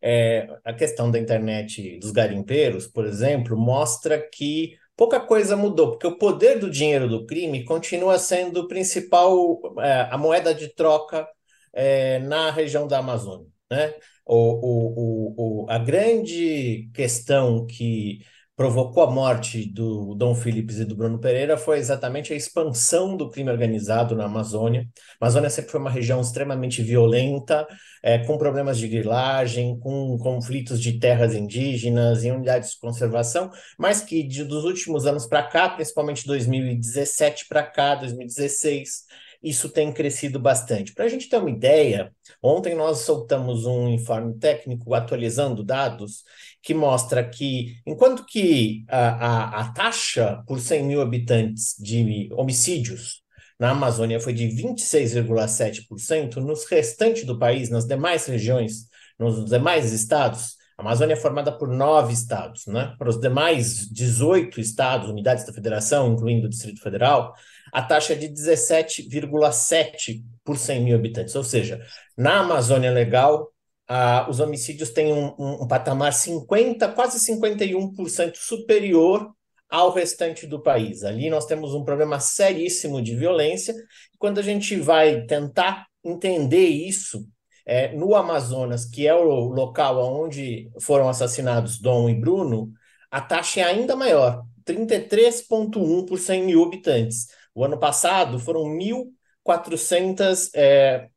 é, 0.00 0.48
a 0.64 0.72
questão 0.72 1.10
da 1.10 1.18
internet 1.18 1.98
dos 2.00 2.10
garimpeiros, 2.10 2.86
por 2.88 3.06
exemplo, 3.06 3.56
mostra 3.56 4.18
que 4.18 4.76
pouca 4.96 5.20
coisa 5.20 5.56
mudou, 5.56 5.90
porque 5.90 6.06
o 6.06 6.18
poder 6.18 6.58
do 6.58 6.70
dinheiro 6.70 7.08
do 7.08 7.26
crime 7.26 7.64
continua 7.64 8.18
sendo 8.18 8.62
o 8.62 8.68
principal, 8.68 9.60
é, 9.78 10.08
a 10.10 10.18
moeda 10.18 10.52
de 10.52 10.74
troca 10.74 11.26
é, 11.72 12.18
na 12.18 12.50
região 12.50 12.88
da 12.88 12.98
Amazônia, 12.98 13.46
né? 13.70 13.94
O, 14.24 14.36
o, 14.36 15.64
o, 15.64 15.70
a 15.70 15.78
grande 15.78 16.88
questão 16.94 17.66
que 17.66 18.20
provocou 18.54 19.02
a 19.02 19.10
morte 19.10 19.64
do 19.64 20.14
Dom 20.14 20.34
Phillips 20.34 20.78
e 20.78 20.84
do 20.84 20.94
Bruno 20.94 21.18
Pereira 21.18 21.56
foi 21.56 21.78
exatamente 21.78 22.32
a 22.32 22.36
expansão 22.36 23.16
do 23.16 23.30
crime 23.30 23.50
organizado 23.50 24.14
na 24.14 24.26
Amazônia. 24.26 24.86
A 25.18 25.24
Amazônia 25.24 25.48
sempre 25.48 25.70
foi 25.70 25.80
uma 25.80 25.90
região 25.90 26.20
extremamente 26.20 26.82
violenta, 26.82 27.66
é, 28.02 28.18
com 28.18 28.36
problemas 28.36 28.78
de 28.78 28.88
grilagem, 28.88 29.78
com 29.80 30.18
conflitos 30.18 30.80
de 30.80 30.98
terras 30.98 31.34
indígenas 31.34 32.24
e 32.24 32.30
unidades 32.30 32.72
de 32.72 32.78
conservação, 32.78 33.50
mas 33.78 34.02
que 34.02 34.22
de, 34.22 34.44
dos 34.44 34.64
últimos 34.64 35.06
anos 35.06 35.26
para 35.26 35.42
cá, 35.42 35.70
principalmente 35.70 36.26
2017 36.26 37.46
para 37.48 37.62
cá, 37.62 37.94
2016, 37.94 39.06
isso 39.42 39.68
tem 39.68 39.92
crescido 39.92 40.38
bastante. 40.38 40.94
Para 40.94 41.06
a 41.06 41.08
gente 41.08 41.28
ter 41.28 41.36
uma 41.36 41.50
ideia, 41.50 42.12
ontem 42.40 42.74
nós 42.76 42.98
soltamos 42.98 43.66
um 43.66 43.88
informe 43.88 44.38
técnico 44.38 44.94
atualizando 44.94 45.64
dados 45.64 46.22
que 46.62 46.74
mostra 46.74 47.28
que, 47.28 47.76
enquanto 47.84 48.24
que 48.24 48.84
a, 48.88 49.08
a, 49.08 49.60
a 49.62 49.72
taxa 49.72 50.42
por 50.46 50.60
100 50.60 50.84
mil 50.84 51.02
habitantes 51.02 51.74
de 51.78 52.28
homicídios 52.32 53.22
na 53.58 53.70
Amazônia 53.70 54.20
foi 54.20 54.32
de 54.32 54.46
26,7%, 54.48 56.36
nos 56.36 56.64
restantes 56.64 57.24
do 57.24 57.38
país, 57.38 57.68
nas 57.70 57.86
demais 57.86 58.26
regiões, 58.26 58.86
nos 59.18 59.44
demais 59.48 59.92
estados, 59.92 60.56
A 60.76 60.82
Amazônia 60.82 61.14
é 61.14 61.16
formada 61.16 61.52
por 61.52 61.68
nove 61.68 62.12
estados, 62.12 62.66
né? 62.66 62.94
Para 62.98 63.08
os 63.08 63.20
demais 63.20 63.88
18 63.88 64.60
estados, 64.60 65.08
unidades 65.08 65.44
da 65.44 65.52
federação, 65.52 66.12
incluindo 66.12 66.46
o 66.46 66.50
Distrito 66.50 66.82
Federal, 66.82 67.34
a 67.72 67.82
taxa 67.82 68.14
é 68.14 68.16
de 68.16 68.28
17,7 68.28 70.24
por 70.44 70.56
100 70.56 70.82
mil 70.82 70.96
habitantes. 70.96 71.34
Ou 71.36 71.44
seja, 71.44 71.80
na 72.16 72.40
Amazônia 72.40 72.90
Legal, 72.90 73.51
ah, 73.88 74.26
os 74.28 74.40
homicídios 74.40 74.90
têm 74.90 75.12
um, 75.12 75.34
um, 75.38 75.62
um 75.62 75.68
patamar 75.68 76.12
50, 76.12 76.88
quase 76.88 77.18
51% 77.18 78.36
superior 78.36 79.34
ao 79.68 79.90
restante 79.92 80.46
do 80.46 80.62
país. 80.62 81.02
Ali 81.02 81.30
nós 81.30 81.46
temos 81.46 81.74
um 81.74 81.84
problema 81.84 82.20
seríssimo 82.20 83.02
de 83.02 83.16
violência. 83.16 83.74
Quando 84.18 84.38
a 84.38 84.42
gente 84.42 84.76
vai 84.76 85.22
tentar 85.26 85.86
entender 86.04 86.66
isso, 86.66 87.26
é, 87.64 87.92
no 87.94 88.14
Amazonas, 88.14 88.84
que 88.84 89.06
é 89.06 89.14
o 89.14 89.48
local 89.48 89.98
onde 89.98 90.70
foram 90.80 91.08
assassinados 91.08 91.78
Dom 91.78 92.08
e 92.08 92.14
Bruno, 92.14 92.72
a 93.10 93.20
taxa 93.20 93.60
é 93.60 93.64
ainda 93.64 93.94
maior, 93.94 94.44
33,1 94.64 96.06
por 96.06 96.18
100 96.18 96.44
mil 96.44 96.64
habitantes. 96.64 97.28
O 97.54 97.64
ano 97.64 97.78
passado 97.78 98.38
foram 98.38 98.64
1.432 98.64 100.50
é, 100.54 101.08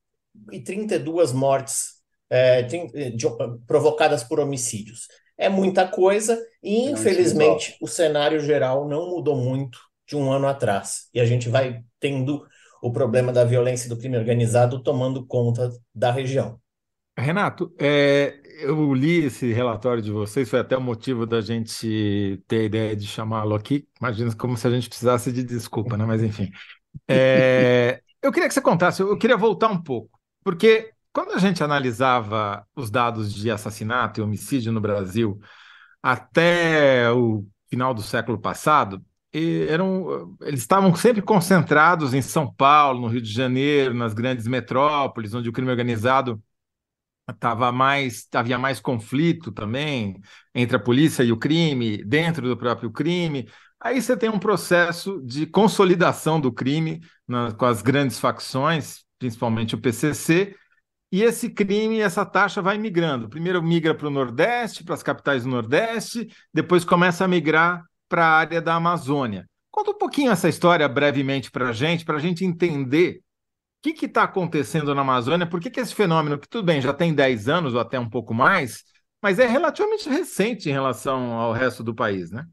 mortes 1.33 1.94
é, 2.29 2.61
de, 2.61 2.79
provocadas 3.67 4.23
por 4.23 4.39
homicídios. 4.39 5.07
É 5.37 5.49
muita 5.49 5.87
coisa 5.87 6.39
e, 6.63 6.89
infelizmente, 6.89 7.75
o 7.81 7.87
cenário 7.87 8.39
geral 8.39 8.87
não 8.87 9.09
mudou 9.09 9.35
muito 9.35 9.77
de 10.07 10.15
um 10.15 10.31
ano 10.31 10.47
atrás. 10.47 11.09
E 11.13 11.19
a 11.19 11.25
gente 11.25 11.49
vai 11.49 11.81
tendo 11.99 12.45
o 12.81 12.91
problema 12.91 13.33
da 13.33 13.43
violência 13.43 13.87
e 13.87 13.89
do 13.89 13.97
crime 13.97 14.17
organizado 14.17 14.81
tomando 14.81 15.25
conta 15.25 15.71
da 15.93 16.11
região. 16.11 16.59
Renato, 17.17 17.73
é, 17.79 18.39
eu 18.59 18.93
li 18.93 19.25
esse 19.25 19.51
relatório 19.53 20.01
de 20.01 20.11
vocês, 20.11 20.49
foi 20.49 20.59
até 20.59 20.77
o 20.77 20.81
motivo 20.81 21.25
da 21.25 21.39
gente 21.39 22.43
ter 22.47 22.59
a 22.59 22.63
ideia 22.63 22.95
de 22.95 23.07
chamá-lo 23.07 23.55
aqui. 23.55 23.87
Imagina 23.99 24.35
como 24.35 24.57
se 24.57 24.67
a 24.67 24.71
gente 24.71 24.89
precisasse 24.89 25.31
de 25.31 25.43
desculpa, 25.43 25.97
né? 25.97 26.05
Mas 26.05 26.21
enfim. 26.21 26.51
É, 27.07 28.01
eu 28.21 28.31
queria 28.31 28.47
que 28.47 28.53
você 28.53 28.61
contasse, 28.61 29.01
eu 29.01 29.17
queria 29.17 29.37
voltar 29.37 29.69
um 29.69 29.81
pouco, 29.81 30.19
porque 30.43 30.91
quando 31.15 31.31
a 31.31 31.37
gente 31.37 31.63
analisava 31.63 32.67
os 32.75 32.91
dados 32.91 33.33
de 33.33 33.49
assassinato 33.49 34.19
e 34.19 34.23
homicídio 34.23 34.73
no 34.73 34.81
Brasil 34.81 35.39
até 36.03 37.09
o 37.09 37.47
final 37.69 37.93
do 37.93 38.01
século 38.01 38.37
passado, 38.37 39.01
eram, 39.33 40.35
eles 40.41 40.59
estavam 40.59 40.93
sempre 40.93 41.21
concentrados 41.21 42.13
em 42.13 42.21
São 42.21 42.53
Paulo, 42.53 42.99
no 42.99 43.07
Rio 43.07 43.21
de 43.21 43.31
Janeiro, 43.31 43.93
nas 43.93 44.13
grandes 44.13 44.45
metrópoles, 44.45 45.33
onde 45.33 45.47
o 45.47 45.53
crime 45.53 45.71
organizado 45.71 46.43
estava 47.31 47.71
mais 47.71 48.27
havia 48.33 48.59
mais 48.59 48.81
conflito 48.81 49.53
também 49.53 50.19
entre 50.53 50.75
a 50.75 50.79
polícia 50.79 51.23
e 51.23 51.31
o 51.31 51.37
crime, 51.37 52.03
dentro 52.03 52.45
do 52.45 52.57
próprio 52.57 52.91
crime. 52.91 53.47
Aí 53.79 54.01
você 54.01 54.17
tem 54.17 54.29
um 54.29 54.39
processo 54.39 55.21
de 55.25 55.45
consolidação 55.45 56.41
do 56.41 56.51
crime 56.51 56.99
na, 57.25 57.53
com 57.53 57.65
as 57.65 57.81
grandes 57.81 58.19
facções, 58.19 59.05
principalmente 59.17 59.75
o 59.75 59.77
PCC, 59.77 60.57
e 61.15 61.23
esse 61.23 61.49
crime, 61.49 62.01
essa 62.01 62.25
taxa 62.25 62.61
vai 62.61 62.77
migrando. 62.77 63.29
Primeiro 63.29 63.63
migra 63.63 63.95
para 63.95 64.07
o 64.07 64.11
Nordeste, 64.11 64.83
para 64.83 64.95
as 64.95 65.01
capitais 65.01 65.43
do 65.43 65.49
Nordeste, 65.49 66.27
depois 66.53 66.83
começa 66.83 67.23
a 67.23 67.27
migrar 67.27 67.85
para 68.09 68.25
a 68.25 68.31
área 68.31 68.61
da 68.61 68.75
Amazônia. 68.75 69.49
Conta 69.71 69.91
um 69.91 69.97
pouquinho 69.97 70.29
essa 70.29 70.49
história 70.49 70.85
brevemente 70.89 71.49
para 71.49 71.69
a 71.69 71.71
gente, 71.71 72.03
para 72.03 72.17
a 72.17 72.19
gente 72.19 72.43
entender 72.43 73.21
o 73.79 73.93
que 73.93 74.05
está 74.05 74.23
acontecendo 74.23 74.93
na 74.93 75.03
Amazônia, 75.03 75.47
por 75.47 75.61
que, 75.61 75.69
que 75.69 75.79
esse 75.79 75.95
fenômeno, 75.95 76.37
que 76.37 76.49
tudo 76.49 76.65
bem, 76.65 76.81
já 76.81 76.93
tem 76.93 77.13
10 77.13 77.47
anos 77.47 77.73
ou 77.73 77.79
até 77.79 77.97
um 77.97 78.09
pouco 78.09 78.33
mais, 78.33 78.83
mas 79.21 79.39
é 79.39 79.47
relativamente 79.47 80.09
recente 80.09 80.67
em 80.67 80.73
relação 80.73 81.31
ao 81.31 81.53
resto 81.53 81.81
do 81.81 81.95
país, 81.95 82.29
né? 82.29 82.45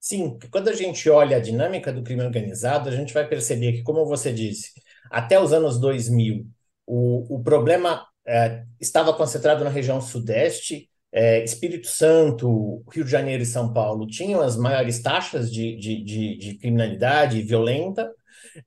Sim, 0.00 0.36
quando 0.50 0.66
a 0.66 0.74
gente 0.74 1.08
olha 1.08 1.36
a 1.36 1.40
dinâmica 1.40 1.92
do 1.92 2.02
crime 2.02 2.24
organizado, 2.24 2.88
a 2.88 2.92
gente 2.92 3.14
vai 3.14 3.28
perceber 3.28 3.74
que, 3.74 3.84
como 3.84 4.04
você 4.04 4.32
disse, 4.32 4.72
até 5.08 5.38
os 5.38 5.52
anos 5.52 5.78
2000, 5.78 6.44
o, 6.90 7.36
o 7.36 7.42
problema 7.42 8.04
é, 8.26 8.64
estava 8.80 9.14
concentrado 9.14 9.62
na 9.62 9.70
região 9.70 10.00
sudeste, 10.00 10.88
é, 11.12 11.42
Espírito 11.44 11.86
Santo, 11.86 12.82
Rio 12.92 13.04
de 13.04 13.10
Janeiro 13.10 13.42
e 13.42 13.46
São 13.46 13.72
Paulo 13.72 14.06
tinham 14.08 14.40
as 14.40 14.56
maiores 14.56 15.00
taxas 15.00 15.52
de, 15.52 15.76
de, 15.76 16.02
de, 16.02 16.36
de 16.36 16.58
criminalidade 16.58 17.42
violenta, 17.42 18.10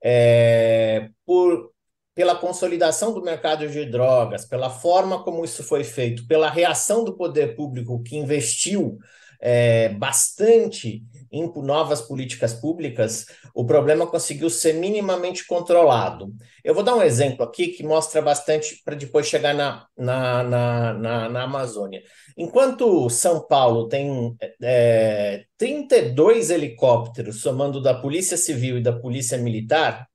é, 0.02 1.08
por, 1.26 1.70
pela 2.14 2.34
consolidação 2.34 3.12
do 3.12 3.22
mercado 3.22 3.68
de 3.68 3.84
drogas, 3.84 4.46
pela 4.46 4.70
forma 4.70 5.22
como 5.22 5.44
isso 5.44 5.62
foi 5.62 5.84
feito, 5.84 6.26
pela 6.26 6.48
reação 6.48 7.04
do 7.04 7.16
poder 7.16 7.54
público 7.54 8.02
que 8.02 8.16
investiu 8.16 8.98
é, 9.40 9.90
bastante 9.90 11.02
em 11.34 11.52
novas 11.62 12.00
políticas 12.00 12.54
públicas, 12.54 13.26
o 13.52 13.64
problema 13.66 14.06
conseguiu 14.06 14.48
ser 14.48 14.74
minimamente 14.74 15.44
controlado. 15.46 16.32
Eu 16.62 16.74
vou 16.74 16.84
dar 16.84 16.94
um 16.94 17.02
exemplo 17.02 17.44
aqui 17.44 17.68
que 17.68 17.82
mostra 17.82 18.22
bastante 18.22 18.80
para 18.84 18.94
depois 18.94 19.26
chegar 19.26 19.52
na, 19.52 19.86
na, 19.96 20.42
na, 20.44 20.94
na, 20.94 21.28
na 21.28 21.42
Amazônia. 21.42 22.02
Enquanto 22.36 23.10
São 23.10 23.46
Paulo 23.46 23.88
tem 23.88 24.36
é, 24.62 25.44
32 25.58 26.50
helicópteros, 26.50 27.40
somando 27.40 27.82
da 27.82 27.94
Polícia 27.94 28.36
Civil 28.36 28.78
e 28.78 28.82
da 28.82 28.92
Polícia 28.92 29.36
Militar, 29.36 30.06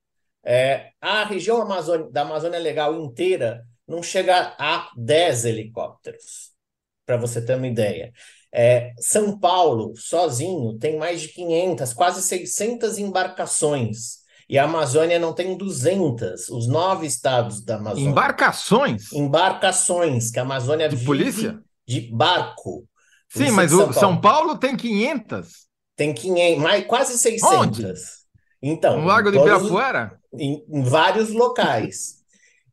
é, 0.44 0.90
a 1.00 1.24
região 1.24 1.60
Amazônia, 1.60 2.10
da 2.10 2.22
Amazônia 2.22 2.58
Legal 2.58 2.98
inteira 2.98 3.62
não 3.86 4.02
chega 4.02 4.54
a 4.58 4.90
10 4.96 5.44
helicópteros, 5.44 6.52
para 7.04 7.16
você 7.16 7.44
ter 7.44 7.56
uma 7.56 7.66
ideia. 7.66 8.12
É, 8.52 8.92
São 8.98 9.38
Paulo, 9.38 9.92
sozinho, 9.96 10.76
tem 10.78 10.98
mais 10.98 11.22
de 11.22 11.28
500, 11.28 11.92
quase 11.92 12.22
600 12.22 12.98
embarcações. 12.98 14.20
E 14.48 14.58
a 14.58 14.64
Amazônia 14.64 15.18
não 15.18 15.32
tem 15.32 15.56
200, 15.56 16.48
os 16.48 16.66
nove 16.66 17.06
estados 17.06 17.64
da 17.64 17.76
Amazônia. 17.76 18.10
Embarcações? 18.10 19.12
Embarcações, 19.12 20.30
que 20.32 20.40
a 20.40 20.42
Amazônia 20.42 20.88
de 20.88 21.04
polícia? 21.04 21.62
de 21.86 22.00
barco. 22.12 22.86
Sim, 23.28 23.50
mas 23.50 23.70
São 23.70 23.78
o 23.78 23.82
Paulo. 23.82 23.94
São 23.94 24.20
Paulo 24.20 24.58
tem 24.58 24.76
500. 24.76 25.48
Tem 25.96 26.14
500, 26.14 26.62
mais, 26.62 26.86
quase 26.86 27.18
600. 27.18 27.52
Onde? 27.52 27.94
Então, 28.62 29.00
no 29.00 29.06
Lago 29.06 29.30
de 29.30 29.38
Ibirapuera? 29.38 30.18
Em, 30.32 30.64
em 30.68 30.82
vários 30.82 31.30
locais. 31.30 32.16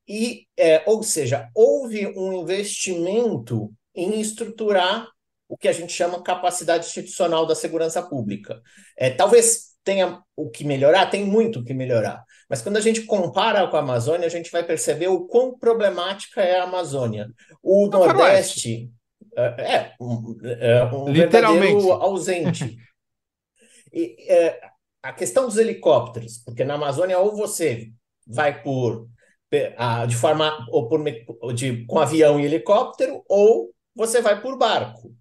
E, 0.08 0.46
é, 0.58 0.84
ou 0.86 1.04
seja, 1.04 1.50
houve 1.54 2.08
um 2.16 2.34
investimento 2.34 3.72
em 3.96 4.20
estruturar 4.22 5.08
o 5.48 5.58
que 5.58 5.68
a 5.68 5.72
gente 5.72 5.94
chama 5.94 6.22
capacidade 6.22 6.86
institucional 6.86 7.46
da 7.46 7.56
segurança 7.56 8.02
pública. 8.02 8.62
É, 8.98 9.10
talvez 9.10 9.68
tenha 9.84 10.22
o 10.36 10.50
que 10.50 10.66
melhorar, 10.66 11.06
tem 11.06 11.24
muito 11.24 11.60
o 11.60 11.64
que 11.64 11.74
melhorar. 11.74 12.24
Mas 12.50 12.62
quando 12.62 12.78
a 12.78 12.82
gente 12.82 13.04
compara 13.04 13.66
com 13.68 13.78
a 13.78 13.80
Amazônia, 13.80 14.28
a 14.28 14.30
gente 14.30 14.52
vai 14.52 14.64
perceber 14.64 15.08
o 15.08 15.26
quão 15.28 15.58
problemática 15.58 16.42
é 16.42 16.60
a 16.60 16.64
Amazônia. 16.64 17.32
O 17.64 17.88
Nordeste, 17.88 18.92
é, 19.36 19.44
é, 19.44 19.96
um, 20.02 20.38
é 20.44 20.84
um 20.86 21.06
verdadeiro 21.06 21.92
ausente. 21.94 22.78
e, 23.94 24.16
é, 24.30 24.60
a 25.02 25.14
questão 25.14 25.46
dos 25.46 25.58
helicópteros, 25.58 26.40
porque 26.40 26.66
na 26.66 26.74
Amazônia 26.74 27.18
ou 27.20 27.36
você 27.36 27.90
vai 28.26 28.62
por 28.62 29.08
de 30.10 30.16
forma 30.18 30.68
ou 30.70 30.90
por 30.90 31.02
de, 31.54 31.86
com 31.86 32.00
avião 32.00 32.38
e 32.38 32.44
helicóptero 32.44 33.24
ou 33.30 33.72
você 33.96 34.22
vai 34.22 34.42
por 34.42 34.58
barco. 34.58 35.16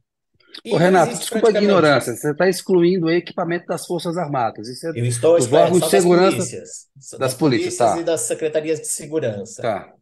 Ô, 0.70 0.76
Renato, 0.76 1.16
desculpa 1.16 1.48
a 1.48 1.50
ignorância, 1.50 2.14
você 2.14 2.30
está 2.30 2.48
excluindo 2.48 3.06
o 3.06 3.10
equipamento 3.10 3.66
das 3.66 3.86
Forças 3.86 4.16
Armadas. 4.16 4.68
Isso 4.68 4.86
é 4.86 4.90
Eu 4.90 5.04
estou 5.04 5.36
dos 5.36 5.52
órgãos 5.52 5.82
de 5.82 5.90
segurança 5.90 6.36
das 6.36 6.46
polícias, 6.46 6.86
das, 6.94 7.18
das 7.18 7.34
polícias, 7.34 7.76
tá. 7.76 7.98
e 7.98 8.04
das 8.04 8.20
secretarias 8.22 8.80
de 8.80 8.88
segurança. 8.88 9.62
Tá. 9.62 9.92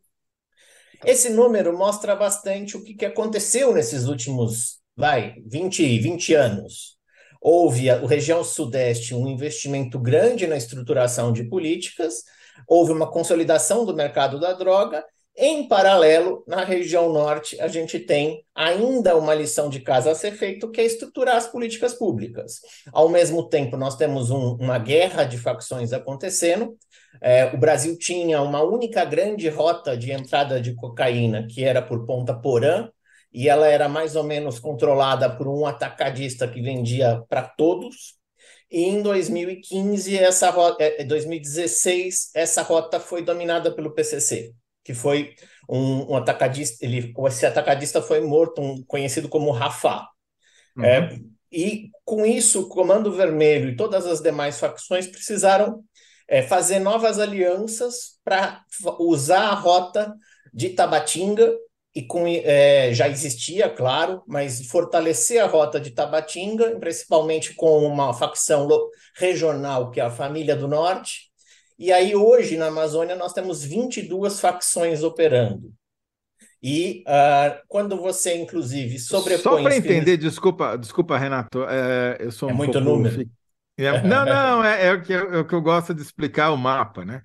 Esse 1.04 1.28
número 1.28 1.76
mostra 1.76 2.16
bastante 2.16 2.76
o 2.76 2.82
que, 2.82 2.94
que 2.94 3.04
aconteceu 3.04 3.74
nesses 3.74 4.06
últimos, 4.06 4.78
vai, 4.96 5.34
20, 5.46 5.98
20 5.98 6.34
anos. 6.34 6.96
Houve, 7.40 7.90
a 7.90 7.98
região 8.06 8.42
sudeste, 8.42 9.14
um 9.14 9.28
investimento 9.28 9.98
grande 9.98 10.46
na 10.46 10.56
estruturação 10.56 11.30
de 11.30 11.44
políticas, 11.44 12.22
houve 12.66 12.92
uma 12.92 13.10
consolidação 13.10 13.84
do 13.84 13.94
mercado 13.94 14.40
da 14.40 14.54
droga, 14.54 15.04
em 15.36 15.66
paralelo, 15.66 16.44
na 16.46 16.64
região 16.64 17.12
norte, 17.12 17.60
a 17.60 17.66
gente 17.66 17.98
tem 17.98 18.44
ainda 18.54 19.16
uma 19.16 19.34
lição 19.34 19.68
de 19.68 19.80
casa 19.80 20.12
a 20.12 20.14
ser 20.14 20.32
feita, 20.32 20.70
que 20.70 20.80
é 20.80 20.84
estruturar 20.84 21.36
as 21.36 21.46
políticas 21.48 21.92
públicas. 21.94 22.60
Ao 22.92 23.08
mesmo 23.08 23.48
tempo, 23.48 23.76
nós 23.76 23.96
temos 23.96 24.30
um, 24.30 24.54
uma 24.54 24.78
guerra 24.78 25.24
de 25.24 25.36
facções 25.36 25.92
acontecendo, 25.92 26.76
é, 27.20 27.46
o 27.46 27.56
Brasil 27.56 27.96
tinha 27.98 28.40
uma 28.42 28.62
única 28.62 29.04
grande 29.04 29.48
rota 29.48 29.96
de 29.96 30.12
entrada 30.12 30.60
de 30.60 30.74
cocaína, 30.74 31.46
que 31.46 31.64
era 31.64 31.80
por 31.80 32.04
Ponta 32.06 32.34
Porã, 32.34 32.88
e 33.32 33.48
ela 33.48 33.66
era 33.66 33.88
mais 33.88 34.14
ou 34.16 34.22
menos 34.22 34.58
controlada 34.58 35.28
por 35.28 35.48
um 35.48 35.66
atacadista 35.66 36.46
que 36.46 36.62
vendia 36.62 37.22
para 37.28 37.42
todos. 37.42 38.14
E 38.70 38.84
em 38.84 39.02
2015, 39.02 40.16
essa 40.18 40.50
rota, 40.50 40.84
2016, 41.06 42.30
essa 42.34 42.62
rota 42.62 42.98
foi 43.00 43.22
dominada 43.22 43.74
pelo 43.74 43.92
PCC, 43.92 44.52
que 44.84 44.94
foi 44.94 45.34
um, 45.68 46.12
um 46.12 46.16
atacadista, 46.16 46.84
ele, 46.84 47.12
esse 47.26 47.46
atacadista 47.46 48.02
foi 48.02 48.20
morto, 48.20 48.60
um 48.60 48.84
conhecido 48.84 49.28
como 49.28 49.50
Rafah. 49.50 50.06
Uhum. 50.76 50.84
É, 50.84 51.18
e 51.50 51.90
com 52.04 52.26
isso, 52.26 52.62
o 52.62 52.68
Comando 52.68 53.12
Vermelho 53.12 53.70
e 53.70 53.76
todas 53.76 54.06
as 54.06 54.20
demais 54.20 54.58
facções 54.58 55.06
precisaram 55.06 55.82
é, 56.28 56.42
fazer 56.42 56.78
novas 56.78 57.18
alianças 57.18 58.18
para 58.24 58.62
usar 58.98 59.48
a 59.48 59.54
rota 59.54 60.14
de 60.52 60.70
Tabatinga 60.70 61.52
e 61.94 62.02
com, 62.02 62.26
é, 62.26 62.92
já 62.92 63.08
existia, 63.08 63.70
claro, 63.70 64.22
mas 64.26 64.66
fortalecer 64.66 65.40
a 65.40 65.46
rota 65.46 65.78
de 65.78 65.92
Tabatinga, 65.92 66.76
principalmente 66.80 67.54
com 67.54 67.86
uma 67.86 68.12
facção 68.12 68.66
regional, 69.14 69.92
que 69.92 70.00
é 70.00 70.02
a 70.02 70.10
Família 70.10 70.56
do 70.56 70.66
Norte. 70.66 71.32
E 71.78 71.92
aí, 71.92 72.14
hoje, 72.14 72.56
na 72.56 72.66
Amazônia, 72.66 73.16
nós 73.16 73.32
temos 73.32 73.64
22 73.64 74.40
facções 74.40 75.02
operando. 75.02 75.72
E 76.62 77.04
uh, 77.06 77.60
quando 77.68 77.96
você, 77.96 78.36
inclusive, 78.36 78.98
sobrepõe... 78.98 79.42
Só 79.42 79.62
para 79.62 79.76
entender, 79.76 80.16
desculpa, 80.16 80.78
desculpa, 80.78 81.18
Renato, 81.18 81.62
é, 81.64 82.16
eu 82.20 82.32
sou 82.32 82.48
é 82.48 82.52
um 82.52 82.56
muito 82.56 82.72
pouco... 82.72 82.88
número. 82.88 83.28
É, 83.76 84.02
não, 84.02 84.24
não, 84.24 84.64
é, 84.64 84.86
é, 84.86 84.92
o 84.94 85.02
que, 85.02 85.12
é 85.12 85.38
o 85.38 85.44
que 85.44 85.54
eu 85.54 85.60
gosto 85.60 85.92
de 85.92 86.00
explicar 86.00 86.52
o 86.52 86.56
mapa, 86.56 87.04
né? 87.04 87.22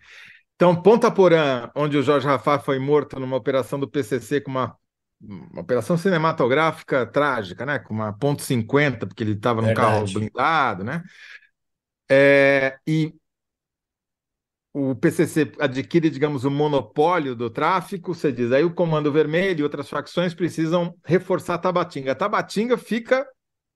Então, 0.55 0.75
Ponta 0.81 1.09
Porã, 1.09 1.69
onde 1.73 1.95
o 1.95 2.03
Jorge 2.03 2.27
Rafá 2.27 2.59
foi 2.59 2.79
morto 2.79 3.17
numa 3.19 3.37
operação 3.37 3.79
do 3.79 3.87
PCC 3.87 4.41
com 4.41 4.51
uma, 4.51 4.75
uma 5.21 5.61
operação 5.61 5.95
cinematográfica 5.95 7.05
trágica, 7.05 7.65
né? 7.65 7.79
Com 7.79 7.93
uma 7.93 8.11
ponto 8.11 8.43
.50, 8.43 9.07
porque 9.07 9.23
ele 9.23 9.33
estava 9.33 9.61
num 9.61 9.73
carro 9.73 10.03
blindado, 10.05 10.83
né? 10.83 11.01
É, 12.11 12.77
e 12.85 13.13
o 14.73 14.95
PCC 14.95 15.51
adquire, 15.59 16.09
digamos, 16.09 16.45
o 16.45 16.51
monopólio 16.51 17.35
do 17.35 17.49
tráfico, 17.49 18.13
você 18.13 18.31
diz, 18.31 18.51
aí 18.51 18.63
o 18.63 18.73
Comando 18.73 19.11
Vermelho 19.11 19.61
e 19.61 19.63
outras 19.63 19.89
facções 19.89 20.33
precisam 20.33 20.93
reforçar 21.03 21.57
Tabatinga. 21.57 22.13
Tabatinga 22.13 22.77
fica 22.77 23.27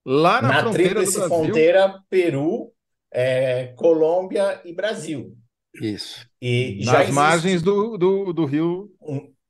lá 0.05 0.41
na, 0.41 0.47
na 0.47 0.59
fronteira 0.61 1.03
do 1.03 1.11
Brasil. 1.11 1.27
fronteira 1.27 1.99
Peru, 2.09 2.71
é, 3.11 3.73
Colômbia 3.75 4.61
e 4.63 4.73
Brasil. 4.73 5.35
Isso. 5.81 6.27
E 6.39 6.83
Nas 6.85 7.09
margens 7.09 7.63
do, 7.63 7.97
do, 7.97 8.31
do 8.31 8.45
rio. 8.45 8.91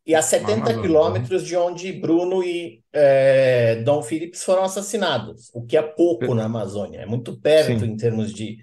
E 0.05 0.15
a 0.15 0.21
70 0.21 0.81
quilômetros 0.81 1.45
de 1.45 1.55
onde 1.55 1.91
Bruno 1.91 2.43
e 2.43 2.81
é, 2.93 3.77
Dom 3.83 4.01
Phillips 4.01 4.43
foram 4.43 4.63
assassinados, 4.63 5.49
o 5.53 5.65
que 5.65 5.75
é 5.75 5.81
pouco 5.81 6.33
na 6.33 6.45
Amazônia, 6.45 6.99
é 6.99 7.05
muito 7.05 7.39
perto 7.39 7.79
Sim. 7.79 7.85
em 7.85 7.97
termos 7.97 8.33
de 8.33 8.57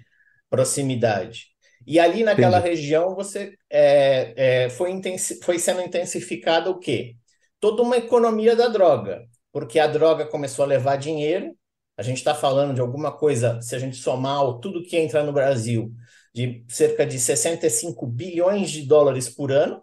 proximidade. 0.49 1.50
E 1.85 1.99
ali 1.99 2.23
naquela 2.23 2.59
Entendi. 2.59 2.75
região 2.75 3.15
você 3.15 3.55
é, 3.69 4.65
é, 4.65 4.69
foi, 4.69 5.01
foi 5.43 5.59
sendo 5.59 5.81
intensificada 5.81 6.69
o 6.69 6.79
quê? 6.79 7.15
Toda 7.59 7.81
uma 7.81 7.97
economia 7.97 8.55
da 8.55 8.67
droga, 8.67 9.23
porque 9.51 9.79
a 9.79 9.87
droga 9.87 10.25
começou 10.25 10.63
a 10.63 10.67
levar 10.67 10.95
dinheiro. 10.97 11.55
A 11.97 12.03
gente 12.03 12.17
está 12.17 12.33
falando 12.33 12.73
de 12.73 12.81
alguma 12.81 13.11
coisa, 13.11 13.61
se 13.61 13.75
a 13.75 13.79
gente 13.79 13.97
somar 13.97 14.59
tudo 14.59 14.83
que 14.83 14.97
entra 14.97 15.23
no 15.23 15.33
Brasil, 15.33 15.91
de 16.33 16.63
cerca 16.67 17.05
de 17.05 17.19
65 17.19 18.07
bilhões 18.07 18.71
de 18.71 18.83
dólares 18.83 19.29
por 19.29 19.51
ano, 19.51 19.81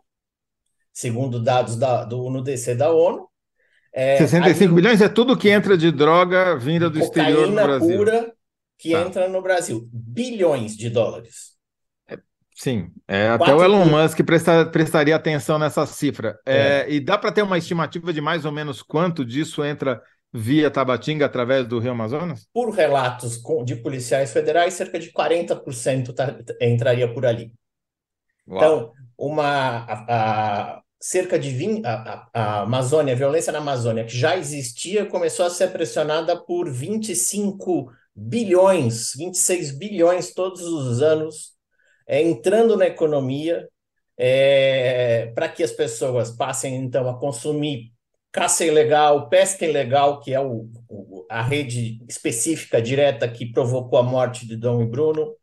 segundo 0.92 1.40
dados 1.40 1.76
da, 1.76 2.04
do 2.04 2.28
NUDC 2.30 2.74
da 2.74 2.90
ONU. 2.90 3.28
É, 3.92 4.18
65 4.18 4.64
ali, 4.64 4.74
bilhões 4.74 5.00
é 5.00 5.08
tudo 5.08 5.36
que 5.36 5.48
entra 5.48 5.76
de 5.76 5.90
droga 5.92 6.56
vinda 6.56 6.88
do 6.90 6.98
exterior 6.98 7.46
do 7.46 7.54
Brasil. 7.54 7.96
pura 7.96 8.32
que 8.78 8.92
tá. 8.92 9.02
entra 9.02 9.28
no 9.28 9.42
Brasil. 9.42 9.88
Bilhões 9.92 10.76
de 10.76 10.88
dólares. 10.88 11.57
Sim, 12.58 12.90
é, 13.06 13.28
até 13.28 13.54
o 13.54 13.62
Elon 13.62 13.84
Musk 13.84 14.20
presta, 14.24 14.66
prestaria 14.66 15.14
atenção 15.14 15.60
nessa 15.60 15.86
cifra. 15.86 16.40
É, 16.44 16.56
é. 16.56 16.90
e 16.90 16.98
dá 16.98 17.16
para 17.16 17.30
ter 17.30 17.42
uma 17.42 17.56
estimativa 17.56 18.12
de 18.12 18.20
mais 18.20 18.44
ou 18.44 18.50
menos 18.50 18.82
quanto 18.82 19.24
disso 19.24 19.64
entra 19.64 20.02
via 20.32 20.68
Tabatinga 20.68 21.24
através 21.24 21.68
do 21.68 21.78
Rio 21.78 21.92
Amazonas? 21.92 22.48
Por 22.52 22.70
relatos 22.70 23.40
de 23.64 23.76
policiais 23.76 24.32
federais, 24.32 24.74
cerca 24.74 24.98
de 24.98 25.12
40% 25.12 26.12
tá, 26.12 26.36
entraria 26.60 27.06
por 27.14 27.24
ali. 27.24 27.52
Uau. 28.48 28.56
Então, 28.56 28.92
uma, 29.16 29.84
a, 29.84 30.04
a, 30.08 30.82
cerca 30.98 31.38
de 31.38 31.50
20, 31.50 31.86
a, 31.86 32.28
a, 32.34 32.60
Amazônia, 32.62 33.14
a 33.14 33.16
violência 33.16 33.52
na 33.52 33.60
Amazônia, 33.60 34.04
que 34.04 34.18
já 34.18 34.36
existia, 34.36 35.06
começou 35.06 35.46
a 35.46 35.50
ser 35.50 35.68
pressionada 35.68 36.36
por 36.36 36.68
25 36.68 37.88
bilhões, 38.16 39.12
26 39.16 39.78
bilhões 39.78 40.34
todos 40.34 40.62
os 40.62 41.00
anos, 41.00 41.56
é, 42.08 42.22
entrando 42.22 42.76
na 42.76 42.86
economia, 42.86 43.68
é, 44.16 45.30
para 45.34 45.48
que 45.48 45.62
as 45.62 45.70
pessoas 45.70 46.30
passem, 46.30 46.74
então, 46.76 47.08
a 47.08 47.18
consumir 47.18 47.92
caça 48.32 48.64
ilegal, 48.64 49.28
pesca 49.28 49.64
ilegal, 49.64 50.20
que 50.20 50.32
é 50.32 50.40
o, 50.40 50.68
o, 50.88 51.26
a 51.30 51.42
rede 51.42 52.02
específica 52.08 52.80
direta 52.80 53.28
que 53.28 53.52
provocou 53.52 53.98
a 53.98 54.02
morte 54.02 54.46
de 54.46 54.56
Dom 54.56 54.82
e 54.82 54.86
Bruno, 54.86 55.34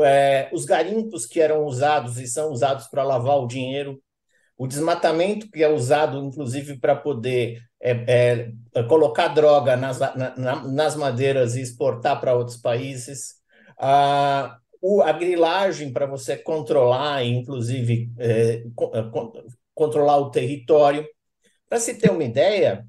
é, 0.00 0.48
os 0.52 0.64
garimpos 0.64 1.26
que 1.26 1.40
eram 1.40 1.64
usados 1.64 2.18
e 2.18 2.26
são 2.26 2.50
usados 2.50 2.86
para 2.88 3.02
lavar 3.04 3.38
o 3.38 3.46
dinheiro, 3.46 4.00
o 4.56 4.66
desmatamento 4.66 5.50
que 5.50 5.62
é 5.62 5.68
usado, 5.68 6.18
inclusive, 6.18 6.78
para 6.78 6.96
poder 6.96 7.60
é, 7.80 8.52
é, 8.74 8.82
colocar 8.84 9.28
droga 9.28 9.76
nas, 9.76 9.98
na, 9.98 10.62
nas 10.66 10.96
madeiras 10.96 11.56
e 11.56 11.60
exportar 11.60 12.20
para 12.20 12.34
outros 12.34 12.56
países, 12.56 13.34
a, 13.78 14.56
o, 14.82 15.00
a 15.00 15.12
grilagem 15.12 15.92
para 15.92 16.06
você 16.06 16.36
controlar, 16.36 17.24
inclusive, 17.24 18.10
é, 18.18 18.64
controlar 19.72 20.18
o 20.18 20.30
território. 20.30 21.06
Para 21.68 21.78
se 21.78 21.94
ter 21.94 22.10
uma 22.10 22.24
ideia, 22.24 22.84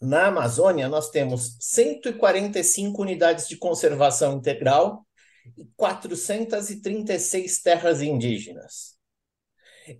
na 0.00 0.26
Amazônia 0.26 0.88
nós 0.88 1.10
temos 1.10 1.56
145 1.60 3.00
unidades 3.00 3.46
de 3.46 3.56
conservação 3.56 4.36
integral 4.36 5.06
e 5.56 5.64
436 5.76 7.62
terras 7.62 8.02
indígenas. 8.02 8.96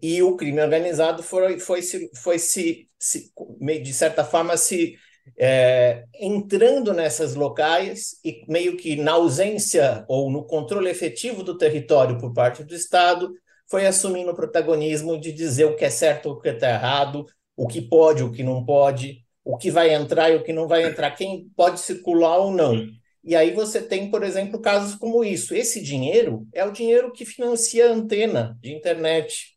E 0.01 0.23
o 0.23 0.37
crime 0.37 0.61
organizado 0.61 1.23
foi, 1.23 1.59
foi, 1.61 1.83
foi, 1.83 2.11
foi 2.17 2.39
se, 2.39 2.89
se, 2.99 3.33
de 3.61 3.93
certa 3.95 4.25
forma, 4.25 4.57
se 4.57 4.97
é, 5.39 6.05
entrando 6.21 6.93
nessas 6.93 7.35
locais 7.35 8.17
e 8.25 8.45
meio 8.49 8.77
que 8.77 8.97
na 8.97 9.13
ausência 9.13 10.05
ou 10.09 10.31
no 10.31 10.45
controle 10.45 10.91
efetivo 10.91 11.43
do 11.43 11.57
território 11.57 12.19
por 12.19 12.33
parte 12.33 12.65
do 12.65 12.75
Estado, 12.75 13.33
foi 13.71 13.87
assumindo 13.87 14.31
o 14.31 14.37
protagonismo 14.37 15.19
de 15.19 15.33
dizer 15.33 15.65
o 15.65 15.77
que 15.77 15.85
é 15.85 15.91
certo, 15.91 16.31
o 16.31 16.41
que 16.41 16.49
está 16.49 16.71
errado, 16.71 17.25
o 17.57 17.67
que 17.67 17.81
pode, 17.81 18.23
o 18.23 18.31
que 18.31 18.43
não 18.43 18.65
pode, 18.65 19.25
o 19.45 19.57
que 19.57 19.71
vai 19.71 19.95
entrar 19.95 20.31
e 20.31 20.37
o 20.37 20.43
que 20.43 20.53
não 20.53 20.69
vai 20.69 20.85
entrar, 20.85 21.11
quem 21.13 21.49
pode 21.57 21.81
circular 21.81 22.39
ou 22.39 22.53
não. 22.53 22.87
E 23.25 23.37
aí 23.37 23.53
você 23.53 23.81
tem, 23.81 24.11
por 24.11 24.23
exemplo, 24.23 24.61
casos 24.61 24.95
como 24.97 25.25
isso. 25.25 25.55
Esse 25.55 25.81
dinheiro 25.81 26.47
é 26.53 26.65
o 26.65 26.73
dinheiro 26.73 27.13
que 27.13 27.25
financia 27.25 27.89
a 27.89 27.93
antena 27.93 28.59
de 28.61 28.73
internet. 28.75 29.57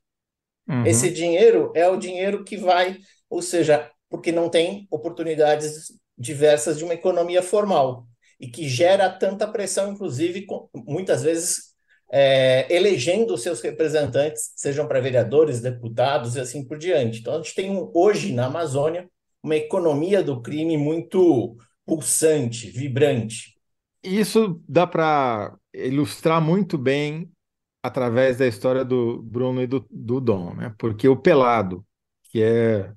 Uhum. 0.68 0.86
Esse 0.86 1.10
dinheiro 1.10 1.72
é 1.76 1.88
o 1.88 1.98
dinheiro 1.98 2.44
que 2.44 2.58
vai, 2.58 2.98
ou 3.30 3.42
seja, 3.42 3.92
porque 4.10 4.32
não 4.32 4.50
tem 4.50 4.88
oportunidades 4.90 5.94
diversas 6.18 6.78
de 6.78 6.84
uma 6.84 6.94
economia 6.94 7.42
formal 7.42 8.08
e 8.40 8.48
que 8.48 8.68
gera 8.68 9.10
tanta 9.10 9.48
pressão, 9.48 9.92
inclusive, 9.92 10.46
muitas 10.74 11.24
vezes 11.24 11.76
é, 12.12 12.74
elegendo 12.74 13.38
seus 13.38 13.62
representantes, 13.62 14.52
sejam 14.56 14.88
para 14.88 15.02
vereadores, 15.02 15.62
deputados 15.62 16.36
e 16.36 16.40
assim 16.40 16.64
por 16.66 16.78
diante. 16.78 17.20
Então, 17.20 17.34
a 17.34 17.38
gente 17.38 17.56
tem 17.56 17.90
hoje 17.94 18.34
na 18.34 18.46
Amazônia 18.46 19.10
uma 19.42 19.56
economia 19.56 20.24
do 20.24 20.42
crime 20.42 20.78
muito 20.78 21.58
pulsante, 21.86 22.70
vibrante. 22.70 23.56
Isso 24.04 24.62
dá 24.68 24.86
para 24.86 25.56
ilustrar 25.74 26.42
muito 26.42 26.78
bem 26.78 27.30
através 27.84 28.38
da 28.38 28.48
história 28.48 28.84
do 28.84 29.22
Bruno 29.22 29.62
e 29.62 29.68
do, 29.68 29.86
do 29.90 30.20
Dom, 30.20 30.56
né? 30.56 30.74
Porque 30.78 31.08
o 31.08 31.16
Pelado, 31.16 31.86
que 32.32 32.42
é 32.42 32.92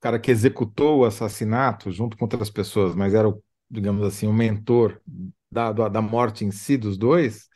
cara 0.00 0.18
que 0.18 0.30
executou 0.30 1.00
o 1.00 1.04
assassinato 1.04 1.90
junto 1.90 2.16
com 2.16 2.24
outras 2.24 2.50
pessoas, 2.50 2.94
mas 2.94 3.14
era, 3.14 3.28
digamos 3.70 4.04
assim, 4.04 4.26
o 4.26 4.32
mentor 4.32 5.00
da, 5.50 5.72
da 5.72 6.02
morte 6.02 6.44
em 6.44 6.50
si 6.50 6.76
dos 6.76 6.96
dois, 6.96 7.48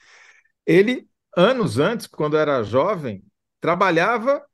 ele, 0.66 1.09
anos 1.36 1.78
antes, 1.78 2.07
quando 2.07 2.36
era 2.36 2.62
jovem, 2.62 3.24
trabalhava 3.61 4.45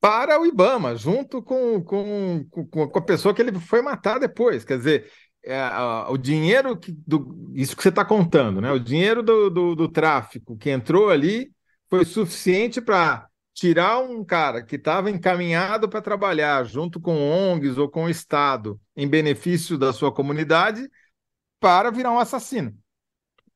para 0.00 0.40
o 0.40 0.46
Ibama, 0.46 0.96
junto 0.96 1.42
com, 1.42 1.82
com, 1.82 2.44
com, 2.50 2.98
a 2.98 3.02
pessoa 3.02 3.34
que 3.34 3.42
ele 3.42 3.58
foi 3.58 3.82
matar 3.82 4.18
depois. 4.18 4.64
Quer 4.64 4.78
dizer, 4.78 5.10
é, 5.44 5.60
o 6.08 6.16
dinheiro 6.16 6.76
que, 6.76 6.92
do, 6.92 7.52
isso 7.54 7.76
que 7.76 7.82
você 7.82 7.88
está 7.88 8.04
contando, 8.04 8.60
né? 8.60 8.70
O 8.72 8.78
dinheiro 8.78 9.22
do, 9.22 9.50
do, 9.50 9.74
do, 9.74 9.88
tráfico 9.88 10.56
que 10.56 10.70
entrou 10.70 11.08
ali 11.10 11.50
foi 11.88 12.04
suficiente 12.04 12.80
para 12.80 13.26
tirar 13.56 14.00
um 14.00 14.22
cara 14.22 14.62
que 14.62 14.76
estava 14.76 15.10
encaminhado 15.10 15.88
para 15.88 16.02
trabalhar 16.02 16.62
junto 16.66 17.00
com 17.00 17.16
ONGs 17.16 17.78
ou 17.78 17.88
com 17.88 18.04
o 18.04 18.10
Estado 18.10 18.78
em 18.94 19.08
benefício 19.08 19.78
da 19.78 19.94
sua 19.94 20.12
comunidade 20.12 20.86
para 21.58 21.90
virar 21.90 22.12
um 22.12 22.18
assassino. 22.18 22.76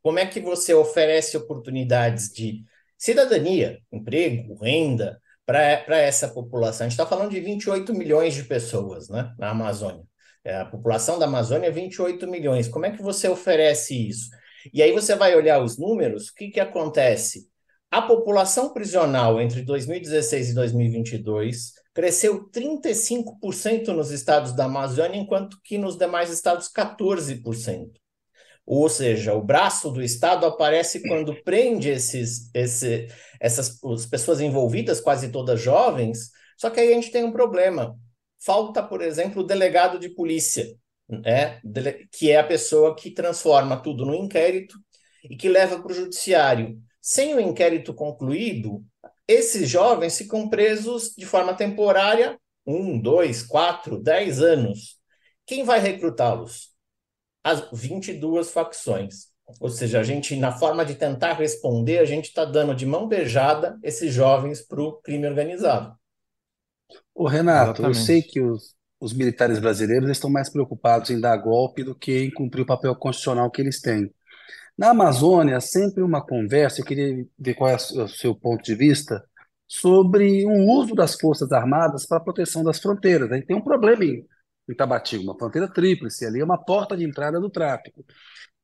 Como 0.02 0.18
é 0.18 0.24
que 0.24 0.40
você 0.40 0.72
oferece 0.72 1.36
oportunidades 1.36 2.32
de 2.32 2.64
cidadania, 2.96 3.78
emprego, 3.92 4.54
renda, 4.54 5.20
para 5.44 5.98
essa 5.98 6.28
população. 6.28 6.86
A 6.86 6.88
gente 6.88 6.98
está 6.98 7.06
falando 7.06 7.32
de 7.32 7.40
28 7.40 7.92
milhões 7.92 8.34
de 8.34 8.44
pessoas 8.44 9.08
né, 9.08 9.34
na 9.38 9.50
Amazônia. 9.50 10.04
É, 10.42 10.56
a 10.56 10.64
população 10.64 11.18
da 11.18 11.26
Amazônia 11.26 11.66
é 11.66 11.70
28 11.70 12.26
milhões. 12.26 12.68
Como 12.68 12.86
é 12.86 12.90
que 12.90 13.02
você 13.02 13.28
oferece 13.28 14.08
isso? 14.08 14.30
E 14.72 14.80
aí 14.82 14.92
você 14.92 15.14
vai 15.14 15.34
olhar 15.34 15.62
os 15.62 15.76
números, 15.76 16.28
o 16.28 16.34
que, 16.34 16.48
que 16.48 16.60
acontece? 16.60 17.50
A 17.90 18.00
população 18.02 18.72
prisional 18.72 19.40
entre 19.40 19.62
2016 19.62 20.50
e 20.50 20.54
2022 20.54 21.72
cresceu 21.92 22.48
35% 22.48 23.88
nos 23.88 24.12
estados 24.12 24.54
da 24.54 24.66
Amazônia, 24.66 25.18
enquanto 25.18 25.58
que 25.64 25.76
nos 25.76 25.96
demais 25.96 26.30
estados 26.30 26.68
14%. 26.68 27.90
Ou 28.64 28.88
seja, 28.88 29.34
o 29.34 29.42
braço 29.42 29.90
do 29.90 30.00
Estado 30.00 30.46
aparece 30.46 31.02
quando 31.02 31.42
prende 31.42 31.88
esses, 31.88 32.48
esse, 32.54 33.08
essas 33.40 33.82
as 33.82 34.06
pessoas 34.06 34.40
envolvidas, 34.40 35.00
quase 35.00 35.32
todas 35.32 35.60
jovens, 35.60 36.30
só 36.56 36.70
que 36.70 36.78
aí 36.78 36.92
a 36.92 36.94
gente 36.94 37.10
tem 37.10 37.24
um 37.24 37.32
problema. 37.32 37.98
Falta, 38.38 38.80
por 38.82 39.02
exemplo, 39.02 39.42
o 39.42 39.46
delegado 39.46 39.98
de 39.98 40.10
polícia, 40.10 40.64
né? 41.08 41.60
que 42.12 42.30
é 42.30 42.38
a 42.38 42.46
pessoa 42.46 42.94
que 42.94 43.10
transforma 43.10 43.82
tudo 43.82 44.06
no 44.06 44.14
inquérito 44.14 44.76
e 45.24 45.36
que 45.36 45.48
leva 45.48 45.82
para 45.82 45.90
o 45.90 45.94
judiciário. 45.94 46.80
Sem 47.00 47.34
o 47.34 47.40
inquérito 47.40 47.94
concluído, 47.94 48.84
esses 49.26 49.68
jovens 49.68 50.18
ficam 50.18 50.48
presos 50.48 51.14
de 51.16 51.24
forma 51.24 51.54
temporária 51.54 52.38
um, 52.66 53.00
dois, 53.00 53.42
quatro, 53.42 54.00
dez 54.00 54.40
anos. 54.40 54.98
Quem 55.46 55.64
vai 55.64 55.80
recrutá-los? 55.80 56.70
As 57.42 57.68
22 57.72 58.50
facções. 58.50 59.30
Ou 59.58 59.68
seja, 59.68 59.98
a 59.98 60.02
gente, 60.02 60.36
na 60.36 60.52
forma 60.52 60.84
de 60.84 60.94
tentar 60.94 61.32
responder, 61.32 61.98
a 61.98 62.04
gente 62.04 62.26
está 62.26 62.44
dando 62.44 62.74
de 62.74 62.86
mão 62.86 63.08
beijada 63.08 63.78
esses 63.82 64.12
jovens 64.12 64.60
para 64.60 64.80
o 64.80 64.92
crime 65.00 65.26
organizado. 65.26 65.94
O 67.14 67.26
Renato, 67.26 67.82
Exatamente. 67.82 67.98
eu 67.98 68.04
sei 68.04 68.22
que 68.22 68.40
os, 68.40 68.74
os 69.00 69.12
militares 69.12 69.58
brasileiros 69.58 70.08
estão 70.10 70.30
mais 70.30 70.48
preocupados 70.48 71.10
em 71.10 71.20
dar 71.20 71.36
golpe 71.38 71.82
do 71.82 71.94
que 71.94 72.24
em 72.24 72.30
cumprir 72.30 72.62
o 72.62 72.66
papel 72.66 72.94
constitucional 72.94 73.50
que 73.50 73.60
eles 73.60 73.80
têm. 73.80 74.12
Na 74.80 74.92
Amazônia, 74.92 75.60
sempre 75.60 76.02
uma 76.02 76.24
conversa, 76.24 76.80
eu 76.80 76.86
queria 76.86 77.26
ver 77.38 77.52
qual 77.52 77.68
é 77.68 77.74
o 77.74 78.08
seu 78.08 78.34
ponto 78.34 78.64
de 78.64 78.74
vista, 78.74 79.22
sobre 79.68 80.46
o 80.46 80.72
uso 80.72 80.94
das 80.94 81.20
Forças 81.20 81.52
Armadas 81.52 82.06
para 82.06 82.16
a 82.16 82.22
proteção 82.22 82.64
das 82.64 82.80
fronteiras. 82.80 83.30
A 83.30 83.34
gente 83.34 83.46
tem 83.46 83.54
um 83.54 83.60
problema 83.60 84.02
em, 84.06 84.26
em 84.66 85.18
uma 85.18 85.36
fronteira 85.36 85.70
tríplice, 85.70 86.24
ali 86.24 86.40
é 86.40 86.44
uma 86.44 86.56
porta 86.56 86.96
de 86.96 87.04
entrada 87.04 87.38
do 87.38 87.50
tráfico. 87.50 88.02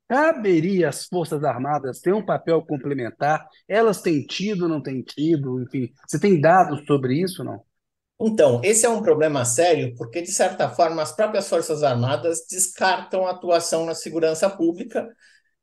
Caberia 0.08 0.88
às 0.88 1.04
Forças 1.04 1.44
Armadas 1.44 2.00
ter 2.00 2.14
um 2.14 2.24
papel 2.24 2.64
complementar? 2.64 3.46
Elas 3.68 4.00
têm 4.00 4.24
tido, 4.24 4.66
não 4.66 4.82
têm 4.82 5.02
tido? 5.02 5.60
Enfim, 5.60 5.92
você 6.08 6.18
tem 6.18 6.40
dados 6.40 6.82
sobre 6.86 7.20
isso, 7.20 7.44
não? 7.44 7.62
Então, 8.18 8.62
esse 8.64 8.86
é 8.86 8.88
um 8.88 9.02
problema 9.02 9.44
sério, 9.44 9.94
porque, 9.94 10.22
de 10.22 10.32
certa 10.32 10.70
forma, 10.70 11.02
as 11.02 11.14
próprias 11.14 11.46
Forças 11.46 11.82
Armadas 11.82 12.46
descartam 12.50 13.26
a 13.26 13.32
atuação 13.32 13.84
na 13.84 13.94
segurança 13.94 14.48
pública 14.48 15.06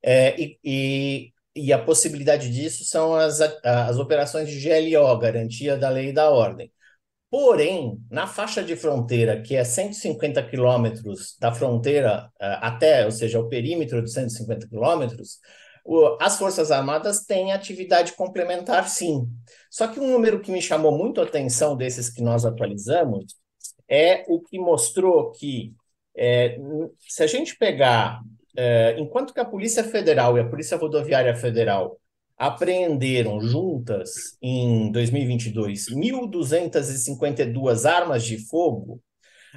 é, 0.03 0.39
e, 0.39 0.59
e, 0.63 1.33
e, 1.55 1.73
a 1.73 1.79
possibilidade 1.79 2.51
disso 2.51 2.83
são 2.85 3.15
as, 3.15 3.39
as 3.41 3.97
operações 3.97 4.49
de 4.49 4.59
GLO, 4.59 5.17
Garantia 5.17 5.77
da 5.77 5.89
Lei 5.89 6.09
e 6.09 6.13
da 6.13 6.29
Ordem. 6.29 6.71
Porém, 7.29 7.97
na 8.11 8.27
faixa 8.27 8.63
de 8.63 8.75
fronteira, 8.75 9.41
que 9.41 9.55
é 9.55 9.63
150 9.63 10.43
quilômetros 10.43 11.35
da 11.39 11.51
fronteira 11.51 12.29
é, 12.39 12.45
até, 12.61 13.05
ou 13.05 13.11
seja, 13.11 13.39
o 13.39 13.49
perímetro 13.49 14.03
de 14.03 14.11
150 14.11 14.67
quilômetros, 14.67 15.39
as 16.19 16.37
Forças 16.37 16.71
Armadas 16.71 17.25
têm 17.25 17.51
atividade 17.51 18.13
complementar, 18.13 18.87
sim. 18.87 19.27
Só 19.69 19.87
que 19.87 19.99
um 19.99 20.11
número 20.11 20.41
que 20.41 20.51
me 20.51 20.61
chamou 20.61 20.97
muito 20.97 21.19
a 21.19 21.25
atenção 21.25 21.75
desses 21.75 22.09
que 22.09 22.21
nós 22.21 22.45
atualizamos 22.45 23.35
é 23.89 24.23
o 24.27 24.39
que 24.41 24.59
mostrou 24.59 25.31
que, 25.31 25.73
é, 26.15 26.57
se 26.99 27.23
a 27.23 27.27
gente 27.27 27.57
pegar 27.57 28.21
é, 28.55 28.95
enquanto 28.99 29.33
que 29.33 29.39
a 29.39 29.45
Polícia 29.45 29.83
Federal 29.83 30.37
e 30.37 30.41
a 30.41 30.47
Polícia 30.47 30.77
Rodoviária 30.77 31.35
Federal 31.35 31.99
apreenderam 32.37 33.39
juntas 33.41 34.37
em 34.41 34.91
2022 34.91 35.87
1.252 35.89 37.85
armas 37.89 38.23
de 38.23 38.37
fogo, 38.37 39.01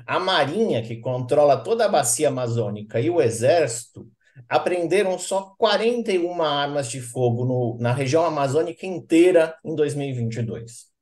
a 0.06 0.18
Marinha, 0.18 0.82
que 0.82 0.96
controla 0.96 1.56
toda 1.56 1.86
a 1.86 1.88
bacia 1.88 2.28
amazônica, 2.28 3.00
e 3.00 3.08
o 3.08 3.20
Exército 3.20 4.06
apreenderam 4.48 5.18
só 5.18 5.54
41 5.58 6.42
armas 6.42 6.90
de 6.90 7.00
fogo 7.00 7.44
no, 7.44 7.78
na 7.80 7.92
região 7.92 8.24
amazônica 8.24 8.86
inteira 8.86 9.54
em 9.64 9.74
2022 9.74 10.95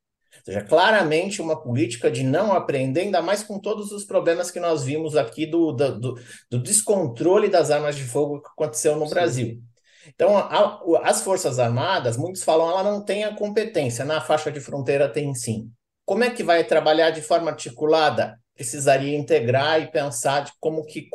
seja, 0.44 0.62
claramente 0.62 1.40
uma 1.40 1.60
política 1.60 2.10
de 2.10 2.22
não 2.22 2.52
aprender, 2.52 3.02
ainda 3.02 3.22
mais 3.22 3.42
com 3.42 3.58
todos 3.58 3.92
os 3.92 4.04
problemas 4.04 4.50
que 4.50 4.60
nós 4.60 4.84
vimos 4.84 5.16
aqui 5.16 5.46
do, 5.46 5.72
do, 5.72 6.18
do 6.50 6.62
descontrole 6.62 7.48
das 7.48 7.70
armas 7.70 7.96
de 7.96 8.04
fogo 8.04 8.40
que 8.42 8.48
aconteceu 8.48 8.96
no 8.96 9.06
Sim. 9.06 9.14
Brasil. 9.14 9.62
Então, 10.06 10.36
a, 10.36 10.82
as 11.02 11.22
Forças 11.22 11.58
Armadas, 11.58 12.16
muitos 12.16 12.42
falam, 12.42 12.68
ela 12.68 12.82
não 12.82 13.02
tem 13.02 13.24
a 13.24 13.34
competência, 13.34 14.04
na 14.04 14.20
faixa 14.20 14.52
de 14.52 14.60
fronteira 14.60 15.08
tem 15.08 15.34
sim. 15.34 15.70
Como 16.04 16.22
é 16.22 16.30
que 16.30 16.42
vai 16.42 16.62
trabalhar 16.64 17.10
de 17.10 17.22
forma 17.22 17.50
articulada? 17.50 18.38
Precisaria 18.54 19.16
integrar 19.16 19.80
e 19.80 19.90
pensar 19.90 20.40
de 20.44 20.52
como 20.60 20.84
que 20.84 21.08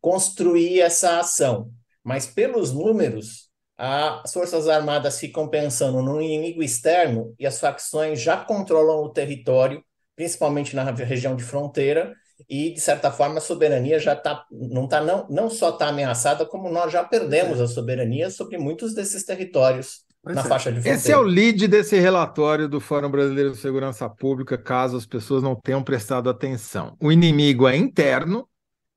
construir 0.00 0.80
essa 0.80 1.20
ação. 1.20 1.70
Mas 2.02 2.26
pelos 2.26 2.72
números, 2.72 3.47
as 3.78 4.32
Forças 4.32 4.68
Armadas 4.68 5.20
ficam 5.20 5.48
pensando 5.48 6.02
no 6.02 6.20
inimigo 6.20 6.62
externo 6.62 7.32
e 7.38 7.46
as 7.46 7.60
facções 7.60 8.20
já 8.20 8.36
controlam 8.36 9.04
o 9.04 9.10
território, 9.10 9.84
principalmente 10.16 10.74
na 10.74 10.82
região 10.90 11.36
de 11.36 11.44
fronteira, 11.44 12.12
e, 12.48 12.72
de 12.72 12.80
certa 12.80 13.10
forma, 13.10 13.38
a 13.38 13.40
soberania 13.40 13.98
já 13.98 14.14
está, 14.14 14.44
não, 14.50 14.86
tá, 14.86 15.00
não, 15.00 15.26
não 15.28 15.50
só 15.50 15.70
está 15.70 15.88
ameaçada, 15.88 16.44
como 16.44 16.68
nós 16.68 16.92
já 16.92 17.04
perdemos 17.04 17.60
é. 17.60 17.64
a 17.64 17.66
soberania 17.66 18.30
sobre 18.30 18.58
muitos 18.58 18.94
desses 18.94 19.24
territórios 19.24 20.00
pois 20.22 20.36
na 20.36 20.42
é. 20.42 20.44
faixa 20.44 20.70
de 20.70 20.76
fronteira. 20.76 20.98
Esse 20.98 21.12
é 21.12 21.16
o 21.16 21.22
lead 21.22 21.66
desse 21.66 21.98
relatório 21.98 22.68
do 22.68 22.80
Fórum 22.80 23.10
Brasileiro 23.10 23.52
de 23.52 23.58
Segurança 23.58 24.08
Pública, 24.08 24.58
caso 24.58 24.96
as 24.96 25.06
pessoas 25.06 25.42
não 25.42 25.56
tenham 25.56 25.82
prestado 25.82 26.28
atenção. 26.28 26.96
O 27.00 27.10
inimigo 27.10 27.66
é 27.66 27.76
interno 27.76 28.48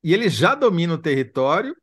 e 0.03 0.13
ele 0.13 0.29
já 0.29 0.53
domina 0.55 0.93
o 0.93 0.97
território 0.97 1.75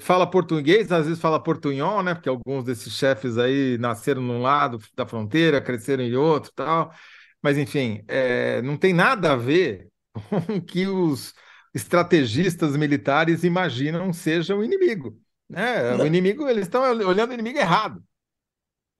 fala 0.00 0.30
português, 0.30 0.92
às 0.92 1.06
vezes 1.06 1.20
fala 1.20 1.42
portunhol, 1.42 2.02
né? 2.02 2.14
Porque 2.14 2.28
alguns 2.28 2.64
desses 2.64 2.92
chefes 2.92 3.38
aí 3.38 3.78
nasceram 3.78 4.20
num 4.20 4.42
lado 4.42 4.78
da 4.94 5.06
fronteira, 5.06 5.60
cresceram 5.60 6.04
em 6.04 6.14
outro 6.14 6.52
tal. 6.54 6.92
Mas, 7.40 7.58
enfim, 7.58 8.04
é, 8.06 8.60
não 8.62 8.76
tem 8.76 8.92
nada 8.92 9.32
a 9.32 9.36
ver 9.36 9.88
com 10.28 10.56
o 10.56 10.62
que 10.62 10.86
os 10.86 11.32
estrategistas 11.74 12.76
militares 12.76 13.44
imaginam 13.44 14.12
seja 14.12 14.54
o 14.54 14.62
inimigo. 14.62 15.18
Né? 15.48 15.94
O 15.96 16.06
inimigo, 16.06 16.46
eles 16.48 16.64
estão 16.64 16.82
olhando 16.82 17.30
o 17.30 17.34
inimigo 17.34 17.58
errado. 17.58 18.02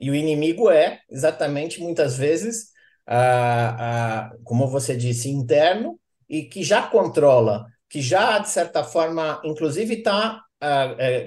E 0.01 0.11
o 0.11 0.14
inimigo 0.14 0.70
é, 0.70 1.01
exatamente, 1.09 1.81
muitas 1.81 2.16
vezes, 2.16 2.73
a, 3.07 4.27
a, 4.31 4.37
como 4.43 4.66
você 4.66 4.97
disse, 4.97 5.29
interno, 5.29 5.99
e 6.29 6.43
que 6.45 6.64
já 6.64 6.83
controla, 6.83 7.66
que 7.89 8.01
já, 8.01 8.39
de 8.39 8.49
certa 8.49 8.83
forma, 8.83 9.41
inclusive 9.45 9.95
está 9.95 10.43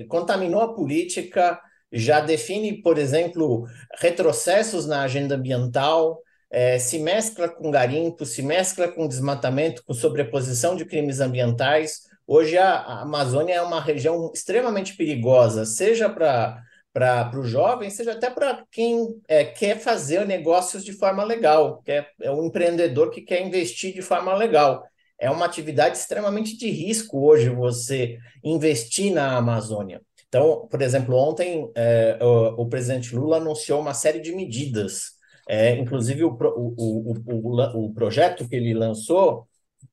contaminou 0.08 0.62
a 0.62 0.74
política, 0.74 1.60
já 1.92 2.20
define, 2.20 2.82
por 2.82 2.98
exemplo, 2.98 3.66
retrocessos 4.00 4.86
na 4.86 5.02
agenda 5.02 5.36
ambiental, 5.36 6.22
é, 6.52 6.78
se 6.80 7.00
mescla 7.00 7.50
com 7.50 7.72
garimpo, 7.72 8.26
se 8.26 8.42
mescla 8.42 8.88
com 8.88 9.08
desmatamento, 9.08 9.84
com 9.84 9.94
sobreposição 9.94 10.76
de 10.76 10.86
crimes 10.86 11.20
ambientais. 11.20 12.02
Hoje 12.28 12.58
a, 12.58 12.76
a 12.76 13.02
Amazônia 13.02 13.56
é 13.56 13.62
uma 13.62 13.82
região 13.82 14.32
extremamente 14.34 14.96
perigosa, 14.96 15.66
seja 15.66 16.10
para 16.10 16.62
para 16.94 17.38
o 17.38 17.44
jovem, 17.44 17.90
seja 17.90 18.14
até 18.14 18.30
para 18.30 18.64
quem 18.72 19.22
é, 19.28 19.44
quer 19.44 19.78
fazer 19.78 20.26
negócios 20.26 20.82
de 20.82 20.94
forma 20.94 21.26
legal, 21.26 21.82
que 21.84 21.92
é, 21.92 22.08
é 22.22 22.32
um 22.32 22.46
empreendedor 22.46 23.12
que 23.12 23.22
quer 23.22 23.46
investir 23.46 23.94
de 23.94 24.02
forma 24.02 24.34
legal 24.34 24.82
é 25.20 25.30
uma 25.30 25.46
atividade 25.46 25.98
extremamente 25.98 26.58
de 26.58 26.70
risco 26.70 27.26
hoje 27.26 27.50
você 27.50 28.18
investir 28.44 29.14
na 29.14 29.38
Amazônia. 29.38 30.02
Então, 30.28 30.68
por 30.70 30.82
exemplo, 30.82 31.16
ontem 31.16 31.72
é, 31.76 32.18
o, 32.22 32.64
o, 32.64 32.68
presidente 32.68 33.16
Lula 33.16 33.38
anunciou 33.38 33.80
uma 33.80 33.94
série 33.94 34.20
de 34.20 34.34
medidas, 34.34 35.14
é, 35.48 35.76
inclusive 35.78 36.24
o, 36.26 36.38
o, 36.38 37.86
o, 37.86 37.94
projeto 37.94 38.48
que 38.48 38.56
ele 38.56 38.74
lançou 38.74 39.48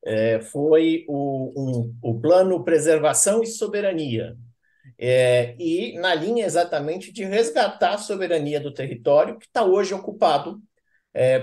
é, 0.05 0.41
foi 0.41 1.05
o, 1.07 1.53
um, 1.57 1.95
o 2.03 2.21
Plano 2.21 2.65
Preservação 2.65 3.43
e 3.43 3.47
Soberania, 3.47 4.37
e 4.99 5.99
na 5.99 6.15
linha 6.15 6.45
exatamente 6.47 7.13
de 7.13 7.25
resgatar 7.25 7.95
a 7.95 7.99
soberania 7.99 8.61
do 8.61 8.73
território 8.73 9.37
que 9.37 9.47
está 9.47 9.65
hoje 9.65 9.93
ocupado 9.93 10.61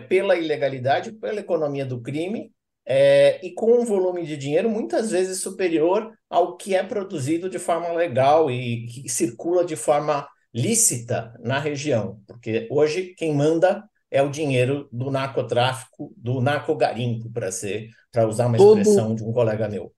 pela 0.08 0.38
ilegalidade, 0.38 1.12
pela 1.12 1.42
economia 1.42 1.86
do 1.86 2.02
crime 2.02 2.54
é, 2.92 3.40
e 3.46 3.52
com 3.54 3.80
um 3.80 3.86
volume 3.86 4.26
de 4.26 4.36
dinheiro 4.36 4.68
muitas 4.68 5.12
vezes 5.12 5.40
superior 5.42 6.12
ao 6.28 6.58
que 6.58 6.74
é 6.74 6.82
produzido 6.82 7.48
de 7.48 7.60
forma 7.60 7.90
legal 7.94 8.50
e 8.50 8.88
que 8.88 9.08
circula 9.08 9.64
de 9.64 9.76
forma 9.76 10.28
lícita 10.52 11.32
na 11.40 11.60
região, 11.60 12.20
porque 12.26 12.68
hoje 12.72 13.14
quem 13.16 13.32
manda 13.32 13.88
é 14.10 14.24
o 14.24 14.32
dinheiro 14.32 14.90
do 14.92 15.12
narcotráfico, 15.12 16.12
do 16.18 16.42
narcogarimpo, 16.42 17.32
para 17.32 17.52
ser, 17.52 17.90
para 18.12 18.28
usar 18.28 18.48
uma 18.48 18.58
expressão 18.58 19.10
todo... 19.10 19.18
de 19.18 19.24
um 19.24 19.32
colega 19.32 19.70
meu. 19.70 19.94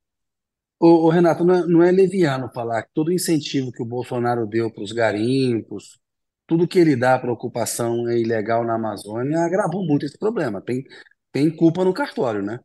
O, 0.77 1.05
o 1.05 1.09
Renato, 1.09 1.45
não 1.45 1.55
é, 1.55 1.65
não 1.65 1.83
é 1.83 1.91
leviano 1.91 2.51
falar 2.53 2.83
que 2.83 2.89
todo 2.93 3.13
incentivo 3.13 3.71
que 3.71 3.81
o 3.81 3.85
Bolsonaro 3.85 4.45
deu 4.45 4.69
para 4.69 4.83
os 4.83 4.91
garimpos, 4.91 5.97
tudo 6.45 6.67
que 6.67 6.77
ele 6.77 6.97
dá 6.97 7.17
para 7.17 7.31
ocupação 7.31 8.09
é 8.09 8.19
ilegal 8.19 8.65
na 8.65 8.75
Amazônia, 8.75 9.39
agravou 9.39 9.85
muito 9.85 10.05
esse 10.05 10.17
problema. 10.17 10.61
Tem, 10.61 10.83
tem 11.31 11.49
culpa 11.49 11.85
no 11.85 11.93
cartório, 11.93 12.41
né? 12.41 12.59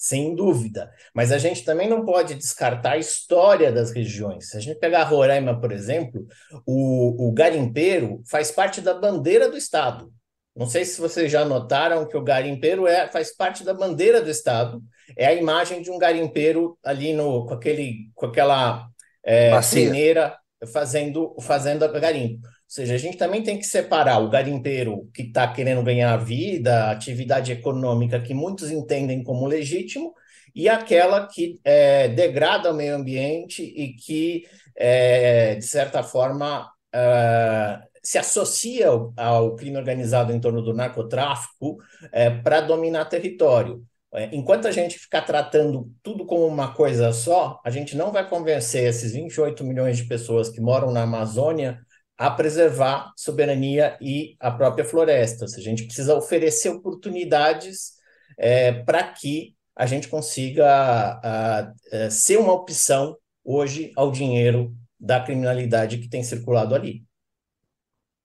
Sem 0.00 0.34
dúvida. 0.34 0.90
Mas 1.14 1.30
a 1.30 1.36
gente 1.36 1.62
também 1.62 1.86
não 1.86 2.06
pode 2.06 2.34
descartar 2.34 2.92
a 2.92 2.96
história 2.96 3.70
das 3.70 3.90
regiões. 3.92 4.48
Se 4.48 4.56
a 4.56 4.60
gente 4.60 4.78
pegar 4.78 5.04
Roraima, 5.04 5.60
por 5.60 5.70
exemplo, 5.70 6.26
o, 6.64 7.28
o 7.28 7.32
garimpeiro 7.32 8.22
faz 8.26 8.50
parte 8.50 8.80
da 8.80 8.94
bandeira 8.94 9.50
do 9.50 9.58
Estado. 9.58 10.10
Não 10.56 10.66
sei 10.66 10.86
se 10.86 10.98
vocês 10.98 11.30
já 11.30 11.44
notaram 11.44 12.08
que 12.08 12.16
o 12.16 12.24
garimpeiro 12.24 12.86
é, 12.86 13.08
faz 13.08 13.36
parte 13.36 13.62
da 13.62 13.74
bandeira 13.74 14.22
do 14.22 14.30
Estado. 14.30 14.82
É 15.18 15.26
a 15.26 15.34
imagem 15.34 15.82
de 15.82 15.90
um 15.90 15.98
garimpeiro 15.98 16.78
ali 16.82 17.12
no, 17.12 17.44
com, 17.44 17.52
aquele, 17.52 18.10
com 18.14 18.24
aquela 18.24 18.88
é, 19.22 19.50
peneira 19.70 20.34
fazendo, 20.72 21.36
fazendo 21.42 21.86
garimpo. 22.00 22.48
Seja, 22.70 22.94
a 22.94 22.98
gente 22.98 23.16
também 23.16 23.42
tem 23.42 23.58
que 23.58 23.64
separar 23.64 24.20
o 24.20 24.30
garimpeiro 24.30 25.10
que 25.12 25.22
está 25.22 25.52
querendo 25.52 25.82
ganhar 25.82 26.16
vida, 26.18 26.88
atividade 26.88 27.50
econômica 27.50 28.20
que 28.20 28.32
muitos 28.32 28.70
entendem 28.70 29.24
como 29.24 29.44
legítimo, 29.44 30.14
e 30.54 30.68
aquela 30.68 31.26
que 31.26 31.58
é, 31.64 32.06
degrada 32.06 32.70
o 32.70 32.74
meio 32.76 32.94
ambiente 32.94 33.60
e 33.60 33.94
que, 33.94 34.44
é, 34.76 35.56
de 35.56 35.64
certa 35.64 36.04
forma, 36.04 36.70
uh, 36.94 37.88
se 38.04 38.18
associa 38.18 38.86
ao, 38.86 39.12
ao, 39.16 39.56
crime 39.56 39.76
organizado 39.76 40.32
em 40.32 40.38
torno 40.38 40.62
do 40.62 40.72
narcotráfico 40.72 41.78
é, 42.12 42.30
para 42.30 42.60
dominar 42.60 43.06
território. 43.06 43.84
É, 44.14 44.28
enquanto 44.32 44.68
a 44.68 44.72
gente 44.72 44.96
ficar 44.96 45.22
tratando 45.22 45.90
tudo 46.04 46.24
como 46.24 46.46
uma 46.46 46.72
coisa 46.72 47.12
só, 47.12 47.60
a 47.64 47.70
gente 47.70 47.96
não 47.96 48.12
vai 48.12 48.28
convencer 48.28 48.84
esses 48.84 49.12
28 49.12 49.64
milhões 49.64 49.96
de 49.96 50.04
pessoas 50.04 50.48
que 50.48 50.60
moram 50.60 50.92
na 50.92 51.02
Amazônia 51.02 51.80
a 52.20 52.30
preservar 52.30 53.14
soberania 53.16 53.96
e 53.98 54.36
a 54.38 54.50
própria 54.50 54.84
floresta. 54.84 55.48
Seja, 55.48 55.66
a 55.66 55.70
gente 55.70 55.86
precisa 55.86 56.14
oferecer 56.14 56.68
oportunidades 56.68 57.92
é, 58.36 58.74
para 58.74 59.04
que 59.04 59.56
a 59.74 59.86
gente 59.86 60.06
consiga 60.06 60.66
a, 60.66 61.60
a, 61.62 61.72
a, 61.92 62.10
ser 62.10 62.36
uma 62.36 62.52
opção 62.52 63.16
hoje 63.42 63.90
ao 63.96 64.12
dinheiro 64.12 64.76
da 65.00 65.18
criminalidade 65.18 65.96
que 65.96 66.10
tem 66.10 66.22
circulado 66.22 66.74
ali. 66.74 67.02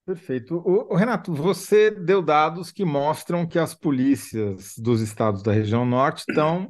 Perfeito. 0.05 0.57
O, 0.57 0.93
o, 0.93 0.95
Renato, 0.97 1.33
você 1.33 1.89
deu 1.89 2.21
dados 2.21 2.73
que 2.73 2.83
mostram 2.83 3.47
que 3.47 3.57
as 3.57 3.73
polícias 3.73 4.73
dos 4.77 4.99
estados 4.99 5.41
da 5.41 5.53
região 5.53 5.85
norte 5.85 6.25
estão 6.27 6.69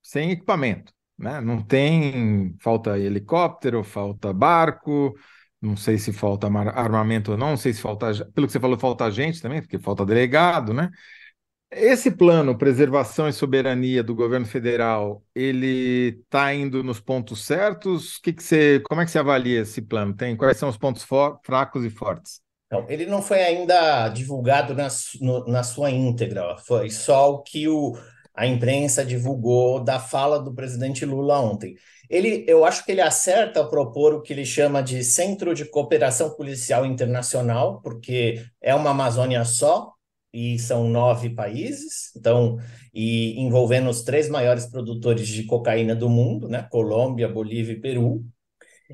sem 0.00 0.30
equipamento, 0.30 0.92
né? 1.18 1.40
Não 1.40 1.60
tem, 1.60 2.54
falta 2.60 2.96
helicóptero, 2.96 3.82
falta 3.82 4.32
barco, 4.32 5.16
não 5.64 5.76
sei 5.76 5.98
se 5.98 6.12
falta 6.12 6.46
armamento 6.46 7.32
ou 7.32 7.38
não, 7.38 7.50
não 7.50 7.56
sei 7.56 7.72
se 7.72 7.80
falta, 7.80 8.12
pelo 8.34 8.46
que 8.46 8.52
você 8.52 8.60
falou, 8.60 8.78
falta 8.78 9.10
gente 9.10 9.40
também, 9.40 9.60
porque 9.60 9.78
falta 9.78 10.04
delegado, 10.04 10.72
né? 10.74 10.90
Esse 11.70 12.10
plano 12.10 12.56
Preservação 12.56 13.28
e 13.28 13.32
Soberania 13.32 14.02
do 14.02 14.14
governo 14.14 14.46
federal, 14.46 15.24
ele 15.34 16.20
está 16.22 16.54
indo 16.54 16.84
nos 16.84 17.00
pontos 17.00 17.44
certos? 17.44 18.18
Que 18.18 18.32
que 18.32 18.42
você, 18.42 18.80
como 18.88 19.00
é 19.00 19.04
que 19.04 19.10
você 19.10 19.18
avalia 19.18 19.62
esse 19.62 19.82
plano? 19.82 20.14
Tem 20.14 20.36
quais 20.36 20.56
são 20.56 20.68
os 20.68 20.76
pontos 20.76 21.04
fracos 21.44 21.84
e 21.84 21.90
fortes? 21.90 22.40
Então, 22.66 22.86
ele 22.88 23.06
não 23.06 23.20
foi 23.20 23.42
ainda 23.42 24.08
divulgado 24.08 24.74
na, 24.74 24.88
no, 25.20 25.46
na 25.46 25.62
sua 25.62 25.90
íntegra, 25.90 26.56
foi 26.58 26.90
só 26.90 27.32
o 27.32 27.42
que 27.42 27.68
o, 27.68 27.96
a 28.34 28.46
imprensa 28.46 29.04
divulgou 29.04 29.82
da 29.82 29.98
fala 29.98 30.40
do 30.40 30.54
presidente 30.54 31.04
Lula 31.04 31.40
ontem. 31.40 31.74
Ele, 32.08 32.44
eu 32.46 32.64
acho 32.64 32.84
que 32.84 32.92
ele 32.92 33.00
acerta 33.00 33.60
ao 33.60 33.68
propor 33.68 34.14
o 34.14 34.22
que 34.22 34.32
ele 34.32 34.44
chama 34.44 34.82
de 34.82 35.02
Centro 35.02 35.54
de 35.54 35.64
Cooperação 35.64 36.34
Policial 36.36 36.84
Internacional, 36.84 37.80
porque 37.82 38.44
é 38.60 38.74
uma 38.74 38.90
Amazônia 38.90 39.44
só, 39.44 39.92
e 40.32 40.58
são 40.58 40.88
nove 40.88 41.30
países, 41.30 42.10
então, 42.16 42.58
e 42.92 43.40
envolvendo 43.40 43.88
os 43.88 44.02
três 44.02 44.28
maiores 44.28 44.66
produtores 44.66 45.28
de 45.28 45.44
cocaína 45.44 45.94
do 45.94 46.08
mundo, 46.08 46.48
né? 46.48 46.66
Colômbia, 46.70 47.28
Bolívia 47.28 47.74
e 47.74 47.80
Peru. 47.80 48.24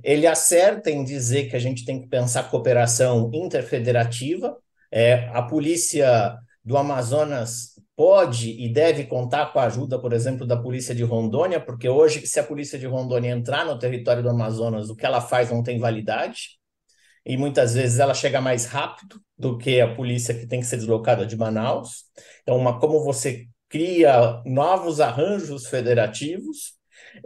Ele 0.04 0.26
acerta 0.26 0.90
em 0.90 1.02
dizer 1.02 1.48
que 1.48 1.56
a 1.56 1.58
gente 1.58 1.84
tem 1.84 2.00
que 2.00 2.08
pensar 2.08 2.50
cooperação 2.50 3.30
interfederativa. 3.32 4.54
É, 4.92 5.30
a 5.32 5.40
polícia 5.42 6.36
do 6.62 6.76
Amazonas 6.76 7.69
pode 8.00 8.52
e 8.52 8.66
deve 8.72 9.04
contar 9.04 9.52
com 9.52 9.58
a 9.58 9.64
ajuda, 9.64 10.00
por 10.00 10.14
exemplo, 10.14 10.46
da 10.46 10.56
polícia 10.56 10.94
de 10.94 11.04
Rondônia, 11.04 11.60
porque 11.60 11.86
hoje, 11.86 12.26
se 12.26 12.40
a 12.40 12.42
polícia 12.42 12.78
de 12.78 12.86
Rondônia 12.86 13.28
entrar 13.28 13.66
no 13.66 13.78
território 13.78 14.22
do 14.22 14.30
Amazonas, 14.30 14.88
o 14.88 14.96
que 14.96 15.04
ela 15.04 15.20
faz 15.20 15.50
não 15.50 15.62
tem 15.62 15.78
validade 15.78 16.58
e 17.26 17.36
muitas 17.36 17.74
vezes 17.74 17.98
ela 17.98 18.14
chega 18.14 18.40
mais 18.40 18.64
rápido 18.64 19.20
do 19.36 19.58
que 19.58 19.82
a 19.82 19.94
polícia 19.94 20.32
que 20.32 20.46
tem 20.46 20.60
que 20.60 20.66
ser 20.66 20.78
deslocada 20.78 21.26
de 21.26 21.36
Manaus. 21.36 22.04
Então, 22.40 22.56
uma, 22.56 22.80
como 22.80 23.04
você 23.04 23.46
cria 23.68 24.40
novos 24.46 24.98
arranjos 24.98 25.66
federativos, 25.66 26.79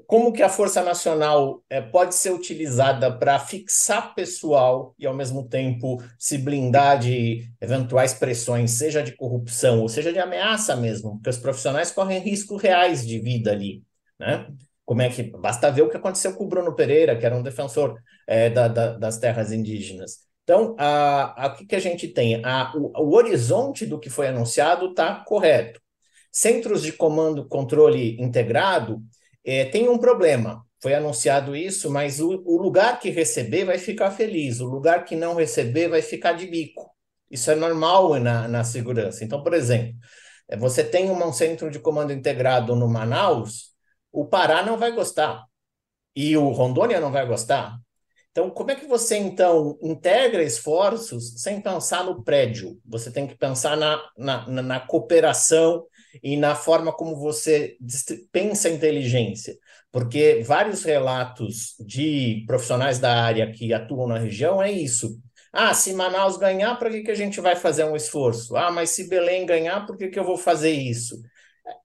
como 0.06 0.32
que 0.32 0.42
a 0.42 0.48
Força 0.48 0.82
Nacional 0.82 1.62
é, 1.68 1.80
pode 1.80 2.14
ser 2.14 2.30
utilizada 2.30 3.16
para 3.16 3.38
fixar 3.38 4.14
pessoal 4.14 4.94
e, 4.98 5.06
ao 5.06 5.14
mesmo 5.14 5.48
tempo, 5.48 6.02
se 6.18 6.38
blindar 6.38 6.98
de 6.98 7.48
eventuais 7.60 8.14
pressões, 8.14 8.72
seja 8.72 9.02
de 9.02 9.12
corrupção 9.12 9.80
ou 9.80 9.88
seja 9.88 10.12
de 10.12 10.18
ameaça 10.18 10.76
mesmo, 10.76 11.14
porque 11.14 11.30
os 11.30 11.38
profissionais 11.38 11.90
correm 11.90 12.20
riscos 12.20 12.62
reais 12.62 13.06
de 13.06 13.18
vida 13.18 13.52
ali, 13.52 13.82
né? 14.18 14.46
Como 14.84 15.00
é 15.00 15.08
que 15.08 15.22
basta 15.22 15.70
ver 15.70 15.82
o 15.82 15.88
que 15.88 15.96
aconteceu 15.96 16.34
com 16.34 16.44
o 16.44 16.48
Bruno 16.48 16.74
Pereira, 16.74 17.16
que 17.16 17.24
era 17.24 17.36
um 17.36 17.42
defensor 17.42 17.98
é, 18.26 18.50
da, 18.50 18.68
da, 18.68 18.98
das 18.98 19.18
terras 19.18 19.50
indígenas. 19.50 20.18
Então, 20.42 20.76
a, 20.78 21.44
a, 21.44 21.46
o 21.48 21.56
que, 21.56 21.66
que 21.66 21.74
a 21.74 21.80
gente 21.80 22.06
tem? 22.08 22.44
A, 22.44 22.72
o, 22.76 22.92
o 23.02 23.14
horizonte 23.14 23.86
do 23.86 23.98
que 23.98 24.10
foi 24.10 24.28
anunciado 24.28 24.90
está 24.90 25.24
correto. 25.24 25.80
Centros 26.30 26.82
de 26.82 26.92
comando 26.92 27.48
controle 27.48 28.20
integrado 28.20 29.02
é, 29.44 29.64
tem 29.66 29.88
um 29.88 29.98
problema. 29.98 30.64
Foi 30.80 30.94
anunciado 30.94 31.56
isso, 31.56 31.90
mas 31.90 32.20
o, 32.20 32.42
o 32.44 32.60
lugar 32.60 32.98
que 32.98 33.10
receber 33.10 33.64
vai 33.64 33.78
ficar 33.78 34.10
feliz, 34.10 34.60
o 34.60 34.66
lugar 34.66 35.04
que 35.04 35.16
não 35.16 35.34
receber 35.34 35.88
vai 35.88 36.02
ficar 36.02 36.32
de 36.32 36.46
bico. 36.46 36.90
Isso 37.30 37.50
é 37.50 37.54
normal 37.54 38.18
na, 38.20 38.46
na 38.48 38.64
segurança. 38.64 39.24
Então, 39.24 39.42
por 39.42 39.54
exemplo, 39.54 39.94
é, 40.48 40.56
você 40.56 40.84
tem 40.84 41.10
um 41.10 41.32
centro 41.32 41.70
de 41.70 41.78
comando 41.78 42.12
integrado 42.12 42.76
no 42.76 42.88
Manaus, 42.88 43.72
o 44.12 44.26
Pará 44.26 44.62
não 44.62 44.76
vai 44.76 44.92
gostar 44.92 45.44
e 46.14 46.36
o 46.36 46.50
Rondônia 46.50 47.00
não 47.00 47.10
vai 47.10 47.26
gostar. 47.26 47.76
Então, 48.30 48.50
como 48.50 48.72
é 48.72 48.74
que 48.74 48.86
você, 48.86 49.16
então, 49.16 49.78
integra 49.80 50.42
esforços 50.42 51.40
sem 51.40 51.60
pensar 51.60 52.04
no 52.04 52.22
prédio? 52.22 52.80
Você 52.84 53.10
tem 53.10 53.26
que 53.26 53.36
pensar 53.36 53.76
na, 53.76 54.02
na, 54.18 54.62
na 54.62 54.80
cooperação 54.80 55.84
e 56.22 56.36
na 56.36 56.54
forma 56.54 56.92
como 56.92 57.16
você 57.16 57.76
pensa 58.32 58.68
a 58.68 58.72
inteligência. 58.72 59.56
Porque 59.92 60.42
vários 60.44 60.82
relatos 60.84 61.74
de 61.80 62.44
profissionais 62.46 62.98
da 62.98 63.22
área 63.22 63.50
que 63.52 63.72
atuam 63.72 64.08
na 64.08 64.18
região 64.18 64.62
é 64.62 64.70
isso. 64.70 65.18
Ah, 65.52 65.72
se 65.72 65.92
Manaus 65.92 66.36
ganhar, 66.36 66.76
para 66.76 66.90
que, 66.90 67.02
que 67.02 67.10
a 67.10 67.14
gente 67.14 67.40
vai 67.40 67.54
fazer 67.54 67.84
um 67.84 67.94
esforço? 67.94 68.56
Ah, 68.56 68.72
mas 68.72 68.90
se 68.90 69.08
Belém 69.08 69.46
ganhar, 69.46 69.86
por 69.86 69.96
que, 69.96 70.08
que 70.08 70.18
eu 70.18 70.24
vou 70.24 70.36
fazer 70.36 70.72
isso? 70.72 71.16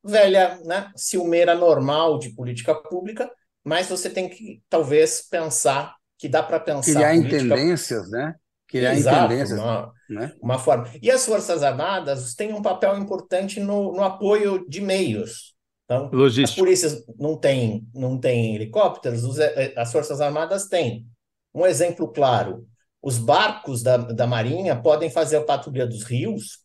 velha, 0.03 0.59
né, 0.65 0.91
ciumeira 0.95 1.55
normal 1.55 2.19
de 2.19 2.29
política 2.29 2.75
pública, 2.75 3.29
mas 3.63 3.87
você 3.87 4.09
tem 4.09 4.29
que 4.29 4.61
talvez 4.69 5.21
pensar 5.21 5.95
que 6.17 6.27
dá 6.27 6.43
para 6.43 6.59
pensar 6.59 6.93
criar 6.93 7.15
política... 7.15 7.55
tendências, 7.55 8.09
né? 8.09 8.35
Criar 8.69 8.93
Exato, 8.93 9.27
tendências, 9.27 9.59
uma, 9.59 9.91
né? 10.07 10.33
uma 10.39 10.59
forma. 10.59 10.87
E 11.01 11.09
as 11.09 11.25
forças 11.25 11.63
armadas 11.63 12.35
têm 12.35 12.53
um 12.53 12.61
papel 12.61 12.97
importante 12.99 13.59
no, 13.59 13.93
no 13.93 14.03
apoio 14.03 14.63
de 14.69 14.79
meios. 14.79 15.55
Então, 15.85 16.07
Logística. 16.13 16.51
as 16.51 16.55
polícias 16.55 17.03
não 17.17 17.35
têm 17.35 17.87
não 17.95 18.19
têm 18.19 18.55
helicópteros, 18.55 19.23
os, 19.23 19.39
eh, 19.39 19.73
as 19.75 19.91
forças 19.91 20.21
armadas 20.21 20.67
têm. 20.67 21.07
Um 21.51 21.65
exemplo 21.65 22.07
claro: 22.13 22.63
os 23.01 23.17
barcos 23.17 23.81
da, 23.81 23.97
da 23.97 24.27
Marinha 24.27 24.79
podem 24.79 25.09
fazer 25.09 25.37
a 25.37 25.43
patrulha 25.43 25.87
dos 25.87 26.03
rios 26.03 26.59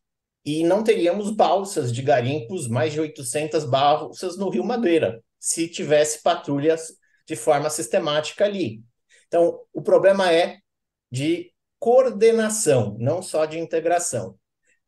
e 0.45 0.63
não 0.63 0.85
teríamos 0.85 1.31
balsas 1.31 1.91
de 1.91 2.03
garimpos, 2.03 2.69
mais 2.69 2.93
de 2.93 3.01
800 3.01 3.65
balsas 3.65 4.37
no 4.37 4.51
Rio 4.51 4.63
Madeira, 4.63 5.23
se 5.41 5.69
tivesse 5.69 6.23
patrulhas 6.23 6.93
de 7.27 7.35
forma 7.35 7.71
sistemática 7.71 8.45
ali. 8.45 8.83
Então, 9.27 9.59
o 9.73 9.81
problema 9.81 10.31
é 10.31 10.59
de 11.11 11.54
coordenação, 11.85 12.97
não 12.99 13.21
só 13.21 13.45
de 13.45 13.59
integração. 13.59 14.39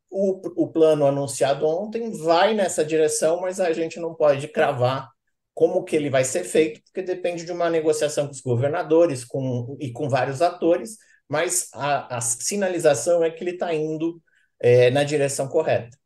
O, 0.08 0.64
o 0.64 0.72
plano 0.72 1.06
anunciado 1.06 1.66
ontem 1.66 2.10
vai 2.22 2.54
nessa 2.54 2.82
direção, 2.82 3.38
mas 3.38 3.60
a 3.60 3.70
gente 3.70 4.00
não 4.00 4.14
pode 4.14 4.48
cravar 4.48 5.10
como 5.52 5.84
que 5.84 5.94
ele 5.94 6.08
vai 6.08 6.24
ser 6.24 6.42
feito, 6.44 6.80
porque 6.84 7.02
depende 7.02 7.44
de 7.44 7.52
uma 7.52 7.68
negociação 7.68 8.24
com 8.24 8.32
os 8.32 8.40
governadores 8.40 9.26
com, 9.26 9.76
e 9.78 9.92
com 9.92 10.08
vários 10.08 10.40
atores, 10.40 10.96
mas 11.28 11.68
a, 11.74 12.16
a 12.16 12.20
sinalização 12.22 13.22
é 13.22 13.30
que 13.30 13.44
ele 13.44 13.50
está 13.50 13.74
indo 13.74 14.18
é, 14.58 14.90
na 14.90 15.04
direção 15.04 15.48
correta. 15.48 15.98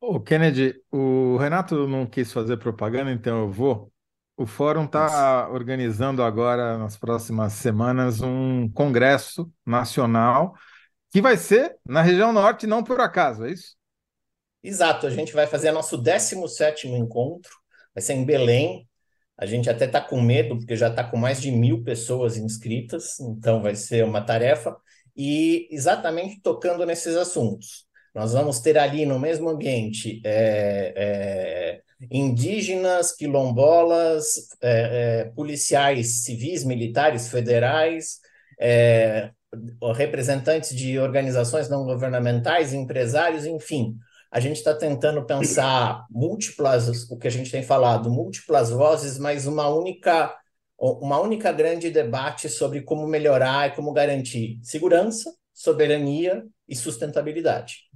Ô, 0.00 0.18
Kennedy, 0.18 0.74
o 0.90 1.36
Renato 1.36 1.86
não 1.86 2.04
quis 2.04 2.32
fazer 2.32 2.56
propaganda, 2.56 3.12
então 3.12 3.42
eu 3.42 3.52
vou. 3.52 3.92
O 4.38 4.46
Fórum 4.46 4.84
está 4.84 5.48
organizando 5.50 6.22
agora, 6.22 6.78
nas 6.78 6.96
próximas 6.96 7.54
semanas, 7.54 8.20
um 8.20 8.70
congresso 8.70 9.52
nacional 9.66 10.54
que 11.10 11.20
vai 11.20 11.36
ser 11.36 11.76
na 11.84 12.02
região 12.02 12.32
norte, 12.32 12.64
não 12.64 12.84
por 12.84 13.00
acaso, 13.00 13.44
é 13.44 13.50
isso? 13.50 13.74
Exato, 14.62 15.08
a 15.08 15.10
gente 15.10 15.32
vai 15.32 15.48
fazer 15.48 15.72
nosso 15.72 16.00
17º 16.00 16.96
encontro, 16.96 17.50
vai 17.92 18.00
ser 18.00 18.12
em 18.12 18.24
Belém. 18.24 18.88
A 19.36 19.44
gente 19.44 19.68
até 19.68 19.86
está 19.86 20.00
com 20.00 20.20
medo, 20.20 20.56
porque 20.56 20.76
já 20.76 20.86
está 20.86 21.02
com 21.02 21.16
mais 21.16 21.40
de 21.40 21.50
mil 21.50 21.82
pessoas 21.82 22.36
inscritas, 22.36 23.18
então 23.18 23.60
vai 23.60 23.74
ser 23.74 24.04
uma 24.04 24.20
tarefa. 24.20 24.76
E 25.16 25.66
exatamente 25.72 26.40
tocando 26.40 26.86
nesses 26.86 27.16
assuntos. 27.16 27.88
Nós 28.14 28.34
vamos 28.34 28.60
ter 28.60 28.78
ali 28.78 29.04
no 29.04 29.18
mesmo 29.18 29.48
ambiente 29.48 30.22
é, 30.24 30.92
é, 30.96 31.82
indígenas, 32.10 33.14
quilombolas, 33.14 34.48
é, 34.62 35.22
é 35.22 35.24
policiais 35.34 36.24
civis, 36.24 36.64
militares, 36.64 37.28
federais, 37.28 38.20
é, 38.60 39.30
representantes 39.94 40.74
de 40.74 40.98
organizações 40.98 41.68
não 41.68 41.84
governamentais, 41.84 42.72
empresários, 42.72 43.46
enfim. 43.46 43.96
A 44.30 44.40
gente 44.40 44.56
está 44.56 44.74
tentando 44.74 45.24
pensar 45.24 46.04
múltiplas, 46.10 47.10
o 47.10 47.16
que 47.16 47.26
a 47.26 47.30
gente 47.30 47.50
tem 47.50 47.62
falado, 47.62 48.10
múltiplas 48.10 48.70
vozes, 48.70 49.18
mas 49.18 49.46
uma 49.46 49.68
única, 49.68 50.34
uma 50.78 51.18
única 51.18 51.50
grande 51.50 51.90
debate 51.90 52.48
sobre 52.48 52.82
como 52.82 53.06
melhorar 53.06 53.68
e 53.68 53.74
como 53.74 53.92
garantir 53.92 54.58
segurança, 54.62 55.32
soberania 55.54 56.44
e 56.68 56.76
sustentabilidade. 56.76 57.87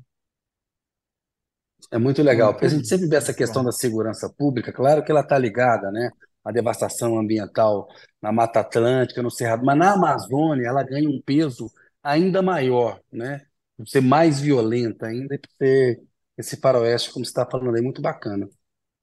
É 1.93 1.99
muito 1.99 2.23
legal, 2.23 2.53
porque 2.53 2.67
a 2.67 2.71
gente 2.71 2.89
sempre 2.89 3.07
vê 3.07 3.17
essa 3.17 3.35
questão 3.35 3.63
da 3.63 3.71
segurança 3.71 4.29
pública, 4.31 4.73
claro 4.73 5.05
que 5.05 5.11
ela 5.11 5.21
está 5.21 5.39
ligada, 5.39 5.91
né? 5.93 6.11
A 6.43 6.51
devastação 6.51 7.19
ambiental 7.19 7.87
na 8.21 8.33
Mata 8.33 8.61
Atlântica, 8.61 9.23
no 9.23 9.31
Cerrado, 9.31 9.65
mas 9.65 9.79
na 9.79 9.93
Amazônia 9.93 10.67
ela 10.67 10.83
ganha 10.83 11.09
um 11.09 11.21
peso 11.21 11.71
ainda 12.03 12.41
maior, 12.41 12.99
né? 13.13 13.43
Por 13.77 13.87
ser 13.87 14.01
mais 14.01 14.41
violenta 14.41 15.07
ainda 15.07 15.35
e 15.35 15.39
por 15.39 15.51
ser 15.59 16.01
esse 16.39 16.57
faroeste, 16.57 17.13
como 17.13 17.25
você 17.27 17.31
está 17.31 17.47
falando 17.49 17.77
aí, 17.77 17.83
muito 17.83 18.01
bacana. 18.01 18.49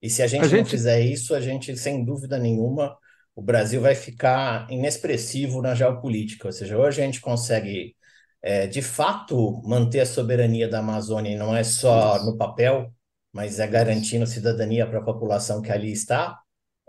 E 0.02 0.10
se 0.10 0.22
a 0.22 0.26
gente, 0.26 0.44
a 0.44 0.48
gente 0.48 0.58
não 0.58 0.66
fizer 0.66 1.00
isso, 1.00 1.34
a 1.34 1.40
gente, 1.40 1.76
sem 1.76 2.04
dúvida 2.04 2.38
nenhuma, 2.38 2.96
o 3.34 3.42
Brasil 3.42 3.80
vai 3.80 3.94
ficar 3.94 4.66
inexpressivo 4.70 5.62
na 5.62 5.74
geopolítica. 5.74 6.48
Ou 6.48 6.52
seja, 6.52 6.76
hoje 6.76 7.00
a 7.00 7.04
gente 7.04 7.20
consegue, 7.20 7.94
é, 8.42 8.66
de 8.66 8.82
fato, 8.82 9.62
manter 9.64 10.00
a 10.00 10.06
soberania 10.06 10.68
da 10.68 10.80
Amazônia, 10.80 11.32
e 11.32 11.36
não 11.36 11.54
é 11.54 11.64
só 11.64 12.22
no 12.24 12.36
papel, 12.36 12.92
mas 13.32 13.60
é 13.60 13.66
garantindo 13.66 14.26
cidadania 14.26 14.86
para 14.86 14.98
a 15.00 15.04
população 15.04 15.62
que 15.62 15.70
ali 15.70 15.92
está 15.92 16.40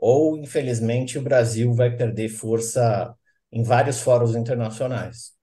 ou, 0.02 0.36
infelizmente, 0.36 1.20
o 1.20 1.22
Brasil 1.22 1.72
vai 1.76 1.96
perder 1.96 2.28
força 2.28 3.16
em 3.52 3.62
vários 3.62 4.02
fóruns 4.02 4.36
internacionais. 4.36 5.34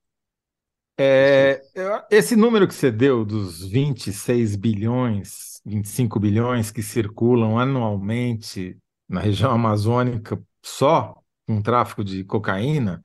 É, 0.98 1.62
esse 2.10 2.34
número 2.34 2.66
que 2.66 2.74
você 2.74 2.90
deu 2.90 3.24
dos 3.24 3.64
26 3.64 4.56
bilhões, 4.56 5.60
25 5.64 6.18
bilhões 6.18 6.72
que 6.72 6.82
circulam 6.82 7.56
anualmente 7.56 8.76
na 9.08 9.20
região 9.20 9.52
amazônica 9.52 10.42
só 10.60 11.16
com 11.46 11.62
tráfico 11.62 12.02
de 12.02 12.24
cocaína, 12.24 13.00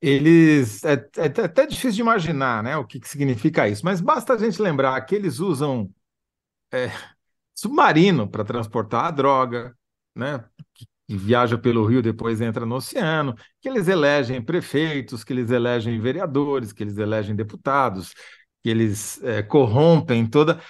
eles 0.00 0.84
é, 0.84 0.94
é, 1.16 1.26
até 1.44 1.66
difícil 1.66 1.92
de 1.92 2.00
imaginar 2.00 2.62
né, 2.62 2.76
o 2.76 2.84
que, 2.84 3.00
que 3.00 3.08
significa 3.08 3.68
isso, 3.68 3.84
mas 3.84 4.00
basta 4.00 4.34
a 4.34 4.38
gente 4.38 4.60
lembrar 4.62 5.00
que 5.02 5.14
eles 5.14 5.40
usam 5.40 5.90
é, 6.72 6.90
submarino 7.54 8.28
para 8.28 8.44
transportar 8.44 9.06
a 9.06 9.10
droga, 9.10 9.76
né, 10.14 10.44
que 10.74 10.86
viaja 11.08 11.58
pelo 11.58 11.86
rio, 11.86 12.02
depois 12.02 12.40
entra 12.40 12.66
no 12.66 12.76
oceano, 12.76 13.34
que 13.60 13.68
eles 13.68 13.88
elegem 13.88 14.42
prefeitos, 14.42 15.24
que 15.24 15.32
eles 15.32 15.50
elegem 15.50 15.98
vereadores, 15.98 16.72
que 16.72 16.82
eles 16.82 16.98
elegem 16.98 17.34
deputados, 17.34 18.14
que 18.62 18.68
eles 18.68 19.22
é, 19.22 19.42
corrompem 19.42 20.26
toda. 20.26 20.60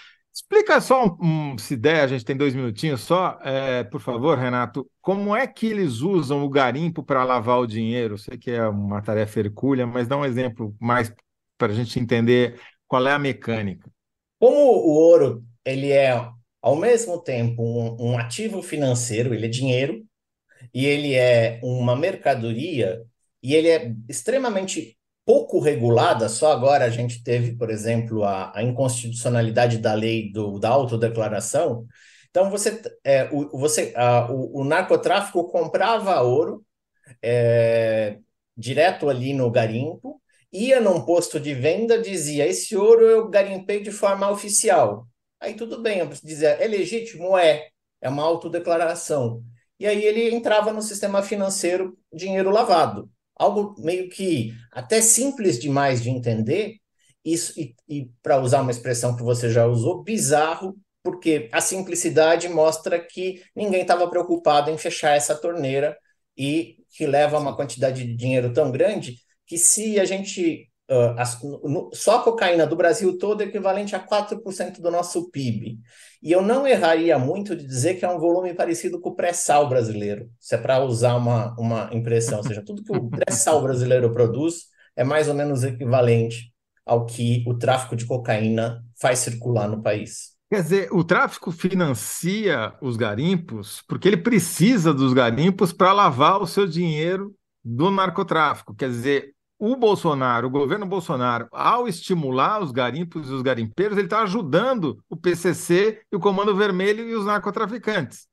Explica 0.41 0.80
só, 0.80 1.16
um, 1.20 1.59
se 1.59 1.76
der, 1.76 2.01
a 2.03 2.07
gente 2.07 2.24
tem 2.24 2.36
dois 2.36 2.55
minutinhos 2.55 3.01
só, 3.01 3.41
é, 3.43 3.82
por 3.82 4.01
favor, 4.01 4.39
Renato, 4.39 4.89
como 5.01 5.34
é 5.34 5.49
que 5.49 5.66
eles 5.66 6.01
usam 6.01 6.45
o 6.45 6.49
garimpo 6.49 7.03
para 7.03 7.24
lavar 7.24 7.59
o 7.59 7.66
dinheiro? 7.66 8.16
sei 8.16 8.39
que 8.39 8.53
é 8.53 8.64
uma 8.68 9.03
tarefa 9.03 9.41
hercúlea, 9.41 9.84
mas 9.84 10.07
dá 10.07 10.16
um 10.16 10.24
exemplo 10.24 10.76
mais 10.80 11.12
para 11.59 11.72
a 11.72 11.74
gente 11.74 11.99
entender 11.99 12.61
qual 12.86 13.05
é 13.09 13.12
a 13.12 13.18
mecânica. 13.18 13.91
Como 14.39 14.57
o 14.57 14.95
ouro 14.95 15.45
ele 15.64 15.91
é 15.91 16.14
ao 16.62 16.76
mesmo 16.76 17.20
tempo 17.20 17.61
um, 17.61 18.12
um 18.12 18.18
ativo 18.18 18.62
financeiro, 18.62 19.34
ele 19.34 19.47
é 19.47 19.49
dinheiro, 19.49 20.07
e 20.72 20.86
ele 20.86 21.14
é 21.14 21.59
uma 21.64 21.97
mercadoria 21.97 23.03
e 23.43 23.55
ele 23.55 23.68
é 23.68 23.93
extremamente 24.09 24.98
pouco 25.29 25.61
regulada, 25.61 26.26
só 26.26 26.51
agora 26.53 26.87
a 26.87 26.89
gente 26.89 27.22
teve, 27.22 27.55
por 27.55 27.68
exemplo, 27.68 28.24
a, 28.24 28.51
a 28.57 28.62
inconstitucionalidade 28.62 29.76
da 29.76 29.93
lei 29.93 30.33
do, 30.33 30.59
da 30.59 30.70
autodeclaração. 30.70 31.87
Então, 32.31 32.51
você, 32.51 32.81
é, 33.05 33.29
o, 33.31 33.59
você, 33.59 33.93
a, 33.95 34.33
o, 34.33 34.62
o, 34.62 34.64
narcotráfico 34.64 35.45
comprava 35.51 36.18
ouro 36.22 36.64
é, 37.22 38.18
direto 38.57 39.11
ali 39.11 39.35
no 39.35 39.51
garimpo, 39.51 40.18
ia 40.51 40.81
num 40.81 41.05
posto 41.05 41.39
de 41.39 41.53
venda, 41.53 42.01
dizia: 42.01 42.47
Esse 42.47 42.74
ouro 42.74 43.03
eu 43.05 43.29
garimpei 43.29 43.83
de 43.83 43.91
forma 43.93 44.31
oficial. 44.31 45.07
Aí 45.39 45.53
tudo 45.53 45.83
bem, 45.83 45.99
eu 45.99 46.09
dizia: 46.09 46.51
É 46.51 46.66
legítimo? 46.66 47.37
É. 47.37 47.68
É 48.01 48.09
uma 48.09 48.22
autodeclaração 48.22 49.45
e 49.79 49.87
aí 49.87 50.05
ele 50.05 50.35
entrava 50.35 50.72
no 50.72 50.83
sistema 50.83 51.22
financeiro 51.22 51.97
dinheiro 52.12 52.51
lavado. 52.51 53.11
Algo 53.39 53.74
meio 53.78 54.09
que 54.09 54.53
até 54.72 55.01
simples 55.01 55.59
demais 55.59 56.03
de 56.03 56.11
entender, 56.11 56.76
isso, 57.24 57.59
e, 57.59 57.74
e 57.89 58.11
para 58.22 58.41
usar 58.41 58.62
uma 58.62 58.70
expressão 58.70 59.16
que 59.16 59.22
você 59.22 59.51
já 59.51 59.66
usou, 59.66 60.03
bizarro, 60.03 60.76
porque 61.03 61.49
a 61.53 61.61
simplicidade 61.61 62.49
mostra 62.49 62.99
que 62.99 63.43
ninguém 63.55 63.82
estava 63.82 64.09
preocupado 64.09 64.70
em 64.70 64.78
fechar 64.78 65.16
essa 65.16 65.34
torneira 65.34 65.97
e 66.36 66.76
que 66.91 67.07
leva 67.07 67.39
uma 67.39 67.57
quantidade 67.57 68.05
de 68.05 68.14
dinheiro 68.16 68.53
tão 68.53 68.70
grande 68.70 69.16
que 69.47 69.57
se 69.57 69.99
a 69.99 70.05
gente 70.05 70.68
Uh, 70.91 71.12
as, 71.18 71.39
no, 71.43 71.91
só 71.93 72.16
a 72.16 72.22
cocaína 72.22 72.66
do 72.66 72.74
Brasil 72.74 73.18
todo 73.18 73.43
é 73.43 73.45
equivalente 73.45 73.95
a 73.95 74.01
4% 74.01 74.80
do 74.80 74.91
nosso 74.91 75.30
PIB. 75.30 75.78
E 76.22 76.32
eu 76.32 76.41
não 76.41 76.66
erraria 76.66 77.18
muito 77.18 77.55
de 77.55 77.66
dizer 77.66 77.97
que 77.97 78.05
é 78.05 78.11
um 78.11 78.18
volume 78.18 78.55
parecido 78.55 78.99
com 78.99 79.11
o 79.11 79.14
pré-sal 79.14 79.68
brasileiro, 79.68 80.30
se 80.41 80.55
é 80.55 80.59
para 80.59 80.82
usar 80.82 81.16
uma, 81.16 81.55
uma 81.59 81.91
impressão. 81.93 82.39
Ou 82.39 82.45
seja, 82.45 82.64
tudo 82.64 82.82
que 82.82 82.93
o 82.93 83.09
pré-sal 83.11 83.62
brasileiro 83.62 84.11
produz 84.12 84.64
é 84.97 85.05
mais 85.05 85.28
ou 85.28 85.34
menos 85.34 85.62
equivalente 85.62 86.53
ao 86.86 87.05
que 87.05 87.45
o 87.47 87.55
tráfico 87.55 87.95
de 87.95 88.07
cocaína 88.07 88.82
faz 88.99 89.18
circular 89.18 89.68
no 89.68 89.82
país. 89.82 90.39
Quer 90.51 90.62
dizer, 90.62 90.89
o 90.91 91.05
tráfico 91.05 91.53
financia 91.53 92.72
os 92.80 92.97
garimpos 92.97 93.82
porque 93.86 94.09
ele 94.09 94.16
precisa 94.16 94.95
dos 94.95 95.12
garimpos 95.12 95.72
para 95.72 95.93
lavar 95.93 96.41
o 96.41 96.47
seu 96.47 96.66
dinheiro 96.66 97.34
do 97.62 97.91
narcotráfico. 97.91 98.74
Quer 98.74 98.89
dizer, 98.89 99.34
o 99.59 99.75
Bolsonaro, 99.75 100.47
o 100.47 100.51
governo 100.51 100.87
Bolsonaro, 100.87 101.49
ao 101.51 101.89
estimular 101.89 102.63
os 102.63 102.71
garimpos 102.71 103.29
e 103.29 103.33
os 103.33 103.43
garimpeiros, 103.43 103.99
ele 103.99 104.07
está 104.07 104.23
ajudando 104.23 105.03
o 105.09 105.17
PCC 105.17 106.01
e 106.13 106.17
o 106.17 106.21
Comando 106.21 106.57
Vermelho 106.57 107.09
e 107.09 107.15
os 107.15 107.27
narcotraficantes. 107.27 108.29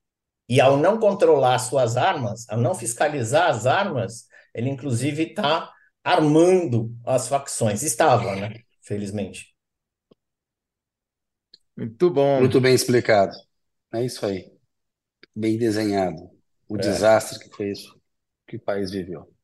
E 0.47 0.61
ao 0.61 0.77
não 0.77 0.99
controlar 0.99 1.57
suas 1.57 1.97
armas, 1.97 2.47
ao 2.47 2.59
não 2.59 2.75
fiscalizar 2.75 3.49
as 3.49 3.65
armas, 3.65 4.27
ele 4.53 4.69
inclusive 4.69 5.23
está 5.23 5.71
armando 6.03 6.95
as 7.03 7.27
facções. 7.27 7.81
Estava, 7.81 8.35
né? 8.35 8.59
Felizmente. 8.83 9.55
Muito 11.75 12.09
bom. 12.11 12.39
Muito 12.39 12.61
bem 12.61 12.75
explicado. 12.75 13.35
É 13.91 14.05
isso 14.05 14.23
aí. 14.23 14.53
Bem 15.35 15.57
desenhado. 15.57 16.29
O 16.69 16.77
é. 16.77 16.79
desastre 16.79 17.39
que 17.39 17.55
foi 17.55 17.71
isso 17.71 17.99
que 18.47 18.57
o 18.57 18.61
país 18.61 18.91
viveu. 18.91 19.34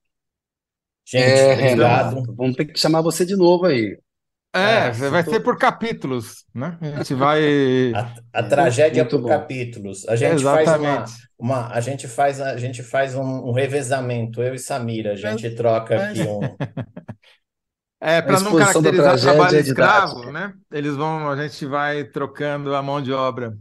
Gente, 1.11 1.23
é, 1.23 1.53
Renato, 1.53 2.23
vamos 2.33 2.55
ter 2.55 2.65
que 2.65 2.79
chamar 2.79 3.01
você 3.01 3.25
de 3.25 3.35
novo 3.35 3.65
aí. 3.65 3.97
É, 4.53 4.87
é 4.87 4.91
vai 5.09 5.23
tô... 5.23 5.31
ser 5.31 5.39
por 5.41 5.57
capítulos, 5.57 6.45
né? 6.53 6.77
A 6.81 6.97
gente 6.97 7.13
vai. 7.13 7.41
A, 7.95 8.39
a 8.39 8.43
tragédia 8.43 9.03
Muito 9.03 9.17
por 9.17 9.23
bom. 9.23 9.29
capítulos. 9.29 10.07
A 10.07 10.15
gente 10.15 10.35
Exatamente. 10.35 10.65
faz 10.65 10.81
uma, 10.81 11.05
uma, 11.37 11.67
a 11.67 11.81
gente 11.81 12.07
faz, 12.07 12.39
a 12.39 12.57
gente 12.57 12.81
faz 12.81 13.15
um, 13.15 13.49
um 13.49 13.51
revezamento, 13.51 14.41
eu 14.41 14.53
e 14.53 14.59
Samira, 14.59 15.13
a 15.13 15.15
gente 15.15 15.47
é, 15.47 15.49
troca 15.55 15.95
é. 15.95 16.09
aqui 16.09 16.21
um. 16.21 16.39
É, 18.03 18.21
para 18.21 18.39
não 18.39 18.55
caracterizar 18.55 19.15
o 19.15 19.21
trabalho 19.21 19.57
é 19.57 19.59
escravo, 19.59 20.31
né? 20.31 20.53
Eles 20.71 20.95
vão, 20.95 21.29
a 21.29 21.35
gente 21.35 21.65
vai 21.65 22.03
trocando 22.03 22.73
a 22.73 22.81
mão 22.81 23.01
de 23.01 23.13
obra. 23.13 23.55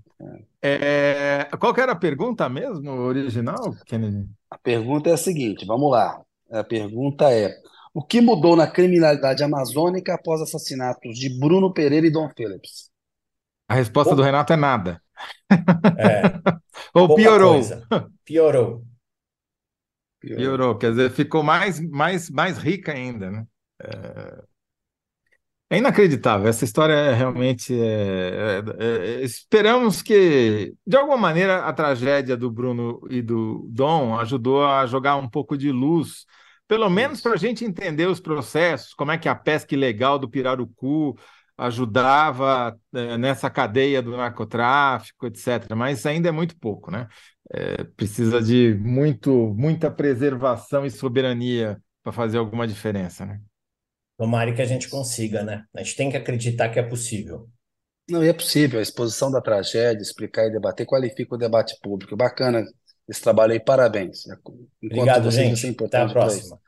É, 0.62 1.48
qual 1.59 1.74
que 1.74 1.80
era 1.80 1.92
a 1.92 1.96
pergunta 1.96 2.48
mesmo, 2.48 2.90
original, 2.90 3.74
Kennedy? 3.84 4.26
A 4.51 4.57
pergunta 4.57 5.11
é 5.11 5.12
a 5.12 5.16
seguinte, 5.16 5.66
vamos 5.66 5.90
lá. 5.90 6.20
A 6.51 6.64
pergunta 6.64 7.30
é: 7.32 7.57
O 7.94 8.03
que 8.03 8.20
mudou 8.20 8.57
na 8.57 8.66
criminalidade 8.66 9.42
amazônica 9.42 10.14
após 10.14 10.40
assassinatos 10.40 11.18
de 11.18 11.28
Bruno 11.38 11.72
Pereira 11.72 12.07
e 12.07 12.11
Dom 12.11 12.28
Phillips? 12.36 12.90
A 13.68 13.74
resposta 13.74 14.16
do 14.16 14.22
Renato 14.22 14.53
é 14.53 14.57
nada. 14.57 15.01
É, 15.96 16.22
Ou 16.94 17.14
piorou. 17.14 17.55
coisa. 17.55 17.86
Piorou. 18.24 18.84
Piorou, 20.20 20.76
quer 20.76 20.90
dizer, 20.90 21.11
ficou 21.11 21.42
mais, 21.42 21.80
mais, 21.80 22.28
mais 22.30 22.59
rica 22.59 22.92
ainda, 22.92 23.30
né? 23.30 23.46
É, 23.82 24.42
é 25.72 25.78
inacreditável, 25.78 26.48
essa 26.48 26.64
história 26.64 26.92
é 26.94 27.14
realmente. 27.14 27.72
é- 27.80 28.61
é- 28.78 29.20
é- 29.20 29.24
esperamos 29.24 30.03
que, 30.03 30.74
de 30.86 30.96
alguma 30.96 31.16
maneira, 31.16 31.64
a 31.64 31.72
tragédia 31.72 32.36
do 32.36 32.51
Bruno 32.51 33.01
e 33.09 33.22
do 33.22 33.66
Dom 33.70 34.18
ajudou 34.18 34.64
a 34.64 34.84
jogar 34.86 35.16
um 35.16 35.28
pouco 35.28 35.57
de 35.57 35.70
luz, 35.70 36.26
pelo 36.71 36.89
menos 36.89 37.21
para 37.21 37.33
a 37.33 37.37
gente 37.37 37.64
entender 37.64 38.07
os 38.07 38.21
processos, 38.21 38.95
como 38.95 39.11
é 39.11 39.18
que 39.18 39.29
a 39.29 39.35
pesca 39.35 39.75
ilegal 39.75 40.21
do 40.21 40.31
pirarucu 40.31 41.18
ajudava 41.59 42.79
é, 42.95 43.18
nessa 43.18 43.51
cadeia 43.51 44.01
do 44.01 44.16
narcotráfico, 44.16 45.27
etc. 45.27 45.75
Mas 45.75 46.07
ainda 46.07 46.29
é 46.29 46.33
muito 46.33 46.57
pouco, 46.57 46.89
né? 46.89 47.09
É, 47.53 47.83
precisa 47.83 48.41
de 48.41 48.73
muito, 48.81 49.53
muita 49.53 49.91
preservação 49.91 50.87
e 50.87 50.93
soberania 50.93 51.77
para 52.05 52.12
fazer 52.12 52.39
alguma 52.39 52.68
diferença, 52.68 53.27
né? 53.27 53.41
Tomara 54.16 54.55
que 54.55 54.62
a 54.62 54.66
gente 54.66 54.89
consiga, 54.89 55.43
né? 55.43 55.64
A 55.75 55.83
gente 55.83 55.97
tem 55.97 56.09
que 56.09 56.16
acreditar 56.16 56.68
que 56.68 56.79
é 56.79 56.85
possível. 56.85 57.49
Não, 58.09 58.23
e 58.25 58.29
é 58.29 58.33
possível, 58.33 58.79
a 58.79 58.83
exposição 58.83 59.29
da 59.29 59.41
tragédia, 59.41 60.01
explicar 60.01 60.47
e 60.47 60.53
debater, 60.53 60.87
qualifica 60.87 61.35
o 61.35 61.39
debate 61.39 61.77
público. 61.83 62.16
Bacana 62.16 62.64
esse 63.11 63.21
trabalho 63.21 63.53
aí, 63.53 63.59
parabéns. 63.59 64.25
Enquanto 64.27 64.69
Obrigado, 64.81 65.31
gente. 65.33 65.67
é 65.67 65.85
Até 65.85 65.99
a 65.99 66.09
próxima. 66.09 66.61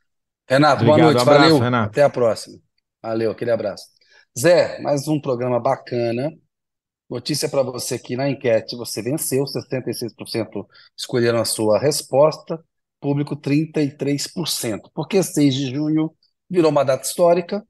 Renato, 0.48 0.84
boa 0.84 0.96
Obrigado, 0.96 1.14
noite, 1.14 1.18
um 1.18 1.22
abraço, 1.22 1.40
valeu. 1.40 1.58
Renato. 1.60 1.90
Até 1.90 2.02
a 2.02 2.10
próxima. 2.10 2.58
Valeu, 3.00 3.30
aquele 3.30 3.50
abraço. 3.52 3.86
Zé, 4.36 4.80
mais 4.80 5.06
um 5.06 5.20
programa 5.20 5.60
bacana. 5.60 6.32
Notícia 7.08 7.48
para 7.48 7.62
você 7.62 7.94
aqui 7.94 8.16
na 8.16 8.28
enquete: 8.28 8.74
você 8.74 9.00
venceu, 9.00 9.44
66% 9.44 10.66
escolheram 10.98 11.40
a 11.40 11.44
sua 11.44 11.78
resposta, 11.78 12.60
público 13.00 13.36
33%. 13.36 14.90
Por 14.92 15.06
que 15.06 15.22
6 15.22 15.54
de 15.54 15.70
junho 15.72 16.12
virou 16.50 16.72
uma 16.72 16.84
data 16.84 17.06
histórica? 17.06 17.64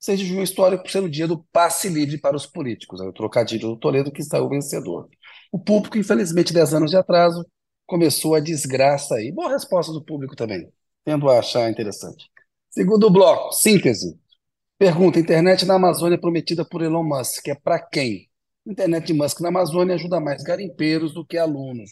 6 0.00 0.20
de 0.20 0.26
junho 0.26 0.40
é 0.40 0.44
histórico 0.44 0.84
por 0.84 0.90
ser 0.90 1.02
o 1.02 1.10
dia 1.10 1.28
do 1.28 1.44
passe 1.52 1.90
livre 1.90 2.18
para 2.18 2.34
os 2.36 2.46
políticos. 2.46 2.98
É 2.98 3.04
o 3.04 3.12
trocadilho 3.12 3.68
do 3.68 3.76
Toledo 3.76 4.10
que 4.10 4.22
saiu 4.22 4.48
vencedor. 4.48 5.06
O 5.52 5.58
público, 5.58 5.98
infelizmente, 5.98 6.52
10 6.52 6.74
anos 6.74 6.90
de 6.90 6.96
atraso, 6.96 7.44
começou 7.86 8.34
a 8.34 8.40
desgraça 8.40 9.16
aí. 9.16 9.32
Boa 9.32 9.50
resposta 9.50 9.92
do 9.92 10.02
público 10.04 10.36
também. 10.36 10.70
Tendo 11.04 11.28
a 11.30 11.38
achar 11.38 11.70
interessante. 11.70 12.28
Segundo 12.70 13.10
bloco, 13.10 13.52
síntese. 13.52 14.18
Pergunta: 14.78 15.20
internet 15.20 15.64
na 15.66 15.74
Amazônia 15.76 16.18
prometida 16.20 16.64
por 16.64 16.82
Elon 16.82 17.04
Musk 17.04 17.48
é 17.48 17.54
para 17.54 17.80
quem? 17.80 18.28
Internet 18.66 19.06
de 19.08 19.12
Musk 19.14 19.40
na 19.40 19.48
Amazônia 19.48 19.94
ajuda 19.94 20.20
mais 20.20 20.42
garimpeiros 20.42 21.14
do 21.14 21.24
que 21.26 21.38
alunos. 21.38 21.90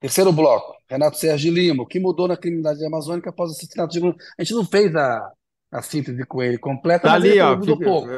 Terceiro 0.00 0.32
bloco, 0.32 0.74
Renato 0.88 1.16
Sérgio 1.18 1.52
Lima. 1.52 1.82
O 1.82 1.86
que 1.86 1.98
mudou 1.98 2.28
na 2.28 2.36
criminalidade 2.36 2.84
amazônica 2.86 3.30
após 3.30 3.50
o 3.50 3.52
assassinato 3.54 3.92
de 3.92 4.00
Bruno? 4.00 4.16
A 4.38 4.42
gente 4.44 4.54
não 4.54 4.64
fez 4.66 4.94
a, 4.94 5.32
a 5.72 5.82
síntese 5.82 6.24
com 6.26 6.42
ele 6.42 6.58
completa, 6.58 7.08
Tá 7.08 7.10
mas 7.10 7.24
ali, 7.24 7.40
ó. 7.40 7.56
mudou 7.56 7.76
fica- 7.78 7.84
pouco. 7.84 8.08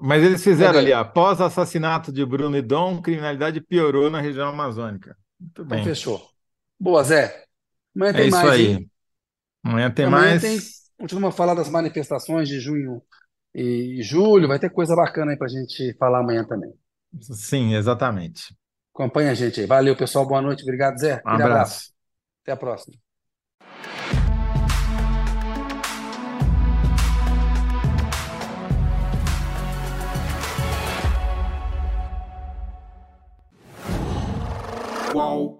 Mas 0.00 0.22
eles 0.22 0.42
fizeram 0.42 0.78
Cadê? 0.78 0.78
ali. 0.78 0.92
Após 0.92 1.40
o 1.40 1.44
assassinato 1.44 2.12
de 2.12 2.24
Bruno 2.24 2.56
e 2.56 2.62
Dom, 2.62 3.00
criminalidade 3.02 3.60
piorou 3.60 4.10
na 4.10 4.20
região 4.20 4.48
amazônica. 4.48 5.16
Muito 5.44 5.64
Então 5.66 5.78
bem. 5.78 5.94
fechou. 5.94 6.30
Boa, 6.78 7.02
Zé. 7.04 7.46
Amanhã 7.94 8.14
É 8.14 8.24
tem 8.24 8.26
isso 8.26 8.46
mais, 8.46 8.48
aí. 8.48 8.66
hein? 8.66 8.90
Amanhã 9.64 9.90
tem 9.92 10.06
Amanhã 10.06 10.08
mais. 10.08 10.38
tem. 10.38 10.72
Continuamos 10.98 11.34
a 11.34 11.36
falar 11.36 11.54
das 11.54 11.68
manifestações 11.68 12.48
de 12.48 12.60
junho 12.60 13.02
e 13.54 14.00
julho. 14.02 14.48
Vai 14.48 14.58
ter 14.58 14.70
coisa 14.70 14.94
bacana 14.96 15.32
aí 15.32 15.38
pra 15.38 15.48
gente 15.48 15.94
falar 15.98 16.20
amanhã 16.20 16.44
também. 16.46 16.72
Sim, 17.20 17.74
exatamente. 17.74 18.54
Acompanha 18.94 19.30
a 19.32 19.34
gente 19.34 19.60
aí. 19.60 19.66
Valeu, 19.66 19.94
pessoal. 19.96 20.26
Boa 20.26 20.40
noite. 20.42 20.62
Obrigado, 20.62 20.98
Zé. 20.98 21.22
Um 21.28 21.34
abraço. 21.34 21.84
abraço. 21.84 21.92
Até 22.42 22.52
a 22.52 22.56
próxima. 22.56 23.03
Qual 35.14 35.53